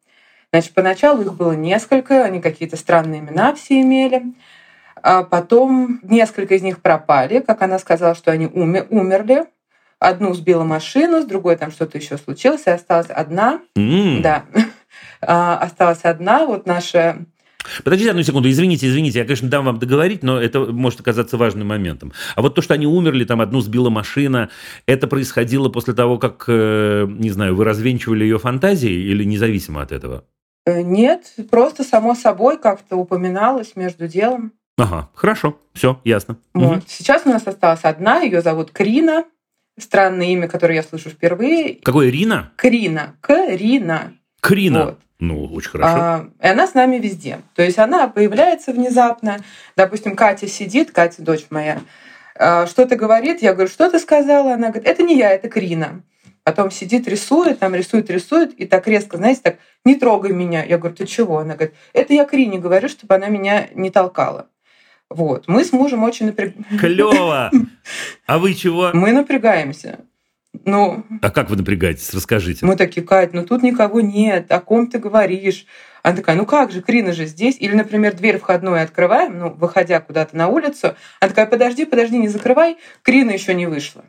[0.52, 4.24] Значит, поначалу их было несколько, они какие-то странные имена все имели.
[4.96, 9.46] А потом несколько из них пропали, как она сказала, что они умер, умерли.
[10.00, 13.62] Одну сбила машину, с другой там что-то еще случилось, и осталась одна.
[13.78, 14.22] Mm.
[14.22, 14.46] Да,
[15.22, 16.46] а, осталась одна.
[16.46, 17.18] Вот наша
[17.84, 21.68] Подождите одну секунду, извините, извините, я, конечно, дам вам договорить, но это может оказаться важным
[21.68, 22.14] моментом.
[22.36, 24.50] А вот то, что они умерли, там одну сбила машина,
[24.86, 29.92] это происходило после того, как, э, не знаю, вы развенчивали ее фантазии или независимо от
[29.92, 30.24] этого?
[30.66, 34.54] Э, нет, просто само собой как-то упоминалось между делом.
[34.78, 36.38] Ага, хорошо, все, ясно.
[36.54, 36.78] Вот.
[36.78, 36.84] Угу.
[36.88, 39.26] Сейчас у нас осталась одна, ее зовут Крина.
[39.78, 41.76] Странное имя, которое я слышу впервые.
[41.84, 42.52] Какое Рина?
[42.58, 43.16] Крина.
[43.22, 44.14] Крина.
[44.42, 44.86] Крина.
[44.86, 45.00] Вот.
[45.20, 45.98] Ну, очень хорошо.
[45.98, 47.42] А, и она с нами везде.
[47.56, 49.40] То есть она появляется внезапно.
[49.76, 51.82] Допустим, Катя сидит, Катя, дочь моя,
[52.36, 54.54] а, что-то говорит, я говорю, что ты сказала?
[54.54, 56.02] Она говорит, это не я, это Крина.
[56.44, 60.64] Потом сидит, рисует, там рисует, рисует, и так резко, знаете, так, не трогай меня.
[60.64, 61.40] Я говорю, ты чего?
[61.40, 64.48] Она говорит, это я Крине говорю, чтобы она меня не толкала.
[65.10, 65.48] Вот.
[65.48, 66.78] Мы с мужем очень напрягаемся.
[66.80, 67.52] Клево!
[68.26, 68.92] А вы чего?
[68.94, 70.00] Мы напрягаемся.
[70.66, 72.14] Ну, а как вы напрягаетесь?
[72.14, 72.66] Расскажите.
[72.66, 75.66] Мы такие, Кать, ну тут никого нет, о ком ты говоришь?
[76.02, 77.58] Она такая, ну как же, Крина же здесь.
[77.60, 80.96] Или, например, дверь входную открываем, ну, выходя куда-то на улицу.
[81.20, 84.04] Она такая, подожди, подожди, не закрывай, Крина еще не вышла.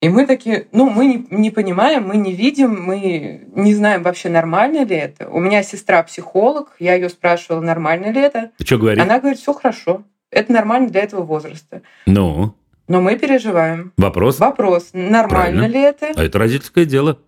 [0.00, 4.28] И мы такие, ну, мы не, не понимаем, мы не видим, мы не знаем вообще,
[4.28, 5.28] нормально ли это.
[5.28, 8.50] У меня сестра психолог, я ее спрашивала, нормально ли это.
[8.58, 9.02] Ты что говоришь?
[9.02, 10.02] Она говорит, все хорошо.
[10.32, 11.82] Это нормально для этого возраста.
[12.06, 12.56] Ну?
[12.88, 13.92] Но мы переживаем.
[13.96, 14.38] Вопрос?
[14.38, 15.66] Вопрос, нормально Правильно.
[15.66, 16.12] ли это?
[16.16, 17.18] А это родительское дело.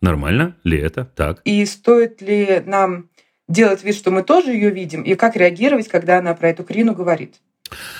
[0.00, 1.42] Нормально ли это так?
[1.44, 3.10] И стоит ли нам
[3.48, 6.94] делать вид, что мы тоже ее видим, и как реагировать, когда она про эту Крину
[6.94, 7.36] говорит?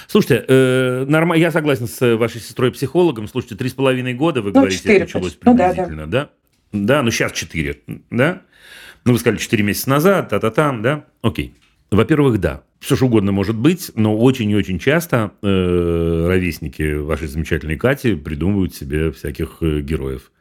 [0.07, 1.35] Слушайте, э, норм...
[1.35, 3.29] я согласен с вашей сестрой-психологом.
[3.29, 5.57] Слушайте, три с половиной года, вы ну, говорите, 4, началось почти.
[5.57, 6.25] приблизительно, ну, да, да?
[6.25, 6.31] да?
[6.73, 7.81] Да, ну сейчас четыре,
[8.11, 8.43] да?
[9.05, 11.05] Ну, вы сказали, четыре месяца назад, та-та-там, да?
[11.23, 11.55] Окей.
[11.91, 17.29] Во-первых, да, все что угодно может быть, но очень и очень часто э, ровесники вашей
[17.29, 20.33] замечательной Кати придумывают себе всяких э, героев.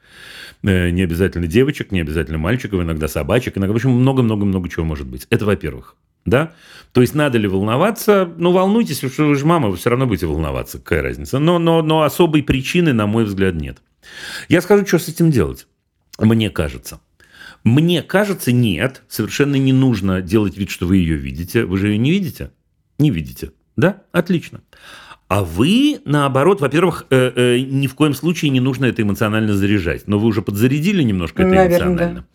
[0.64, 5.06] Э, не обязательно девочек, не обязательно мальчиков, иногда собачек, иногда, в общем, много-много-много чего может
[5.06, 5.28] быть.
[5.30, 5.96] Это во-первых.
[6.26, 6.54] Да?
[6.94, 8.30] То есть надо ли волноваться?
[8.38, 11.40] Ну, волнуйтесь, что вы же мама, вы все равно будете волноваться, какая разница.
[11.40, 13.82] Но, но, но особой причины, на мой взгляд, нет.
[14.48, 15.68] Я скажу, что с этим делать.
[16.18, 17.00] Мне кажется.
[17.70, 21.66] Мне кажется, нет, совершенно не нужно делать вид, что вы ее видите.
[21.66, 22.52] Вы же ее не видите?
[22.98, 23.52] Не видите.
[23.78, 24.02] Да?
[24.12, 24.62] Отлично.
[25.28, 30.08] А вы, наоборот, во-первых, э, э, ни в коем случае не нужно это эмоционально заряжать.
[30.08, 32.26] Но вы уже подзарядили немножко это Наверное, эмоционально.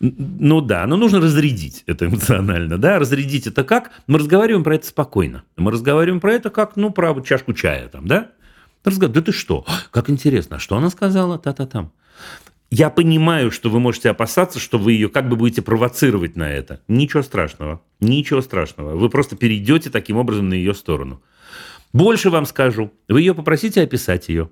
[0.00, 0.12] Да.
[0.18, 2.76] Ну да, но нужно разрядить это эмоционально.
[2.76, 2.98] Да?
[2.98, 3.92] Разрядить это как?
[4.06, 5.44] Мы разговариваем про это спокойно.
[5.56, 8.32] Мы разговариваем про это как, ну, про чашку чая там, да?
[8.84, 9.24] Разговариваем.
[9.24, 9.64] Да ты что?
[9.90, 10.56] Как интересно.
[10.56, 11.38] А что она сказала?
[11.38, 11.90] Та-та-там.
[12.74, 16.80] Я понимаю, что вы можете опасаться, что вы ее как бы будете провоцировать на это.
[16.88, 17.82] Ничего страшного.
[18.00, 18.96] Ничего страшного.
[18.96, 21.22] Вы просто перейдете таким образом на ее сторону.
[21.92, 24.48] Больше вам скажу, вы ее попросите описать ее.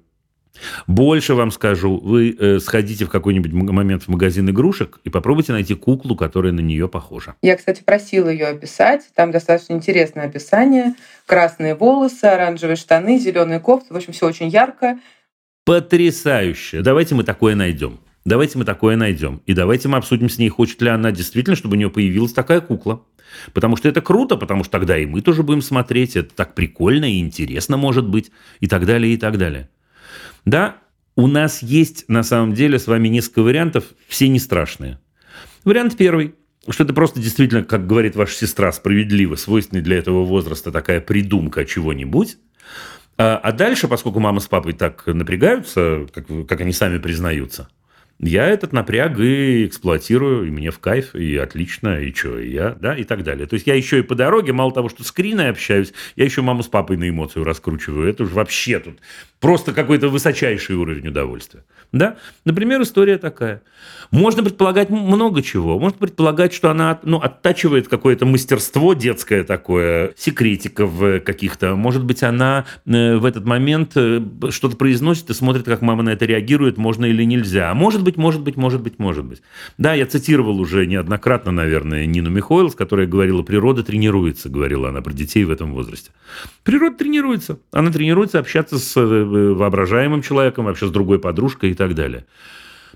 [0.87, 5.75] Больше вам скажу, вы э, сходите в какой-нибудь момент в магазин игрушек и попробуйте найти
[5.75, 7.37] куклу, которая на нее похожа.
[7.41, 9.09] Я, кстати, просила ее описать.
[9.15, 10.95] Там достаточно интересное описание.
[11.25, 13.95] Красные волосы, оранжевые штаны, зеленые кофты.
[13.95, 14.99] В общем, все очень ярко.
[15.65, 16.83] Потрясающе.
[16.83, 17.99] Давайте мы такое найдем.
[18.25, 19.41] Давайте мы такое найдем.
[19.47, 22.61] И давайте мы обсудим с ней, хочет ли она действительно, чтобы у нее появилась такая
[22.61, 23.05] кукла.
[23.55, 27.11] Потому что это круто, потому что тогда и мы тоже будем смотреть, это так прикольно
[27.11, 29.71] и интересно может быть, и так далее, и так далее.
[30.45, 30.77] Да,
[31.17, 34.99] у нас есть на самом деле с вами несколько вариантов, все не страшные.
[35.65, 36.35] Вариант первый,
[36.69, 41.65] что это просто действительно, как говорит ваша сестра, справедливо, свойственный для этого возраста такая придумка
[41.65, 42.37] чего-нибудь.
[43.17, 47.69] А, а дальше, поскольку мама с папой так напрягаются, как, как они сами признаются–
[48.23, 52.77] я этот напряг и эксплуатирую, и мне в кайф, и отлично, и что, и я,
[52.79, 53.47] да, и так далее.
[53.47, 56.63] То есть я еще и по дороге, мало того, что с общаюсь, я еще маму
[56.63, 58.09] с папой на эмоцию раскручиваю.
[58.09, 58.99] Это уже вообще тут
[59.41, 61.65] просто какой-то высочайший уровень удовольствия.
[61.93, 62.17] Да?
[62.45, 63.63] Например, история такая.
[64.11, 65.79] Можно предполагать много чего.
[65.79, 70.93] Можно предполагать, что она ну, оттачивает какое-то мастерство детское такое, секретиков
[71.25, 71.75] каких-то.
[71.75, 74.21] Может быть, она э, в этот момент э,
[74.51, 77.71] что-то произносит и смотрит, как мама на это реагирует, можно или нельзя.
[77.71, 79.43] А может быть, может быть, может быть, может быть.
[79.79, 85.13] Да, я цитировал уже неоднократно, наверное, Нину Михойлс, которая говорила, природа тренируется, говорила она про
[85.13, 86.11] детей в этом возрасте.
[86.63, 87.59] Природа тренируется.
[87.73, 92.25] Она тренируется общаться с э, воображаемым человеком, вообще с другой подружкой и так далее.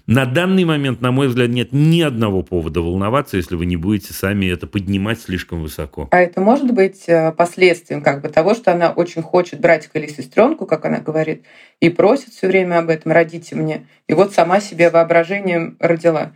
[0.06, 4.12] На данный момент, на мой взгляд, нет ни одного повода волноваться, если вы не будете
[4.12, 6.08] сами это поднимать слишком высоко.
[6.10, 10.08] А это может быть э, последствием как бы того, что она очень хочет братика или
[10.08, 11.44] сестренку, как она говорит,
[11.80, 13.86] и просит все время об этом, родите мне.
[14.06, 16.32] И вот сама себе воображением родила.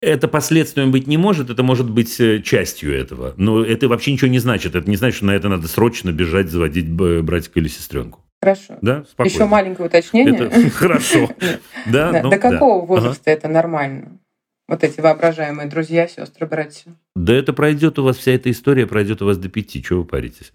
[0.00, 3.34] Это последствием быть не может, это может быть э, частью этого.
[3.36, 4.74] Но это вообще ничего не значит.
[4.74, 8.20] Это не значит, что на это надо срочно бежать, заводить братика или сестренку.
[8.42, 8.78] Хорошо.
[8.80, 9.34] Да, спокойно.
[9.34, 10.46] Еще маленькое уточнение.
[10.46, 11.30] Это хорошо.
[11.86, 14.18] Да, ну До какого возраста это нормально?
[14.66, 16.92] Вот эти воображаемые друзья, сестры, братья.
[17.16, 19.82] Да это пройдет у вас, вся эта история пройдет у вас до пяти.
[19.82, 20.52] Чего вы паритесь?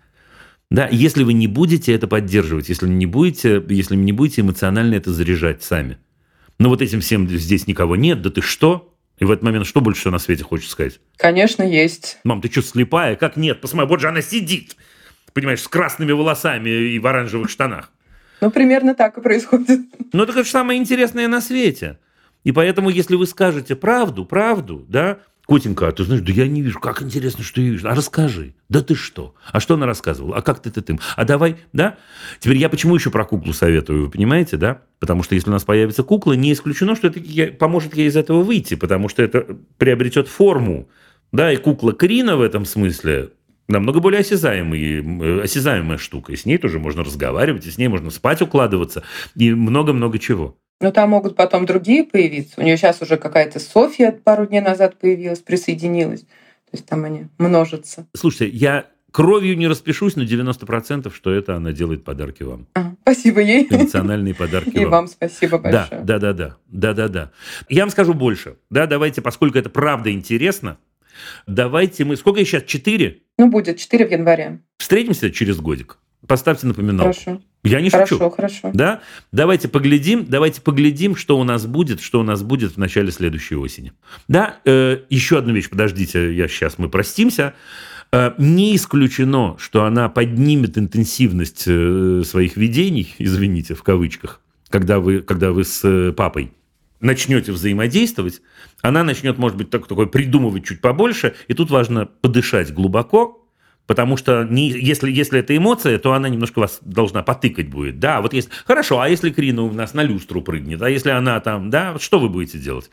[0.71, 5.11] Да, если вы не будете это поддерживать, если не будете, если не будете эмоционально это
[5.11, 5.97] заряжать сами.
[6.57, 8.93] Но вот этим всем здесь никого нет, да ты что?
[9.19, 10.99] И в этот момент что больше всего на свете хочешь сказать?
[11.17, 12.17] Конечно, есть.
[12.23, 13.15] Мам, ты что, слепая?
[13.15, 13.61] Как нет?
[13.61, 14.75] Посмотри, вот же она сидит
[15.35, 17.91] понимаешь, с красными волосами и в оранжевых штанах.
[18.41, 19.81] Ну, примерно так и происходит.
[20.13, 21.99] Ну, это же самое интересное на свете.
[22.43, 26.61] И поэтому, если вы скажете правду, правду, да, Котенька, а ты знаешь, да я не
[26.61, 27.87] вижу, как интересно, что я вижу.
[27.87, 28.55] А расскажи.
[28.69, 29.35] Да ты что?
[29.51, 30.37] А что она рассказывала?
[30.37, 30.99] А как ты ты тым?
[31.15, 31.97] А давай, да?
[32.39, 34.81] Теперь я почему еще про куклу советую, вы понимаете, да?
[34.99, 37.19] Потому что если у нас появится кукла, не исключено, что это
[37.53, 39.45] поможет ей из этого выйти, потому что это
[39.77, 40.87] приобретет форму.
[41.31, 43.31] Да, и кукла Крина в этом смысле
[43.67, 46.33] намного более осязаемый, э, осязаемая штука.
[46.33, 49.03] И с ней тоже можно разговаривать, и с ней можно спать укладываться,
[49.35, 50.57] и много-много чего.
[50.81, 52.59] Но там могут потом другие появиться.
[52.59, 56.21] У нее сейчас уже какая-то Софья пару дней назад появилась, присоединилась.
[56.21, 58.07] То есть там они множатся.
[58.13, 62.67] Слушайте, я кровью не распишусь на 90%, что это она делает подарки вам.
[62.73, 63.65] А, спасибо ей.
[63.69, 64.91] Эмоциональные подарки И вам.
[64.91, 66.01] вам спасибо большое.
[66.01, 67.31] Да, да, да, да, да, да, да.
[67.69, 68.57] Я вам скажу больше.
[68.69, 70.77] Да, давайте, поскольку это правда интересно,
[71.47, 72.15] давайте мы...
[72.17, 72.63] Сколько сейчас?
[72.63, 73.19] Четыре?
[73.37, 74.61] Ну, будет четыре в январе.
[74.77, 75.97] Встретимся через годик.
[76.27, 77.13] Поставьте напоминалку.
[77.13, 77.41] Хорошо.
[77.63, 78.29] Я не Хорошо, шучу.
[78.29, 78.71] хорошо.
[78.73, 79.01] Да?
[79.31, 83.55] Давайте поглядим, давайте поглядим, что у нас будет, что у нас будет в начале следующей
[83.55, 83.91] осени.
[84.27, 87.55] Да, э, еще одну вещь, подождите, я сейчас мы простимся.
[88.11, 95.21] Э, не исключено, что она поднимет интенсивность э, своих видений, извините, в кавычках, когда вы,
[95.21, 96.51] когда вы с э, папой
[96.99, 98.41] начнете взаимодействовать,
[98.81, 103.41] она начнет, может быть, так, такой придумывать чуть побольше, и тут важно подышать глубоко,
[103.87, 107.99] Потому что не, если, если это эмоция, то она немножко вас должна потыкать будет.
[107.99, 108.49] Да, вот если...
[108.65, 110.81] Хорошо, а если Крина у нас на люстру прыгнет?
[110.81, 112.89] А если она там, да, что вы будете делать?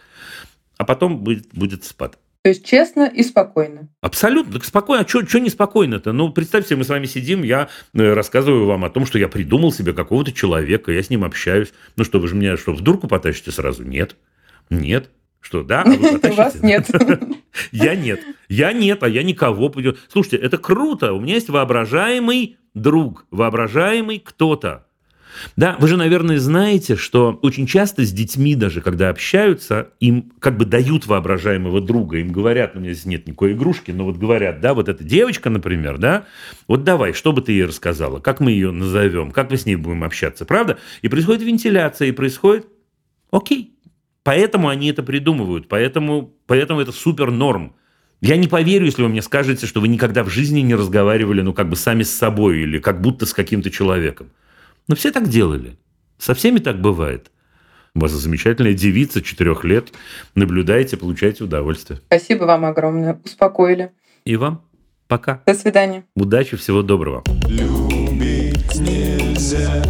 [0.76, 2.18] А потом будет, будет спад.
[2.42, 3.88] То есть честно и спокойно.
[4.00, 4.54] Абсолютно.
[4.54, 5.04] Так спокойно.
[5.04, 6.12] А что неспокойно-то?
[6.12, 9.72] Ну, представьте, мы с вами сидим, я э, рассказываю вам о том, что я придумал
[9.72, 11.72] себе какого-то человека, я с ним общаюсь.
[11.96, 13.84] Ну что, вы же меня что, в дурку потащите сразу?
[13.84, 14.16] Нет.
[14.70, 15.10] Нет.
[15.40, 15.82] Что, да?
[15.82, 16.88] А вы У вас нет.
[17.72, 18.20] Я нет.
[18.48, 19.72] Я нет, а я никого.
[20.08, 21.12] Слушайте, это круто.
[21.12, 24.86] У меня есть воображаемый друг, воображаемый кто-то.
[25.56, 30.56] Да, вы же, наверное, знаете, что очень часто с детьми даже, когда общаются, им как
[30.56, 34.16] бы дают воображаемого друга, им говорят, ну, у меня здесь нет никакой игрушки, но вот
[34.16, 36.24] говорят, да, вот эта девочка, например, да,
[36.68, 39.76] вот давай, что бы ты ей рассказала, как мы ее назовем, как мы с ней
[39.76, 40.78] будем общаться, правда?
[41.02, 42.66] И происходит вентиляция, и происходит,
[43.30, 43.72] окей,
[44.24, 47.74] Поэтому они это придумывают, поэтому, поэтому это супер норм.
[48.20, 51.52] Я не поверю, если вы мне скажете, что вы никогда в жизни не разговаривали, ну,
[51.52, 54.30] как бы сами с собой или как будто с каким-то человеком.
[54.88, 55.76] Но все так делали.
[56.18, 57.30] Со всеми так бывает.
[57.94, 59.92] У вас замечательная девица, четырех лет.
[60.34, 62.00] Наблюдайте, получайте удовольствие.
[62.06, 63.20] Спасибо вам огромное.
[63.24, 63.92] Успокоили.
[64.24, 64.64] И вам.
[65.08, 65.42] Пока.
[65.46, 66.04] До свидания.
[66.16, 67.22] Удачи, всего доброго.
[67.46, 69.82] Любить нельзя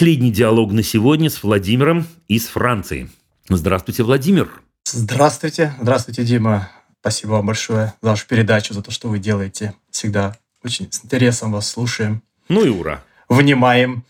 [0.00, 3.10] Последний диалог на сегодня с Владимиром из Франции.
[3.50, 4.50] Здравствуйте, Владимир.
[4.86, 5.74] Здравствуйте.
[5.78, 6.70] Здравствуйте, Дима.
[7.02, 9.74] Спасибо вам большое за вашу передачу, за то, что вы делаете.
[9.90, 12.22] Всегда очень с интересом вас слушаем.
[12.48, 13.04] Ну и ура.
[13.28, 14.02] Внимаем.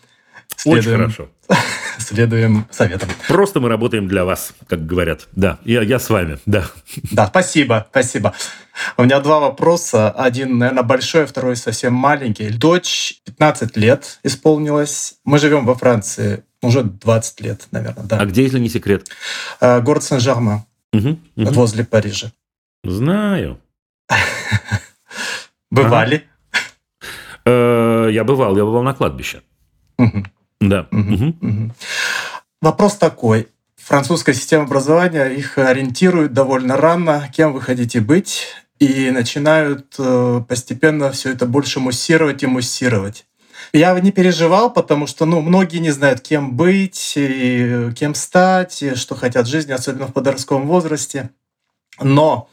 [0.55, 1.29] Следуем, Очень хорошо.
[2.01, 3.09] Следуем советам.
[3.27, 5.27] Просто мы работаем для вас, как говорят.
[5.31, 6.65] Да, я, я с вами, да.
[7.11, 8.33] Да, спасибо, спасибо.
[8.97, 10.09] У меня два вопроса.
[10.09, 12.49] Один, наверное, большой, второй совсем маленький.
[12.49, 15.15] Дочь 15 лет исполнилась.
[15.23, 18.19] Мы живем во Франции уже 20 лет, наверное, да.
[18.19, 19.07] А где, если не секрет?
[19.61, 21.19] Город Сен-Жермен, угу, угу.
[21.51, 22.31] возле Парижа.
[22.83, 23.59] Знаю.
[25.71, 26.27] Бывали?
[27.45, 29.41] Я бывал, я бывал на кладбище.
[30.61, 30.87] Да.
[32.61, 33.49] Вопрос такой.
[33.75, 38.47] Французская система образования их ориентирует довольно рано, кем вы хотите быть,
[38.79, 39.97] и начинают
[40.47, 43.25] постепенно все это больше муссировать и муссировать.
[43.73, 48.95] Я не переживал, потому что ну, многие не знают, кем быть, и кем стать, и
[48.95, 51.29] что хотят в жизни, особенно в подростковом возрасте.
[51.99, 52.49] Но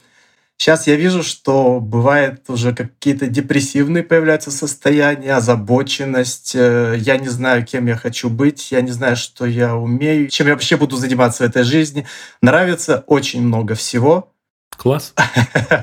[0.59, 6.55] Сейчас я вижу, что бывает уже какие-то депрессивные появляются состояния, озабоченность.
[6.55, 10.55] Я не знаю, кем я хочу быть, я не знаю, что я умею, чем я
[10.55, 12.07] вообще буду заниматься в этой жизни.
[12.43, 14.33] Нравится очень много всего.
[14.77, 15.15] Класс.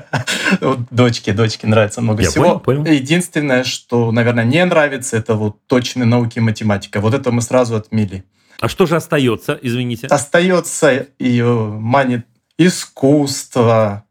[0.90, 2.58] дочке, дочке нравится много я всего.
[2.58, 2.92] Понял, понял.
[2.92, 7.00] Единственное, что, наверное, не нравится, это вот точные науки и математика.
[7.00, 8.24] Вот это мы сразу отмели.
[8.60, 10.06] А что же остается, извините?
[10.06, 12.26] Остается ее манит
[12.58, 14.05] искусство,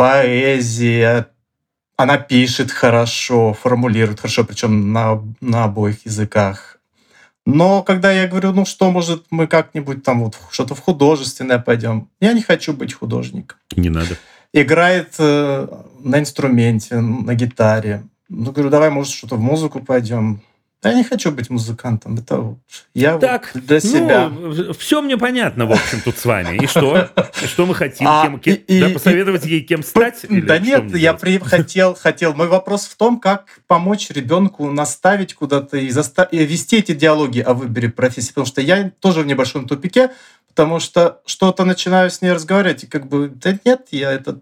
[0.00, 1.28] поэзия.
[1.98, 6.78] Она пишет хорошо, формулирует хорошо, причем на, на обоих языках.
[7.44, 12.08] Но когда я говорю, ну что, может, мы как-нибудь там вот что-то в художественное пойдем,
[12.18, 13.58] я не хочу быть художником.
[13.76, 14.16] Не надо.
[14.54, 18.02] Играет э, на инструменте, на гитаре.
[18.30, 20.40] Ну, говорю, давай, может, что-то в музыку пойдем.
[20.82, 22.14] Я не хочу быть музыкантом.
[22.16, 22.56] Это
[22.94, 24.28] я так, вот для себя.
[24.28, 26.56] Ну, все мне понятно, в общем, тут с вами.
[26.56, 27.10] И что?
[27.42, 28.08] И что мы хотим?
[28.08, 30.24] А, кем, кем, и, да, и, посоветовать ей, кем стать?
[30.28, 32.32] Да нет, я при, хотел, хотел.
[32.32, 37.40] Мой вопрос в том, как помочь ребенку наставить куда-то и, заста- и вести эти диалоги
[37.40, 38.28] о выборе профессии.
[38.28, 40.12] Потому что я тоже в небольшом тупике,
[40.48, 44.40] потому что что-то начинаю с ней разговаривать, и как бы, да нет, я это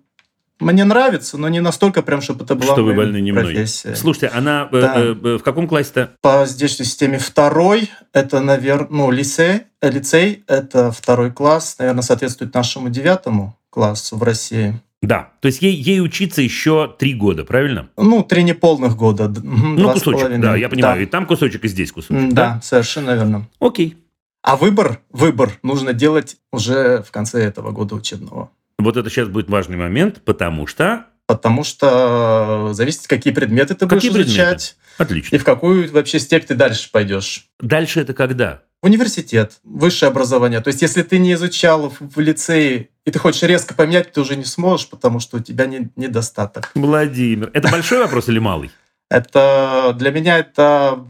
[0.60, 3.88] мне нравится, но не настолько прям, чтобы это была что вы больны не профессия.
[3.88, 3.98] Мной.
[3.98, 4.94] Слушайте, она Да.
[4.96, 6.12] э, э, в каком классе-то?
[6.20, 12.54] По здешней системе второй, это, наверное, ну, лицей, э, лицей, это второй класс, наверное, соответствует
[12.54, 14.80] нашему девятому классу в России.
[15.00, 17.88] Да, то есть ей, ей учиться еще три года, правильно?
[17.96, 19.28] Ну, три неполных года.
[19.28, 20.96] Ну, кусочек, да, я понимаю.
[20.96, 21.02] Да.
[21.02, 22.32] И там кусочек, и здесь кусочек.
[22.32, 23.46] Да, да, совершенно верно.
[23.60, 23.96] Окей.
[24.42, 28.50] А выбор, выбор нужно делать уже в конце этого года учебного.
[28.78, 31.06] Вот это сейчас будет важный момент, потому что...
[31.26, 34.38] Потому что зависит, какие предметы ты какие будешь предметы?
[34.38, 34.76] изучать.
[34.96, 35.36] Отлично.
[35.36, 37.48] И в какую вообще степь ты дальше пойдешь.
[37.60, 38.62] Дальше это когда?
[38.80, 40.60] Университет, высшее образование.
[40.60, 44.36] То есть, если ты не изучал в лицее, и ты хочешь резко поменять, ты уже
[44.36, 46.70] не сможешь, потому что у тебя не, недостаток.
[46.74, 48.70] Владимир, это большой вопрос или малый?
[49.10, 51.04] Это для меня это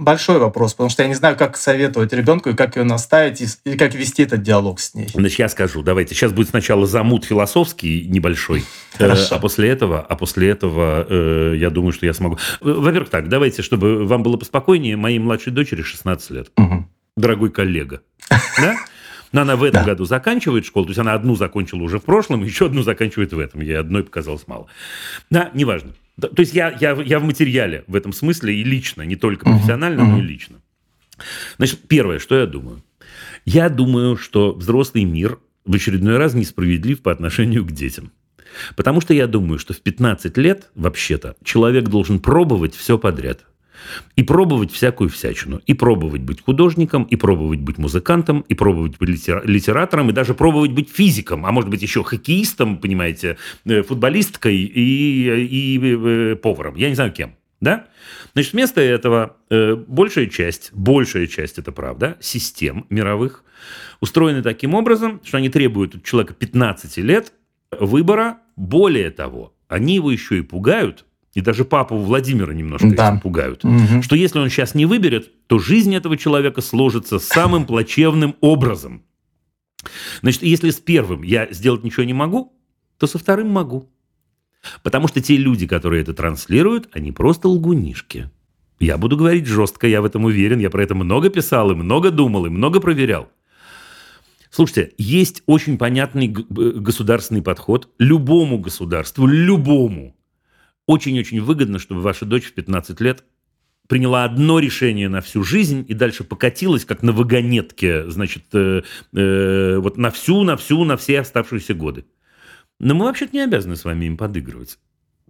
[0.00, 3.76] большой вопрос, потому что я не знаю, как советовать ребенку и как ее наставить, и,
[3.76, 5.08] как вести этот диалог с ней.
[5.12, 6.14] Значит, я скажу, давайте.
[6.14, 8.64] Сейчас будет сначала замут философский небольшой,
[8.98, 12.38] э, а после этого, а после этого э, я думаю, что я смогу.
[12.60, 16.50] Во-первых, так, давайте, чтобы вам было поспокойнее, моей младшей дочери 16 лет.
[16.56, 16.86] Угу.
[17.16, 18.00] Дорогой коллега.
[18.58, 18.76] Да?
[19.32, 19.90] Но она в этом да.
[19.90, 23.38] году заканчивает школу, то есть она одну закончила уже в прошлом, еще одну заканчивает в
[23.38, 23.60] этом.
[23.60, 24.66] Ей одной показалось мало.
[25.30, 25.92] Да, неважно.
[26.20, 30.02] То есть я, я, я в материале в этом смысле и лично, не только профессионально,
[30.02, 30.10] uh-huh.
[30.12, 30.60] но и лично.
[31.56, 32.82] Значит, первое, что я думаю.
[33.44, 38.12] Я думаю, что взрослый мир в очередной раз несправедлив по отношению к детям.
[38.76, 43.46] Потому что я думаю, что в 15 лет, вообще-то, человек должен пробовать все подряд.
[44.16, 45.60] И пробовать всякую всячину.
[45.66, 50.72] И пробовать быть художником, и пробовать быть музыкантом, и пробовать быть литератором, и даже пробовать
[50.72, 56.76] быть физиком, а может быть еще хоккеистом, понимаете, э, футболисткой и, и, и поваром.
[56.76, 57.34] Я не знаю кем.
[57.60, 57.88] Да?
[58.32, 63.44] Значит, вместо этого э, большая часть, большая часть, это правда, систем мировых
[64.00, 67.32] устроены таким образом, что они требуют от человека 15 лет
[67.70, 68.38] выбора.
[68.56, 71.04] Более того, они его еще и пугают
[71.34, 73.08] и даже папу Владимира немножко да.
[73.08, 74.02] этим пугают, угу.
[74.02, 79.04] что если он сейчас не выберет, то жизнь этого человека сложится самым плачевным образом.
[80.22, 82.52] Значит, если с первым я сделать ничего не могу,
[82.98, 83.88] то со вторым могу.
[84.82, 88.30] Потому что те люди, которые это транслируют, они просто лгунишки.
[88.78, 92.10] Я буду говорить жестко, я в этом уверен, я про это много писал и много
[92.10, 93.30] думал и много проверял.
[94.50, 100.16] Слушайте, есть очень понятный государственный подход любому государству, любому,
[100.90, 103.24] очень-очень выгодно, чтобы ваша дочь в 15 лет
[103.88, 108.82] приняла одно решение на всю жизнь и дальше покатилась, как на вагонетке, значит, э,
[109.12, 112.06] э, вот на всю, на всю, на все оставшиеся годы.
[112.80, 114.78] Но мы вообще-то не обязаны с вами им подыгрывать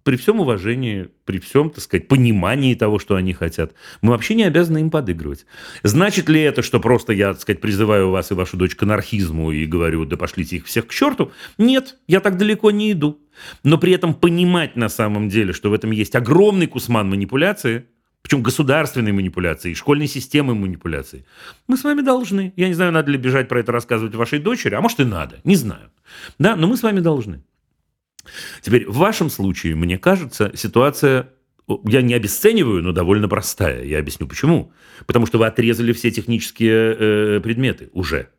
[0.02, 4.44] при всем уважении, при всем, так сказать, понимании того, что они хотят, мы вообще не
[4.44, 5.46] обязаны им подыгрывать.
[5.82, 9.52] Значит ли это, что просто я, так сказать, призываю вас и вашу дочь к анархизму
[9.52, 11.32] и говорю, да пошлите их всех к черту?
[11.58, 13.20] Нет, я так далеко не иду.
[13.62, 17.86] Но при этом понимать на самом деле, что в этом есть огромный кусман манипуляции,
[18.22, 21.24] причем государственной манипуляции, школьной системы манипуляции.
[21.66, 22.52] Мы с вами должны.
[22.56, 25.40] Я не знаю, надо ли бежать про это рассказывать вашей дочери, а может и надо,
[25.44, 25.90] не знаю.
[26.38, 27.42] Да, но мы с вами должны.
[28.62, 31.30] Теперь, в вашем случае, мне кажется, ситуация
[31.84, 33.84] я не обесцениваю, но довольно простая.
[33.84, 34.72] Я объясню почему.
[35.06, 38.30] Потому что вы отрезали все технические э, предметы уже.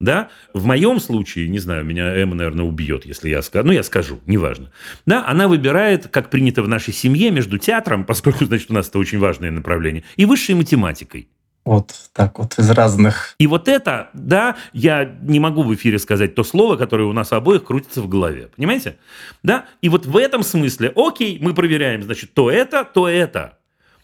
[0.00, 0.28] Да?
[0.54, 3.66] В моем случае, не знаю, меня Эмма, наверное, убьет, если я скажу.
[3.66, 4.70] Ну, я скажу, неважно.
[5.06, 8.98] Да, она выбирает, как принято в нашей семье, между театром, поскольку, значит, у нас это
[8.98, 11.28] очень важное направление, и высшей математикой.
[11.64, 13.34] Вот так вот из разных.
[13.38, 17.30] И вот это, да, я не могу в эфире сказать то слово, которое у нас
[17.30, 18.48] обоих крутится в голове.
[18.56, 18.96] Понимаете?
[19.42, 19.66] Да?
[19.82, 23.57] И вот в этом смысле, окей, мы проверяем, значит, то это, то это.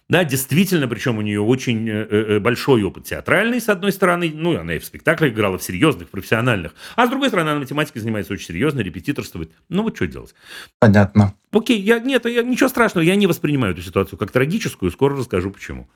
[0.08, 4.58] Да, действительно, причем у нее очень э, э, большой опыт театральный, с одной стороны, ну,
[4.58, 8.34] она и в спектаклях играла, в серьезных, профессиональных, а с другой стороны, она математикой занимается
[8.34, 9.50] очень серьезно, репетиторствует.
[9.70, 10.34] Ну, вот что делать?
[10.78, 11.34] Понятно.
[11.52, 15.50] Окей, я, нет, я, ничего страшного, я не воспринимаю эту ситуацию как трагическую, скоро расскажу
[15.50, 15.88] почему.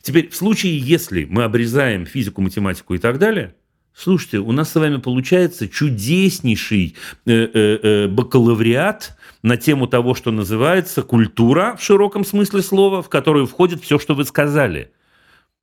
[0.00, 3.54] Теперь, в случае, если мы обрезаем физику, математику и так далее,
[3.94, 6.96] слушайте, у нас с вами получается чудеснейший
[7.26, 13.08] э, э, э, бакалавриат на тему того, что называется культура в широком смысле слова, в
[13.08, 14.92] которую входит все, что вы сказали.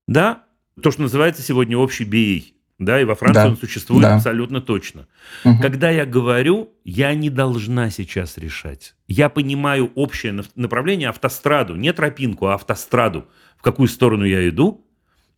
[0.07, 0.43] Да?
[0.81, 2.53] То, что называется сегодня общий BA.
[2.79, 4.15] Да, и во Франции да, он существует да.
[4.15, 5.05] абсолютно точно.
[5.45, 5.59] Угу.
[5.61, 8.95] Когда я говорю, я не должна сейчас решать.
[9.07, 14.83] Я понимаю общее направление автостраду, не тропинку, а автостраду в какую сторону я иду,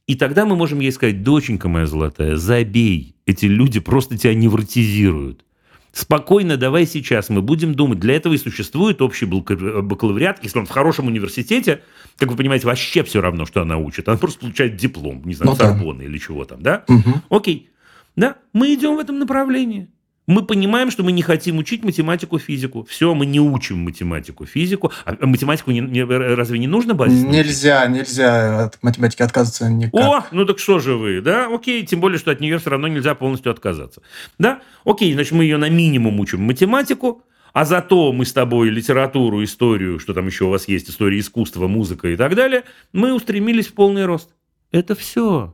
[0.08, 5.46] и тогда мы можем ей сказать, доченька моя золотая, забей, эти люди просто тебя невротизируют.
[5.94, 8.00] Спокойно давай сейчас мы будем думать.
[8.00, 10.44] Для этого и существует общий бакалавриат.
[10.44, 11.84] Если он в хорошем университете,
[12.18, 14.10] как вы понимаете, вообще все равно, что она учит.
[14.10, 16.10] Она просто получает диплом, не знаю, ну, Сорбонны да.
[16.10, 16.84] или чего там, да?
[16.88, 17.38] Угу.
[17.38, 17.70] Окей.
[18.16, 19.88] Да, мы идем в этом направлении.
[20.26, 22.86] Мы понимаем, что мы не хотим учить математику, физику.
[22.90, 24.92] Все, мы не учим математику, физику.
[25.06, 27.24] А математику не, не, разве не нужно базис?
[27.24, 30.02] Нельзя, нельзя от математики отказываться никак.
[30.02, 31.48] О, ну так что же вы, да?
[31.54, 34.02] Окей, тем более, что от нее все равно нельзя полностью отказаться.
[34.40, 34.62] Да?
[34.86, 40.00] Окей, значит, мы ее на минимум учим математику, а зато мы с тобой литературу, историю,
[40.00, 42.64] что там еще у вас есть, история искусства, музыка и так далее,
[42.94, 44.30] мы устремились в полный рост.
[44.72, 45.54] Это все.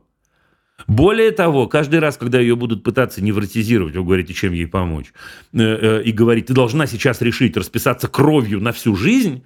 [0.86, 5.12] Более того, каждый раз, когда ее будут пытаться невротизировать, вы говорите, чем ей помочь,
[5.52, 9.44] э, э, и говорить, ты должна сейчас решить расписаться кровью на всю жизнь,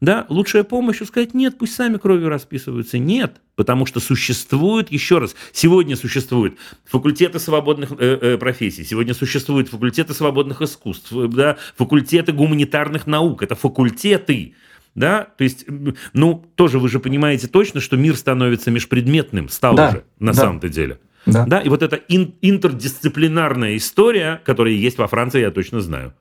[0.00, 2.98] да, лучшая помощь сказать, нет, пусть сами кровью расписываются.
[2.98, 9.68] Нет, потому что существует, еще раз, сегодня существуют факультеты свободных э, э, профессий, сегодня существуют
[9.68, 14.54] факультеты свободных искусств, да, факультеты гуманитарных наук, это факультеты,
[14.96, 15.66] да, то есть,
[16.14, 20.40] ну, тоже вы же понимаете точно, что мир становится межпредметным, стал да, уже на да.
[20.40, 20.98] самом-то деле.
[21.26, 21.44] Да.
[21.44, 26.14] да, и вот эта ин- интердисциплинарная история, которая есть во Франции, я точно знаю,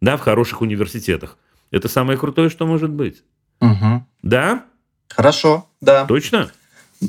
[0.00, 1.38] да, в хороших университетах.
[1.70, 3.22] Это самое крутое, что может быть.
[3.60, 4.06] Угу.
[4.22, 4.64] Да?
[5.08, 6.04] Хорошо, да.
[6.04, 6.50] Точно?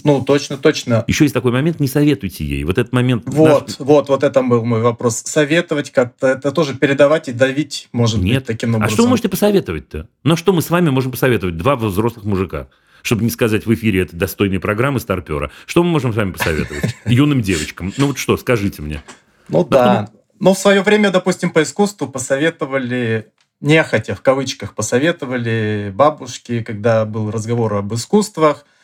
[0.03, 1.03] Ну, точно, точно.
[1.07, 2.63] Еще есть такой момент, не советуйте ей.
[2.63, 3.23] Вот этот момент...
[3.25, 3.79] Вот, наш...
[3.79, 5.23] вот, вот это был мой вопрос.
[5.25, 8.37] Советовать как-то, это тоже передавать и давить, может Нет.
[8.37, 8.91] быть, таким образом.
[8.91, 10.07] А что вы можете посоветовать-то?
[10.23, 11.57] Ну, что мы с вами можем посоветовать?
[11.57, 12.67] Два взрослых мужика.
[13.01, 15.51] Чтобы не сказать в эфире это достойной программы старпера.
[15.65, 16.95] Что мы можем с вами посоветовать?
[17.05, 17.93] Юным девочкам.
[17.97, 19.03] Ну, вот что, скажите мне.
[19.47, 20.09] Ну, да.
[20.39, 27.31] Но в свое время, допустим, по искусству посоветовали нехотя, в кавычках, посоветовали бабушки, когда был
[27.31, 28.65] разговор об искусствах–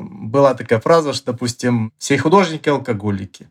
[0.00, 3.48] была такая фраза, что, допустим, все художники алкоголики.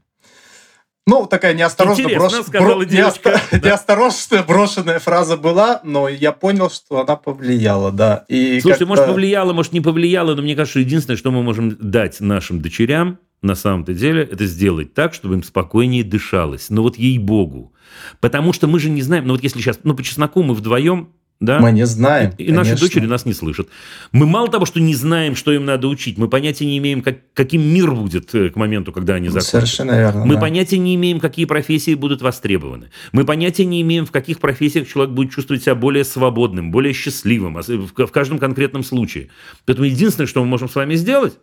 [1.08, 2.34] Ну, такая неосторожно, брош...
[2.48, 2.84] Бро...
[2.84, 3.40] Неосто...
[3.52, 3.60] да?
[3.70, 8.26] неосторожная брошенная фраза была, но я понял, что она повлияла, да.
[8.28, 12.22] И Слушайте, может, повлияла, может, не повлияла, но мне кажется, единственное, что мы можем дать
[12.22, 16.72] нашим дочерям, на самом-то деле, это сделать так, чтобы им спокойнее дышалось.
[16.72, 17.74] Но вот ей-богу.
[18.20, 21.10] Потому что мы же не знаем, ну вот если сейчас, ну по чесноку мы вдвоем
[21.42, 21.60] да?
[21.60, 22.34] Мы не знаем.
[22.38, 23.68] И, и наши дочери нас не слышат.
[24.12, 27.18] Мы мало того, что не знаем, что им надо учить, мы понятия не имеем, как,
[27.34, 29.52] каким мир будет э, к моменту, когда они закончат.
[29.52, 30.26] Совершенно верно.
[30.26, 30.42] Мы да.
[30.42, 32.90] понятия не имеем, какие профессии будут востребованы.
[33.12, 37.56] Мы понятия не имеем, в каких профессиях человек будет чувствовать себя более свободным, более счастливым
[37.56, 39.30] в каждом конкретном случае.
[39.66, 41.34] Поэтому единственное, что мы можем с вами сделать,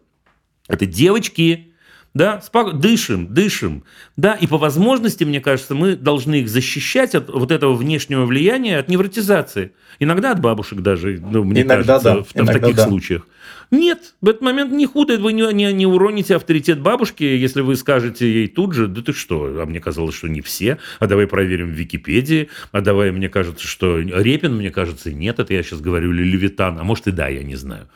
[0.69, 1.72] это девочки,
[2.15, 2.79] да, спок...
[2.79, 3.85] дышим, дышим,
[4.17, 8.79] да, и по возможности, мне кажется, мы должны их защищать от вот этого внешнего влияния,
[8.79, 9.73] от невротизации.
[9.99, 12.23] Иногда от бабушек даже, ну, мне Иногда кажется, да.
[12.23, 12.89] в, Иногда в таких да.
[12.89, 13.27] случаях.
[13.71, 17.77] Нет, в этот момент не худо, вы не, не, не уроните авторитет бабушки, если вы
[17.77, 21.27] скажете ей тут же, да ты что, а мне казалось, что не все, а давай
[21.27, 25.81] проверим в Википедии, а давай, мне кажется, что Репин, мне кажется, нет, это я сейчас
[25.81, 27.89] говорю, или Левитан, а может и да, я не знаю.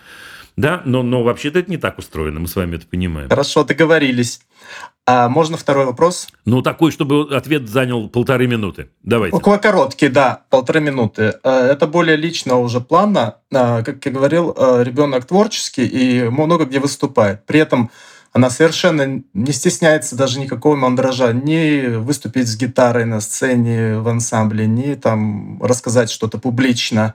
[0.56, 3.28] Да, но, но вообще-то это не так устроено, мы с вами это понимаем.
[3.28, 4.40] Хорошо, договорились.
[5.04, 6.28] А можно второй вопрос?
[6.46, 8.88] Ну, такой, чтобы ответ занял полторы минуты.
[9.02, 9.36] Давайте.
[9.36, 11.38] Около короткий, да, полторы минуты.
[11.44, 13.36] Э, это более личного уже плана.
[13.52, 17.44] Э, как я говорил, э, ребенок творческий и много где выступает.
[17.44, 17.90] При этом
[18.32, 24.66] она совершенно не стесняется даже никакого мандража, ни выступить с гитарой на сцене в ансамбле,
[24.66, 27.14] ни там рассказать что-то публично,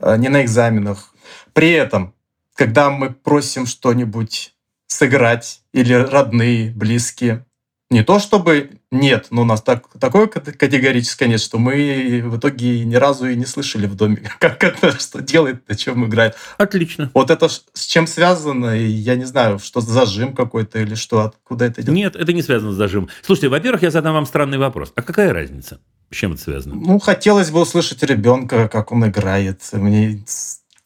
[0.00, 1.12] ни на экзаменах.
[1.52, 2.14] При этом
[2.60, 4.54] когда мы просим что-нибудь
[4.86, 7.46] сыграть или родные, близкие.
[7.90, 12.84] Не то чтобы нет, но у нас так, такое категорическое нет, что мы в итоге
[12.84, 16.36] ни разу и не слышали в доме, как это, что делает, на чем играет.
[16.58, 17.10] Отлично.
[17.14, 21.64] Вот это с чем связано, я не знаю, что за зажим какой-то или что, откуда
[21.64, 21.94] это идет.
[21.94, 23.08] Нет, это не связано с зажимом.
[23.22, 24.92] Слушайте, во-первых, я задам вам странный вопрос.
[24.96, 25.80] А какая разница?
[26.10, 26.74] С чем это связано?
[26.74, 29.62] Ну, хотелось бы услышать ребенка, как он играет.
[29.72, 30.22] Мне...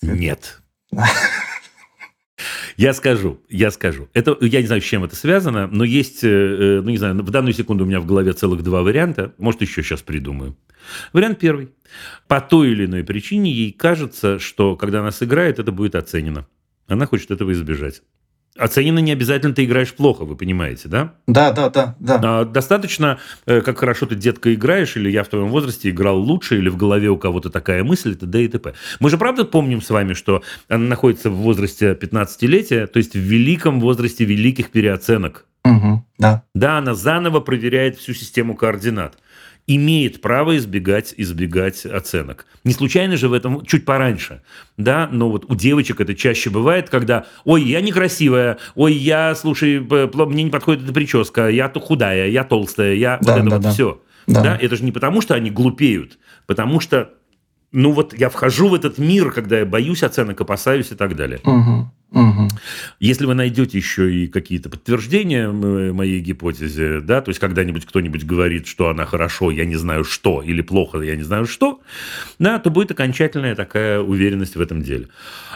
[0.03, 0.61] Нет.
[2.77, 4.09] Я скажу, я скажу.
[4.15, 7.15] Это, я не знаю, с чем это связано, но есть, э, э, ну не знаю,
[7.15, 9.33] в данную секунду у меня в голове целых два варианта.
[9.39, 10.57] Может, еще сейчас придумаю.
[11.13, 11.71] Вариант первый.
[12.27, 16.47] По той или иной причине ей кажется, что когда она сыграет, это будет оценено.
[16.87, 18.03] Она хочет этого избежать.
[18.56, 21.14] Оценено не обязательно ты играешь плохо, вы понимаете, да?
[21.26, 21.97] Да, да, да.
[21.98, 22.20] да.
[22.22, 26.59] А, достаточно, э, как хорошо ты, детка, играешь, или я в твоем возрасте играл лучше,
[26.59, 28.44] или в голове у кого-то такая мысль, это т.д.
[28.44, 28.74] и т.п.
[29.01, 33.18] Мы же правда помним с вами, что она находится в возрасте 15-летия, то есть в
[33.18, 35.47] великом возрасте великих переоценок.
[35.64, 36.44] Угу, да.
[36.55, 39.18] Да, она заново проверяет всю систему координат
[39.66, 42.47] имеет право избегать, избегать оценок.
[42.65, 44.43] Не случайно же в этом чуть пораньше,
[44.77, 49.81] да, но вот у девочек это чаще бывает, когда, ой, я некрасивая, ой, я, слушай,
[49.81, 53.57] мне не подходит эта прическа, я то худая, я толстая, я да, вот это да,
[53.57, 53.70] вот да.
[53.70, 54.01] все.
[54.27, 54.43] Да.
[54.43, 57.11] да, это же не потому, что они глупеют, потому что
[57.73, 61.41] ну вот я вхожу в этот мир, когда я боюсь оценок, опасаюсь и так далее.
[61.43, 61.91] Угу.
[62.15, 62.49] Угу.
[63.01, 68.69] Если вы найдете еще и какие-то подтверждения моей гипотезе, да, то есть когда-нибудь кто-нибудь говорит,
[68.69, 71.81] что она хорошо, я не знаю что, или плохо, я не знаю что,
[72.39, 75.09] да, то будет окончательная такая уверенность в этом деле.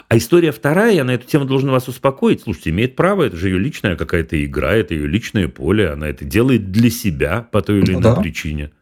[0.08, 2.42] А история вторая, я на эту тему должен вас успокоить.
[2.42, 6.24] Слушайте, имеет право, это же ее личная какая-то игра, это ее личное поле, она это
[6.24, 8.16] делает для себя по той или иной да.
[8.16, 8.72] причине.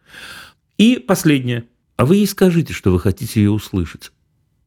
[0.78, 1.65] И последнее.
[1.97, 4.12] А вы ей скажите, что вы хотите ее услышать.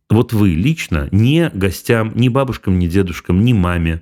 [0.10, 4.02] Вот вы лично, не гостям, ни бабушкам, ни дедушкам, ни маме,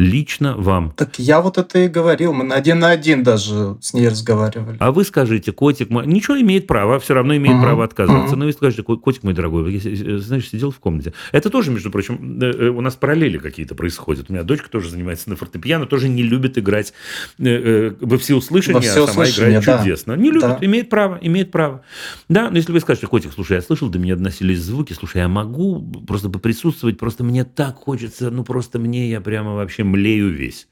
[0.00, 0.92] лично вам.
[0.96, 4.76] Так я вот это и говорил, мы один на один даже с ней разговаривали.
[4.80, 7.62] А вы скажите, котик мой, ничего имеет право, все равно имеет uh-huh.
[7.62, 8.34] право отказываться.
[8.34, 8.38] Uh-huh.
[8.38, 9.78] Но вы скажете, котик мой дорогой,
[10.18, 11.12] знаешь, сидел в комнате.
[11.32, 14.30] Это тоже, между прочим, э, у нас параллели какие-то происходят.
[14.30, 16.94] У меня дочка тоже занимается на фортепиано, тоже не любит играть
[17.38, 19.78] э, э, во всеуслышание, во всеуслышание а сама играет да.
[19.78, 20.12] чудесно.
[20.14, 20.58] Не любит, да.
[20.62, 21.82] имеет право, имеет право.
[22.30, 25.28] Да, но если вы скажете, котик, слушай, я слышал, до меня доносились звуки, слушай, я
[25.28, 30.68] могу просто поприсутствовать, просто мне так хочется, ну просто мне, я прямо вообще млею весь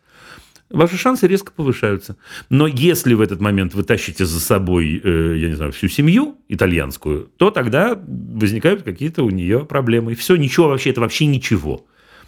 [0.70, 2.16] ваши шансы резко повышаются.
[2.50, 6.36] Но если в этот момент вы тащите за собой, э, я не знаю, всю семью
[6.48, 10.12] итальянскую, то тогда возникают какие-то у нее проблемы.
[10.12, 11.86] И все, ничего вообще, это вообще ничего.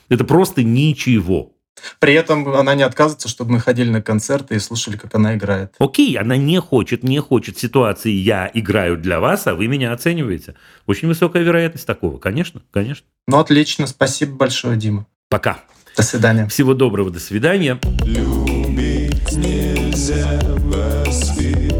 [0.08, 1.52] Это просто ничего.
[1.98, 5.74] При этом она не отказывается, чтобы мы ходили на концерты и слушали, как она играет.
[5.78, 10.56] Окей, она не хочет, не хочет ситуации «я играю для вас, а вы меня оцениваете».
[10.86, 13.06] Очень высокая вероятность такого, конечно, конечно.
[13.28, 15.06] Ну, отлично, спасибо большое, Дима.
[15.30, 15.60] Пока.
[15.96, 16.46] До свидания.
[16.48, 17.78] Всего доброго, до свидания.
[18.04, 21.76] Любить нельзя воспитывать,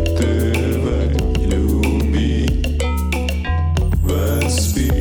[1.38, 2.82] любить,
[4.02, 5.00] воспитывать.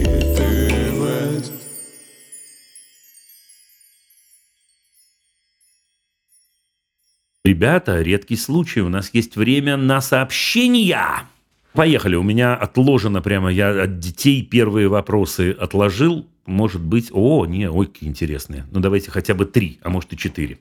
[7.44, 11.28] Ребята, редкий случай, у нас есть время на сообщения.
[11.74, 17.10] Поехали, у меня отложено прямо, я от детей первые вопросы отложил, может быть...
[17.12, 18.66] О, не, ой, какие интересные.
[18.72, 20.58] Ну, давайте хотя бы три, а может и четыре.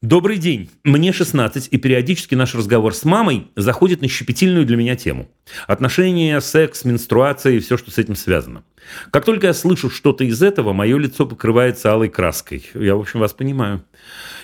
[0.00, 0.68] Добрый день.
[0.84, 5.30] Мне 16, и периодически наш разговор с мамой заходит на щепетильную для меня тему.
[5.66, 8.64] Отношения, секс, менструация и все, что с этим связано.
[9.10, 12.66] Как только я слышу что-то из этого, мое лицо покрывается алой краской.
[12.74, 13.82] Я, в общем, вас понимаю.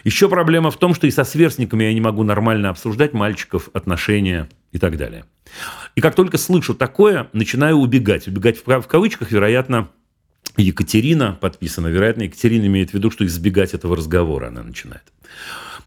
[0.03, 4.49] Еще проблема в том, что и со сверстниками я не могу нормально обсуждать мальчиков, отношения
[4.73, 5.25] и так далее.
[5.95, 8.29] И как только слышу такое, начинаю убегать.
[8.29, 9.91] Убегать в кавычках, вероятно,
[10.57, 11.89] Екатерина подписана.
[11.89, 15.05] Вероятно, Екатерина имеет в виду, что избегать этого разговора она начинает.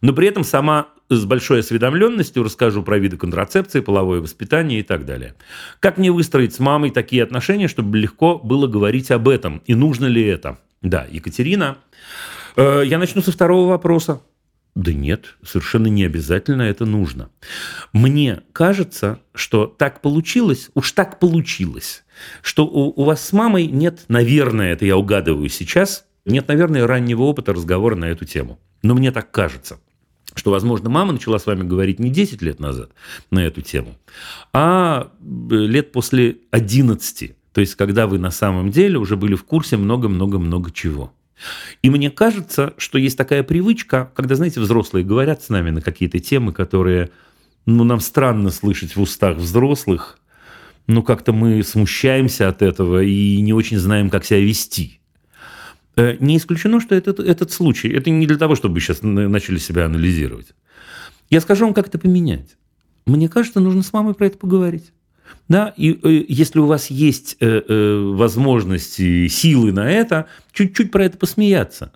[0.01, 5.05] Но при этом сама с большой осведомленностью расскажу про виды контрацепции, половое воспитание и так
[5.05, 5.35] далее.
[5.79, 9.61] Как мне выстроить с мамой такие отношения, чтобы легко было говорить об этом?
[9.65, 10.59] И нужно ли это?
[10.81, 11.77] Да, Екатерина.
[12.55, 14.21] Э, я начну со второго вопроса.
[14.75, 17.29] Да нет, совершенно не обязательно это нужно.
[17.93, 22.03] Мне кажется, что так получилось, уж так получилось,
[22.41, 27.23] что у, у вас с мамой нет, наверное, это я угадываю сейчас, нет, наверное, раннего
[27.23, 28.59] опыта разговора на эту тему.
[28.81, 29.79] Но мне так кажется
[30.35, 32.91] что, возможно, мама начала с вами говорить не 10 лет назад
[33.31, 33.97] на эту тему,
[34.51, 37.35] а э, лет после 11.
[37.53, 41.13] То есть, когда вы на самом деле уже были в курсе много-много-много чего.
[41.81, 46.19] И мне кажется, что есть такая привычка, когда, знаете, взрослые говорят с нами на какие-то
[46.19, 47.09] темы, которые,
[47.65, 50.19] ну, нам странно слышать в устах взрослых,
[50.87, 54.99] ну, как-то мы смущаемся от этого и не очень знаем, как себя вести.
[55.95, 59.85] Э, не исключено, что этот, этот случай, это не для того, чтобы сейчас начали себя
[59.85, 60.53] анализировать.
[61.29, 62.57] Я скажу вам, как это поменять.
[63.05, 64.92] Мне кажется, нужно с мамой про это поговорить.
[65.47, 71.05] Да, и э, если у вас есть э, э, возможности, силы на это, чуть-чуть про
[71.05, 71.91] это посмеяться.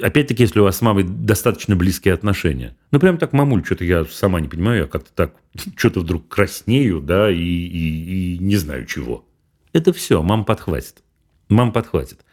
[0.00, 2.76] Опять-таки, если у вас с мамой достаточно близкие отношения.
[2.90, 5.34] Ну, прям так, мамуль, что-то я сама не понимаю, я как-то так,
[5.76, 9.26] что-то вдруг краснею, да, и, и, и не знаю чего.
[9.72, 11.02] Это все, мама подхватит.
[11.48, 12.24] Мама подхватит.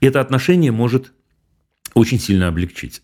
[0.00, 1.12] И это отношение может
[1.94, 3.02] очень сильно облегчить.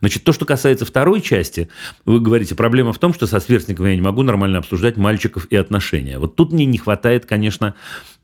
[0.00, 1.68] Значит, то, что касается второй части,
[2.04, 5.56] вы говорите, проблема в том, что со сверстниками я не могу нормально обсуждать мальчиков и
[5.56, 6.18] отношения.
[6.18, 7.74] Вот тут мне не хватает, конечно,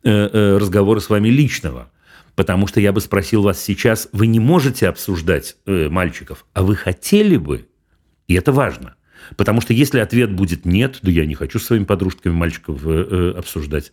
[0.02, 1.90] э, э, разговора с вами личного.
[2.34, 6.76] Потому что я бы спросил вас сейчас, вы не можете обсуждать э, мальчиков, а вы
[6.76, 7.68] хотели бы?
[8.26, 8.94] И это важно.
[9.36, 13.92] Потому что если ответ будет нет, да я не хочу с своими подружками мальчиков обсуждать.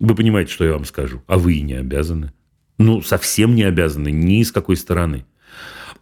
[0.00, 1.22] Вы понимаете, что я вам скажу.
[1.26, 2.32] А вы и не обязаны.
[2.78, 5.26] Ну, совсем не обязаны, ни с какой стороны.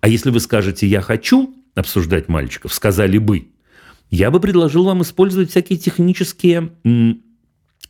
[0.01, 3.49] А если вы скажете «я хочу обсуждать мальчиков», сказали бы,
[4.11, 6.70] я бы предложил вам использовать всякие технические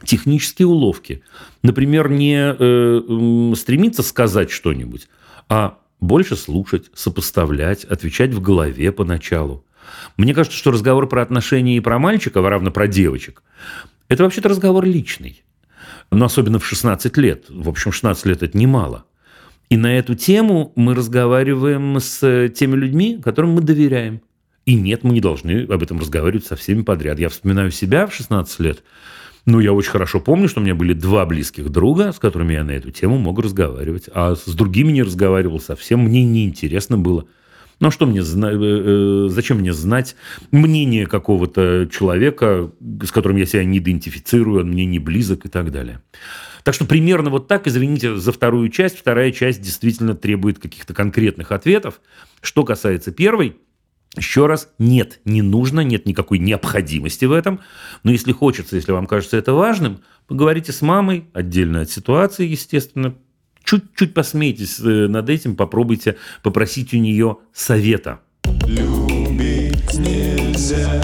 [0.05, 1.23] технические уловки.
[1.63, 5.09] Например, не э, стремиться сказать что-нибудь,
[5.49, 9.65] а больше слушать, сопоставлять, отвечать в голове поначалу.
[10.17, 13.43] Мне кажется, что разговор про отношения и про мальчиков, а равно про девочек,
[14.09, 15.43] это вообще-то разговор личный.
[16.11, 17.47] Но особенно в 16 лет.
[17.49, 19.05] В общем, 16 лет– это немало.
[19.71, 24.23] И на эту тему мы разговариваем с теми людьми, которым мы доверяем.
[24.65, 27.19] И нет, мы не должны об этом разговаривать со всеми подряд.
[27.19, 28.83] Я вспоминаю себя в 16 лет.
[29.47, 32.65] Ну, я очень хорошо помню, что у меня были два близких друга, с которыми я
[32.65, 34.05] на эту тему мог разговаривать.
[34.13, 36.01] А с другими не разговаривал совсем.
[36.01, 37.25] Мне неинтересно было.
[37.81, 40.17] Ну, а что мне знать, э, э, зачем мне знать
[40.51, 42.71] мнение какого-то человека,
[43.03, 46.03] с которым я себя не идентифицирую, он мне не близок и так далее.
[46.65, 48.99] Так что примерно вот так, извините за вторую часть.
[48.99, 52.01] Вторая часть действительно требует каких-то конкретных ответов.
[52.41, 53.57] Что касается первой,
[54.17, 57.61] еще раз, нет, не нужно, нет никакой необходимости в этом.
[58.03, 63.15] Но если хочется, если вам кажется это важным, поговорите с мамой, отдельно от ситуации, естественно.
[63.65, 68.21] Чуть-чуть посмейтесь э, над этим, попробуйте попросить у нее совета.
[68.67, 71.03] Любить нельзя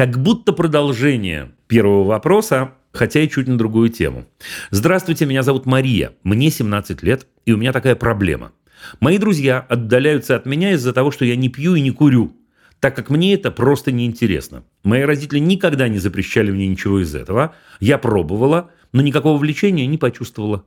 [0.00, 4.24] Как будто продолжение первого вопроса, хотя и чуть на другую тему.
[4.70, 8.52] Здравствуйте, меня зовут Мария, мне 17 лет, и у меня такая проблема.
[9.00, 12.34] Мои друзья отдаляются от меня из-за того, что я не пью и не курю,
[12.78, 14.64] так как мне это просто неинтересно.
[14.84, 17.54] Мои родители никогда не запрещали мне ничего из этого.
[17.78, 20.64] Я пробовала, но никакого влечения не почувствовала.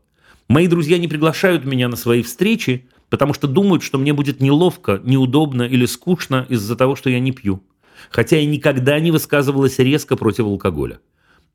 [0.47, 5.01] Мои друзья не приглашают меня на свои встречи, потому что думают, что мне будет неловко,
[5.03, 7.63] неудобно или скучно из-за того, что я не пью
[8.09, 10.99] хотя и никогда не высказывалась резко против алкоголя.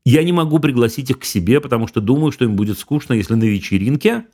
[0.05, 3.35] Я не могу пригласить их к себе, потому что думаю, что им будет скучно, если
[3.35, 4.25] на вечеринке,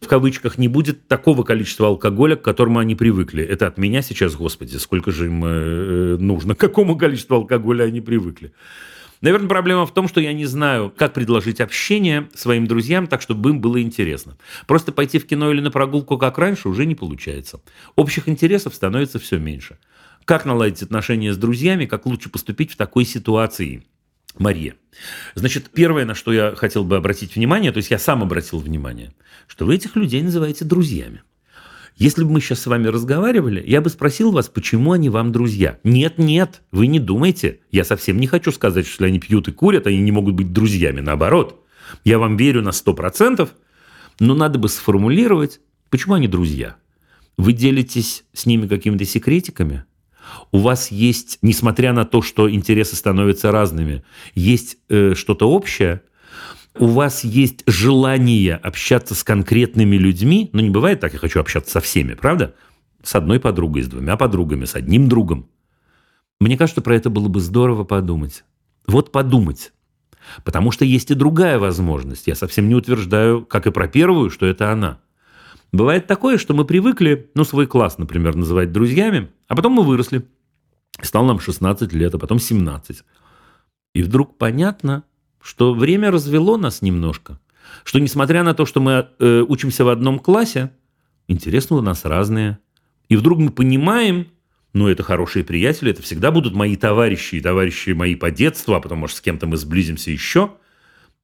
[0.00, 3.42] в кавычках, не будет такого количества алкоголя, к которому они привыкли.
[3.42, 8.00] Это от меня сейчас, господи, сколько же им э, нужно, к какому количеству алкоголя они
[8.00, 8.52] привыкли.
[9.22, 13.50] Наверное, проблема в том, что я не знаю, как предложить общение своим друзьям так, чтобы
[13.50, 14.36] им было интересно.
[14.66, 17.60] Просто пойти в кино или на прогулку, как раньше, уже не получается.
[17.94, 19.78] Общих интересов становится все меньше.
[20.26, 23.84] Как наладить отношения с друзьями, как лучше поступить в такой ситуации?
[24.36, 24.74] Мария.
[25.36, 29.14] Значит, первое, на что я хотел бы обратить внимание, то есть я сам обратил внимание,
[29.46, 31.22] что вы этих людей называете друзьями.
[31.94, 35.78] Если бы мы сейчас с вами разговаривали, я бы спросил вас, почему они вам друзья.
[35.84, 37.60] Нет, нет, вы не думайте.
[37.70, 40.52] Я совсем не хочу сказать, что если они пьют и курят, они не могут быть
[40.52, 41.00] друзьями.
[41.00, 41.64] Наоборот,
[42.02, 43.48] я вам верю на 100%,
[44.18, 46.74] но надо бы сформулировать, почему они друзья.
[47.38, 49.84] Вы делитесь с ними какими-то секретиками–
[50.52, 54.04] у вас есть, несмотря на то, что интересы становятся разными,
[54.34, 56.02] есть э, что-то общее,
[56.78, 61.70] у вас есть желание общаться с конкретными людьми, ну не бывает так, я хочу общаться
[61.70, 62.54] со всеми, правда?
[63.02, 65.48] С одной подругой, с двумя подругами, с одним другом.
[66.40, 68.44] Мне кажется, про это было бы здорово подумать.
[68.86, 69.72] Вот подумать.
[70.44, 72.26] Потому что есть и другая возможность.
[72.26, 75.00] Я совсем не утверждаю, как и про первую, что это она–
[75.72, 80.26] Бывает такое, что мы привыкли, ну, свой класс, например, называть друзьями, а потом мы выросли.
[81.02, 83.02] Стал нам 16 лет, а потом 17.
[83.94, 85.04] И вдруг понятно,
[85.42, 87.38] что время развело нас немножко.
[87.84, 90.72] Что несмотря на то, что мы э, учимся в одном классе,
[91.28, 92.58] интересно у нас разные.
[93.08, 94.28] И вдруг мы понимаем,
[94.72, 98.80] ну, это хорошие приятели, это всегда будут мои товарищи и товарищи мои по детству, а
[98.80, 100.52] потом, может, с кем-то мы сблизимся еще.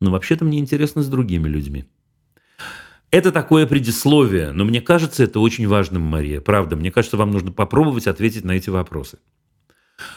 [0.01, 1.85] Но вообще-то мне интересно с другими людьми.
[3.12, 6.40] Это такое предисловие, но мне кажется это очень важным, Мария.
[6.40, 9.18] Правда, мне кажется, вам нужно попробовать ответить на эти вопросы.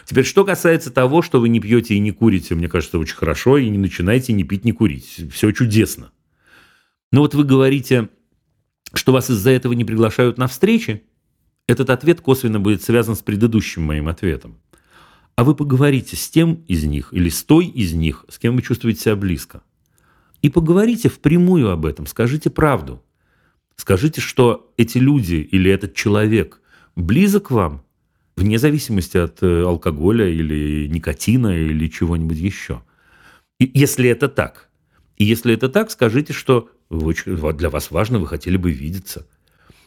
[0.05, 3.57] Теперь, что касается того, что вы не пьете и не курите, мне кажется, очень хорошо,
[3.57, 5.29] и не начинайте не пить, не курить.
[5.33, 6.11] Все чудесно.
[7.11, 8.07] Но вот вы говорите,
[8.93, 11.03] что вас из-за этого не приглашают на встречи.
[11.67, 14.61] Этот ответ косвенно будет связан с предыдущим моим ответом.
[15.35, 18.61] А вы поговорите с тем из них или с той из них, с кем вы
[18.61, 19.63] чувствуете себя близко.
[20.45, 23.01] И поговорите впрямую об этом, скажите правду.
[23.77, 26.61] Скажите, что эти люди или этот человек
[26.95, 27.83] близок вам,
[28.35, 32.83] вне зависимости от э, алкоголя или никотина или чего-нибудь еще.
[33.59, 34.69] И если это так,
[35.17, 39.27] и если это так, скажите, что для вас важно, вы хотели бы видеться,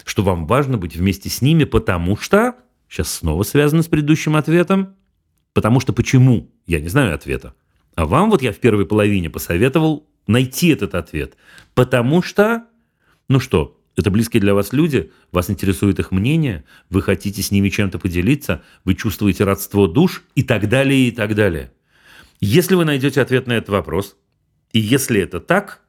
[0.05, 2.57] что вам важно быть вместе с ними, потому что,
[2.89, 4.97] сейчас снова связано с предыдущим ответом,
[5.53, 7.55] потому что почему, я не знаю ответа,
[7.95, 11.37] а вам вот я в первой половине посоветовал найти этот ответ.
[11.75, 12.67] Потому что,
[13.29, 17.69] ну что, это близкие для вас люди, вас интересует их мнение, вы хотите с ними
[17.69, 21.73] чем-то поделиться, вы чувствуете родство душ и так далее, и так далее.
[22.41, 24.17] Если вы найдете ответ на этот вопрос,
[24.73, 25.83] и если это так,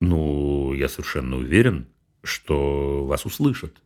[0.00, 1.86] ну, я совершенно уверен,
[2.22, 3.80] что вас услышат.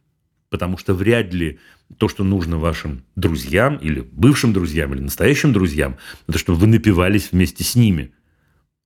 [0.49, 1.59] Потому что вряд ли
[1.99, 7.31] то, что нужно вашим друзьям или бывшим друзьям или настоящим друзьям, это чтобы вы напивались
[7.31, 8.13] вместе с ними–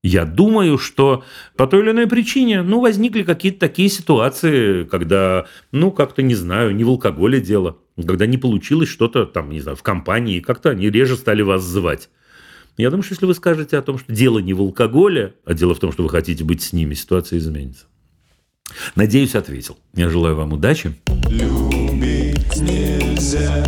[0.03, 1.25] Я думаю, что
[1.57, 6.75] по той или иной причине, ну, возникли какие-то такие ситуации, когда, ну, как-то, не знаю,
[6.75, 10.89] не в алкоголе дело, когда не получилось что-то там, не знаю, в компании, как-то они
[10.89, 12.09] реже стали вас звать.
[12.79, 15.75] Я думаю, что если вы скажете о том, что дело не в алкоголе, а дело
[15.75, 17.85] в том, что вы хотите быть с ними, ситуация изменится.
[18.95, 19.77] Надеюсь, ответил.
[19.95, 20.95] Я желаю вам удачи.
[21.29, 23.67] Любить нельзя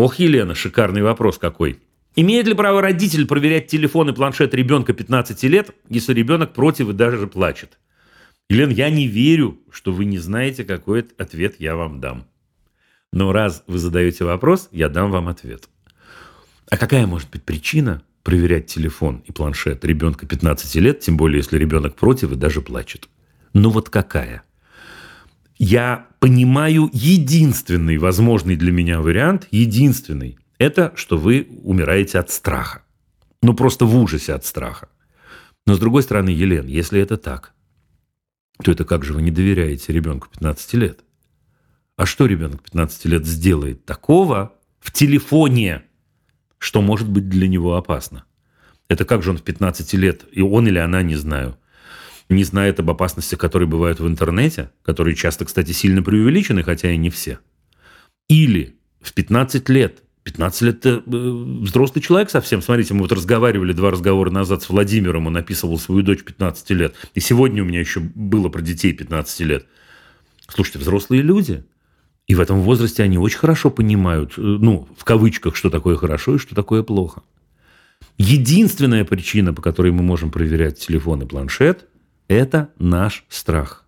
[0.00, 1.78] Ох, Елена, шикарный вопрос какой.
[2.16, 6.94] Имеет ли право родитель проверять телефон и планшет ребенка 15 лет, если ребенок против и
[6.94, 7.78] даже плачет?
[8.48, 12.24] Елена, я не верю, что вы не знаете, какой ответ я вам дам.
[13.12, 15.68] Но раз вы задаете вопрос, я дам вам ответ.
[16.70, 21.58] А какая может быть причина проверять телефон и планшет ребенка 15 лет, тем более если
[21.58, 23.10] ребенок против и даже плачет?
[23.52, 24.44] Ну вот какая?
[25.60, 32.82] Я понимаю единственный возможный для меня вариант, единственный, это что вы умираете от страха.
[33.42, 34.88] Ну, просто в ужасе от страха.
[35.66, 37.52] Но с другой стороны, Елен, если это так,
[38.64, 41.00] то это как же вы не доверяете ребенку 15 лет?
[41.96, 45.82] А что ребенок 15 лет сделает такого в телефоне,
[46.56, 48.24] что может быть для него опасно?
[48.88, 51.58] Это как же он в 15 лет, и он или она, не знаю,
[52.34, 56.96] не знает об опасностях, которые бывают в интернете, которые часто, кстати, сильно преувеличены, хотя и
[56.96, 57.38] не все.
[58.28, 62.60] Или в 15 лет 15 лет это взрослый человек совсем.
[62.60, 66.94] Смотрите, мы вот разговаривали два разговора назад с Владимиром, он описывал свою дочь 15 лет.
[67.14, 69.66] И сегодня у меня еще было про детей 15 лет.
[70.46, 71.64] Слушайте, взрослые люди.
[72.26, 76.36] И в этом возрасте они очень хорошо понимают, э, ну, в кавычках, что такое хорошо
[76.36, 77.22] и что такое плохо.
[78.18, 81.88] Единственная причина, по которой мы можем проверять телефон и планшет,
[82.30, 83.84] это наш страх.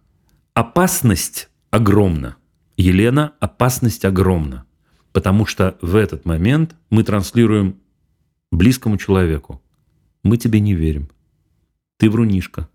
[0.53, 2.37] Опасность огромна.
[2.77, 4.67] Елена, опасность огромна.
[5.13, 7.79] Потому что в этот момент мы транслируем
[8.51, 9.63] близкому человеку.
[10.25, 11.09] Мы тебе не верим.
[11.99, 12.69] Ты врунишка.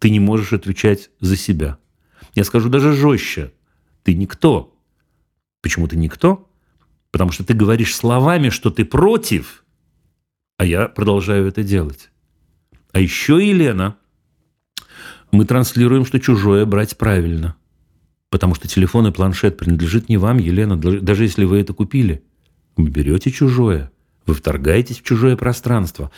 [0.00, 1.78] Ты не можешь отвечать за себя.
[2.34, 3.52] Я скажу даже жестче.
[4.02, 4.76] Ты никто.
[5.62, 6.50] Почему ты никто?
[7.12, 9.64] Потому что ты говоришь словами, что ты против,
[10.56, 12.10] а я продолжаю это делать.
[12.90, 13.96] А еще Елена–
[15.30, 17.56] мы транслируем, что чужое брать правильно.
[18.30, 22.22] Потому что телефон и планшет принадлежит не вам, Елена, даже если вы это купили.
[22.76, 23.90] Вы берете чужое,
[24.26, 26.10] вы вторгаетесь в чужое пространство.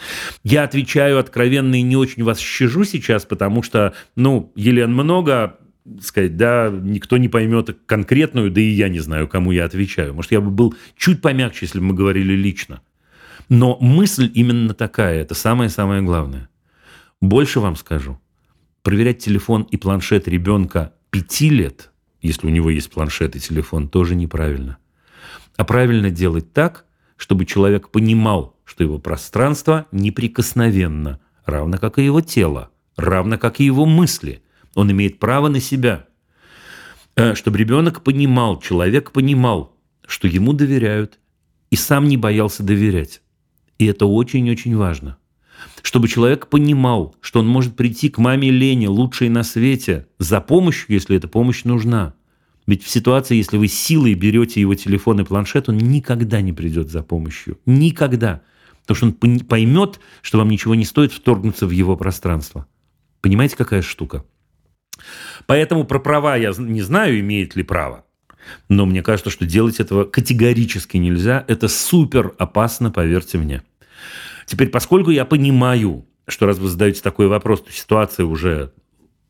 [0.42, 5.56] Я отвечаю откровенно и не очень вас щажу сейчас, потому что, ну, Елен, много
[6.02, 10.12] сказать, да, никто не поймет конкретную, да и я не знаю, кому я отвечаю.
[10.14, 12.82] Может, я бы был чуть помягче, если бы мы говорили лично.
[13.48, 16.50] Но мысль именно такая, это самое-самое главное.
[17.20, 18.20] Больше вам скажу
[18.82, 21.90] проверять телефон и планшет ребенка 5 лет,
[22.22, 24.78] если у него есть планшет и телефон, тоже неправильно.
[25.56, 26.84] А правильно делать так,
[27.16, 33.64] чтобы человек понимал, что его пространство неприкосновенно, равно как и его тело, равно как и
[33.64, 34.42] его мысли.
[34.74, 36.06] Он имеет право на себя.
[37.16, 39.76] Э, чтобы ребенок понимал, человек понимал,
[40.06, 41.18] что ему доверяют,
[41.70, 43.22] и сам не боялся доверять.
[43.78, 45.18] И это очень-очень важно
[45.82, 50.86] чтобы человек понимал, что он может прийти к маме Лене, лучшей на свете, за помощью,
[50.88, 52.14] если эта помощь нужна.
[52.66, 56.90] Ведь в ситуации, если вы силой берете его телефон и планшет, он никогда не придет
[56.90, 57.58] за помощью.
[57.66, 58.42] Никогда.
[58.82, 62.66] Потому что он поймет, что вам ничего не стоит вторгнуться в его пространство.
[63.20, 64.24] Понимаете, какая штука?
[65.46, 68.04] Поэтому про права я не знаю, имеет ли право.
[68.68, 71.44] Но мне кажется, что делать этого категорически нельзя.
[71.48, 73.62] Это супер опасно, поверьте мне.
[74.50, 78.72] Теперь, поскольку я понимаю, что раз вы задаете такой вопрос, то ситуация уже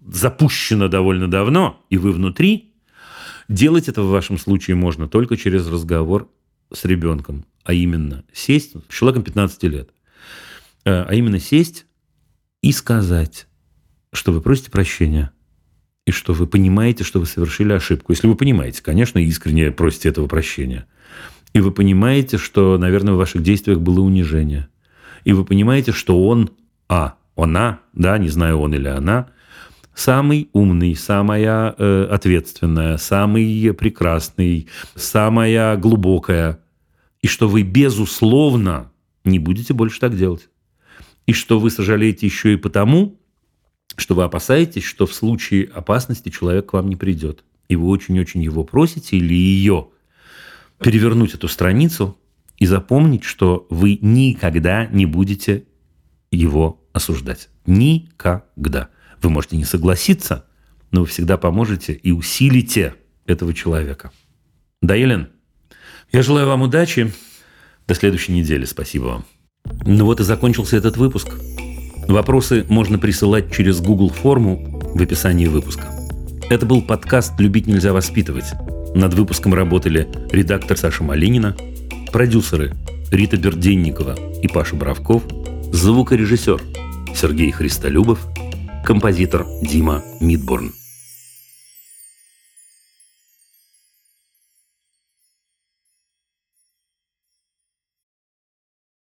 [0.01, 2.73] запущена довольно давно, и вы внутри,
[3.47, 6.31] делать это в вашем случае можно только через разговор
[6.73, 9.91] с ребенком, а именно сесть, с человеком 15 лет,
[10.87, 11.85] э, а именно сесть
[12.63, 13.47] и сказать,
[14.15, 15.33] что вы просите прощения,
[16.07, 18.13] и что вы понимаете, что вы совершили ошибку.
[18.13, 20.87] Если вы понимаете, конечно, искренне просите этого прощения.
[21.53, 24.71] И вы понимаете, что, наверное, в ваших действиях было унижение–
[25.25, 26.51] и вы понимаете, что он,
[26.89, 29.31] а, она, да, не знаю, он или она,
[29.95, 36.61] самый умный, самая э, ответственная, самый прекрасный, самая глубокая,
[37.23, 38.91] и что вы, безусловно,
[39.25, 40.49] не будете больше так делать.
[41.27, 43.21] И что вы сожалеете еще и потому,
[43.97, 47.45] что вы опасаетесь, что в случае опасности человек к вам не придет.
[47.69, 49.89] И вы очень-очень его просите или ее
[50.79, 52.17] перевернуть эту страницу
[52.61, 55.65] и запомнить, что вы никогда не будете
[56.31, 57.49] его осуждать.
[57.67, 58.91] Никогда.
[59.21, 60.47] Вы можете не согласиться,
[60.93, 62.95] но вы всегда поможете и усилите
[63.27, 64.13] этого человека.
[64.83, 65.31] Да, Елен?
[66.13, 67.13] Я желаю вам удачи.
[67.89, 68.65] До следующей недели.
[68.67, 69.25] Спасибо вам.
[69.87, 71.29] Ну вот и закончился этот выпуск.
[72.09, 75.89] Вопросы можно присылать через Google форму в описании выпуска.
[76.51, 78.53] Это был подкаст «Любить нельзя воспитывать».
[78.95, 81.57] Над выпуском работали редактор Саша Малинина,
[82.11, 82.73] продюсеры
[83.11, 85.23] Рита Берденникова и Паша Бравков,
[85.73, 86.61] звукорежиссер
[87.15, 88.27] Сергей Христолюбов,
[88.85, 90.73] композитор Дима Мидборн.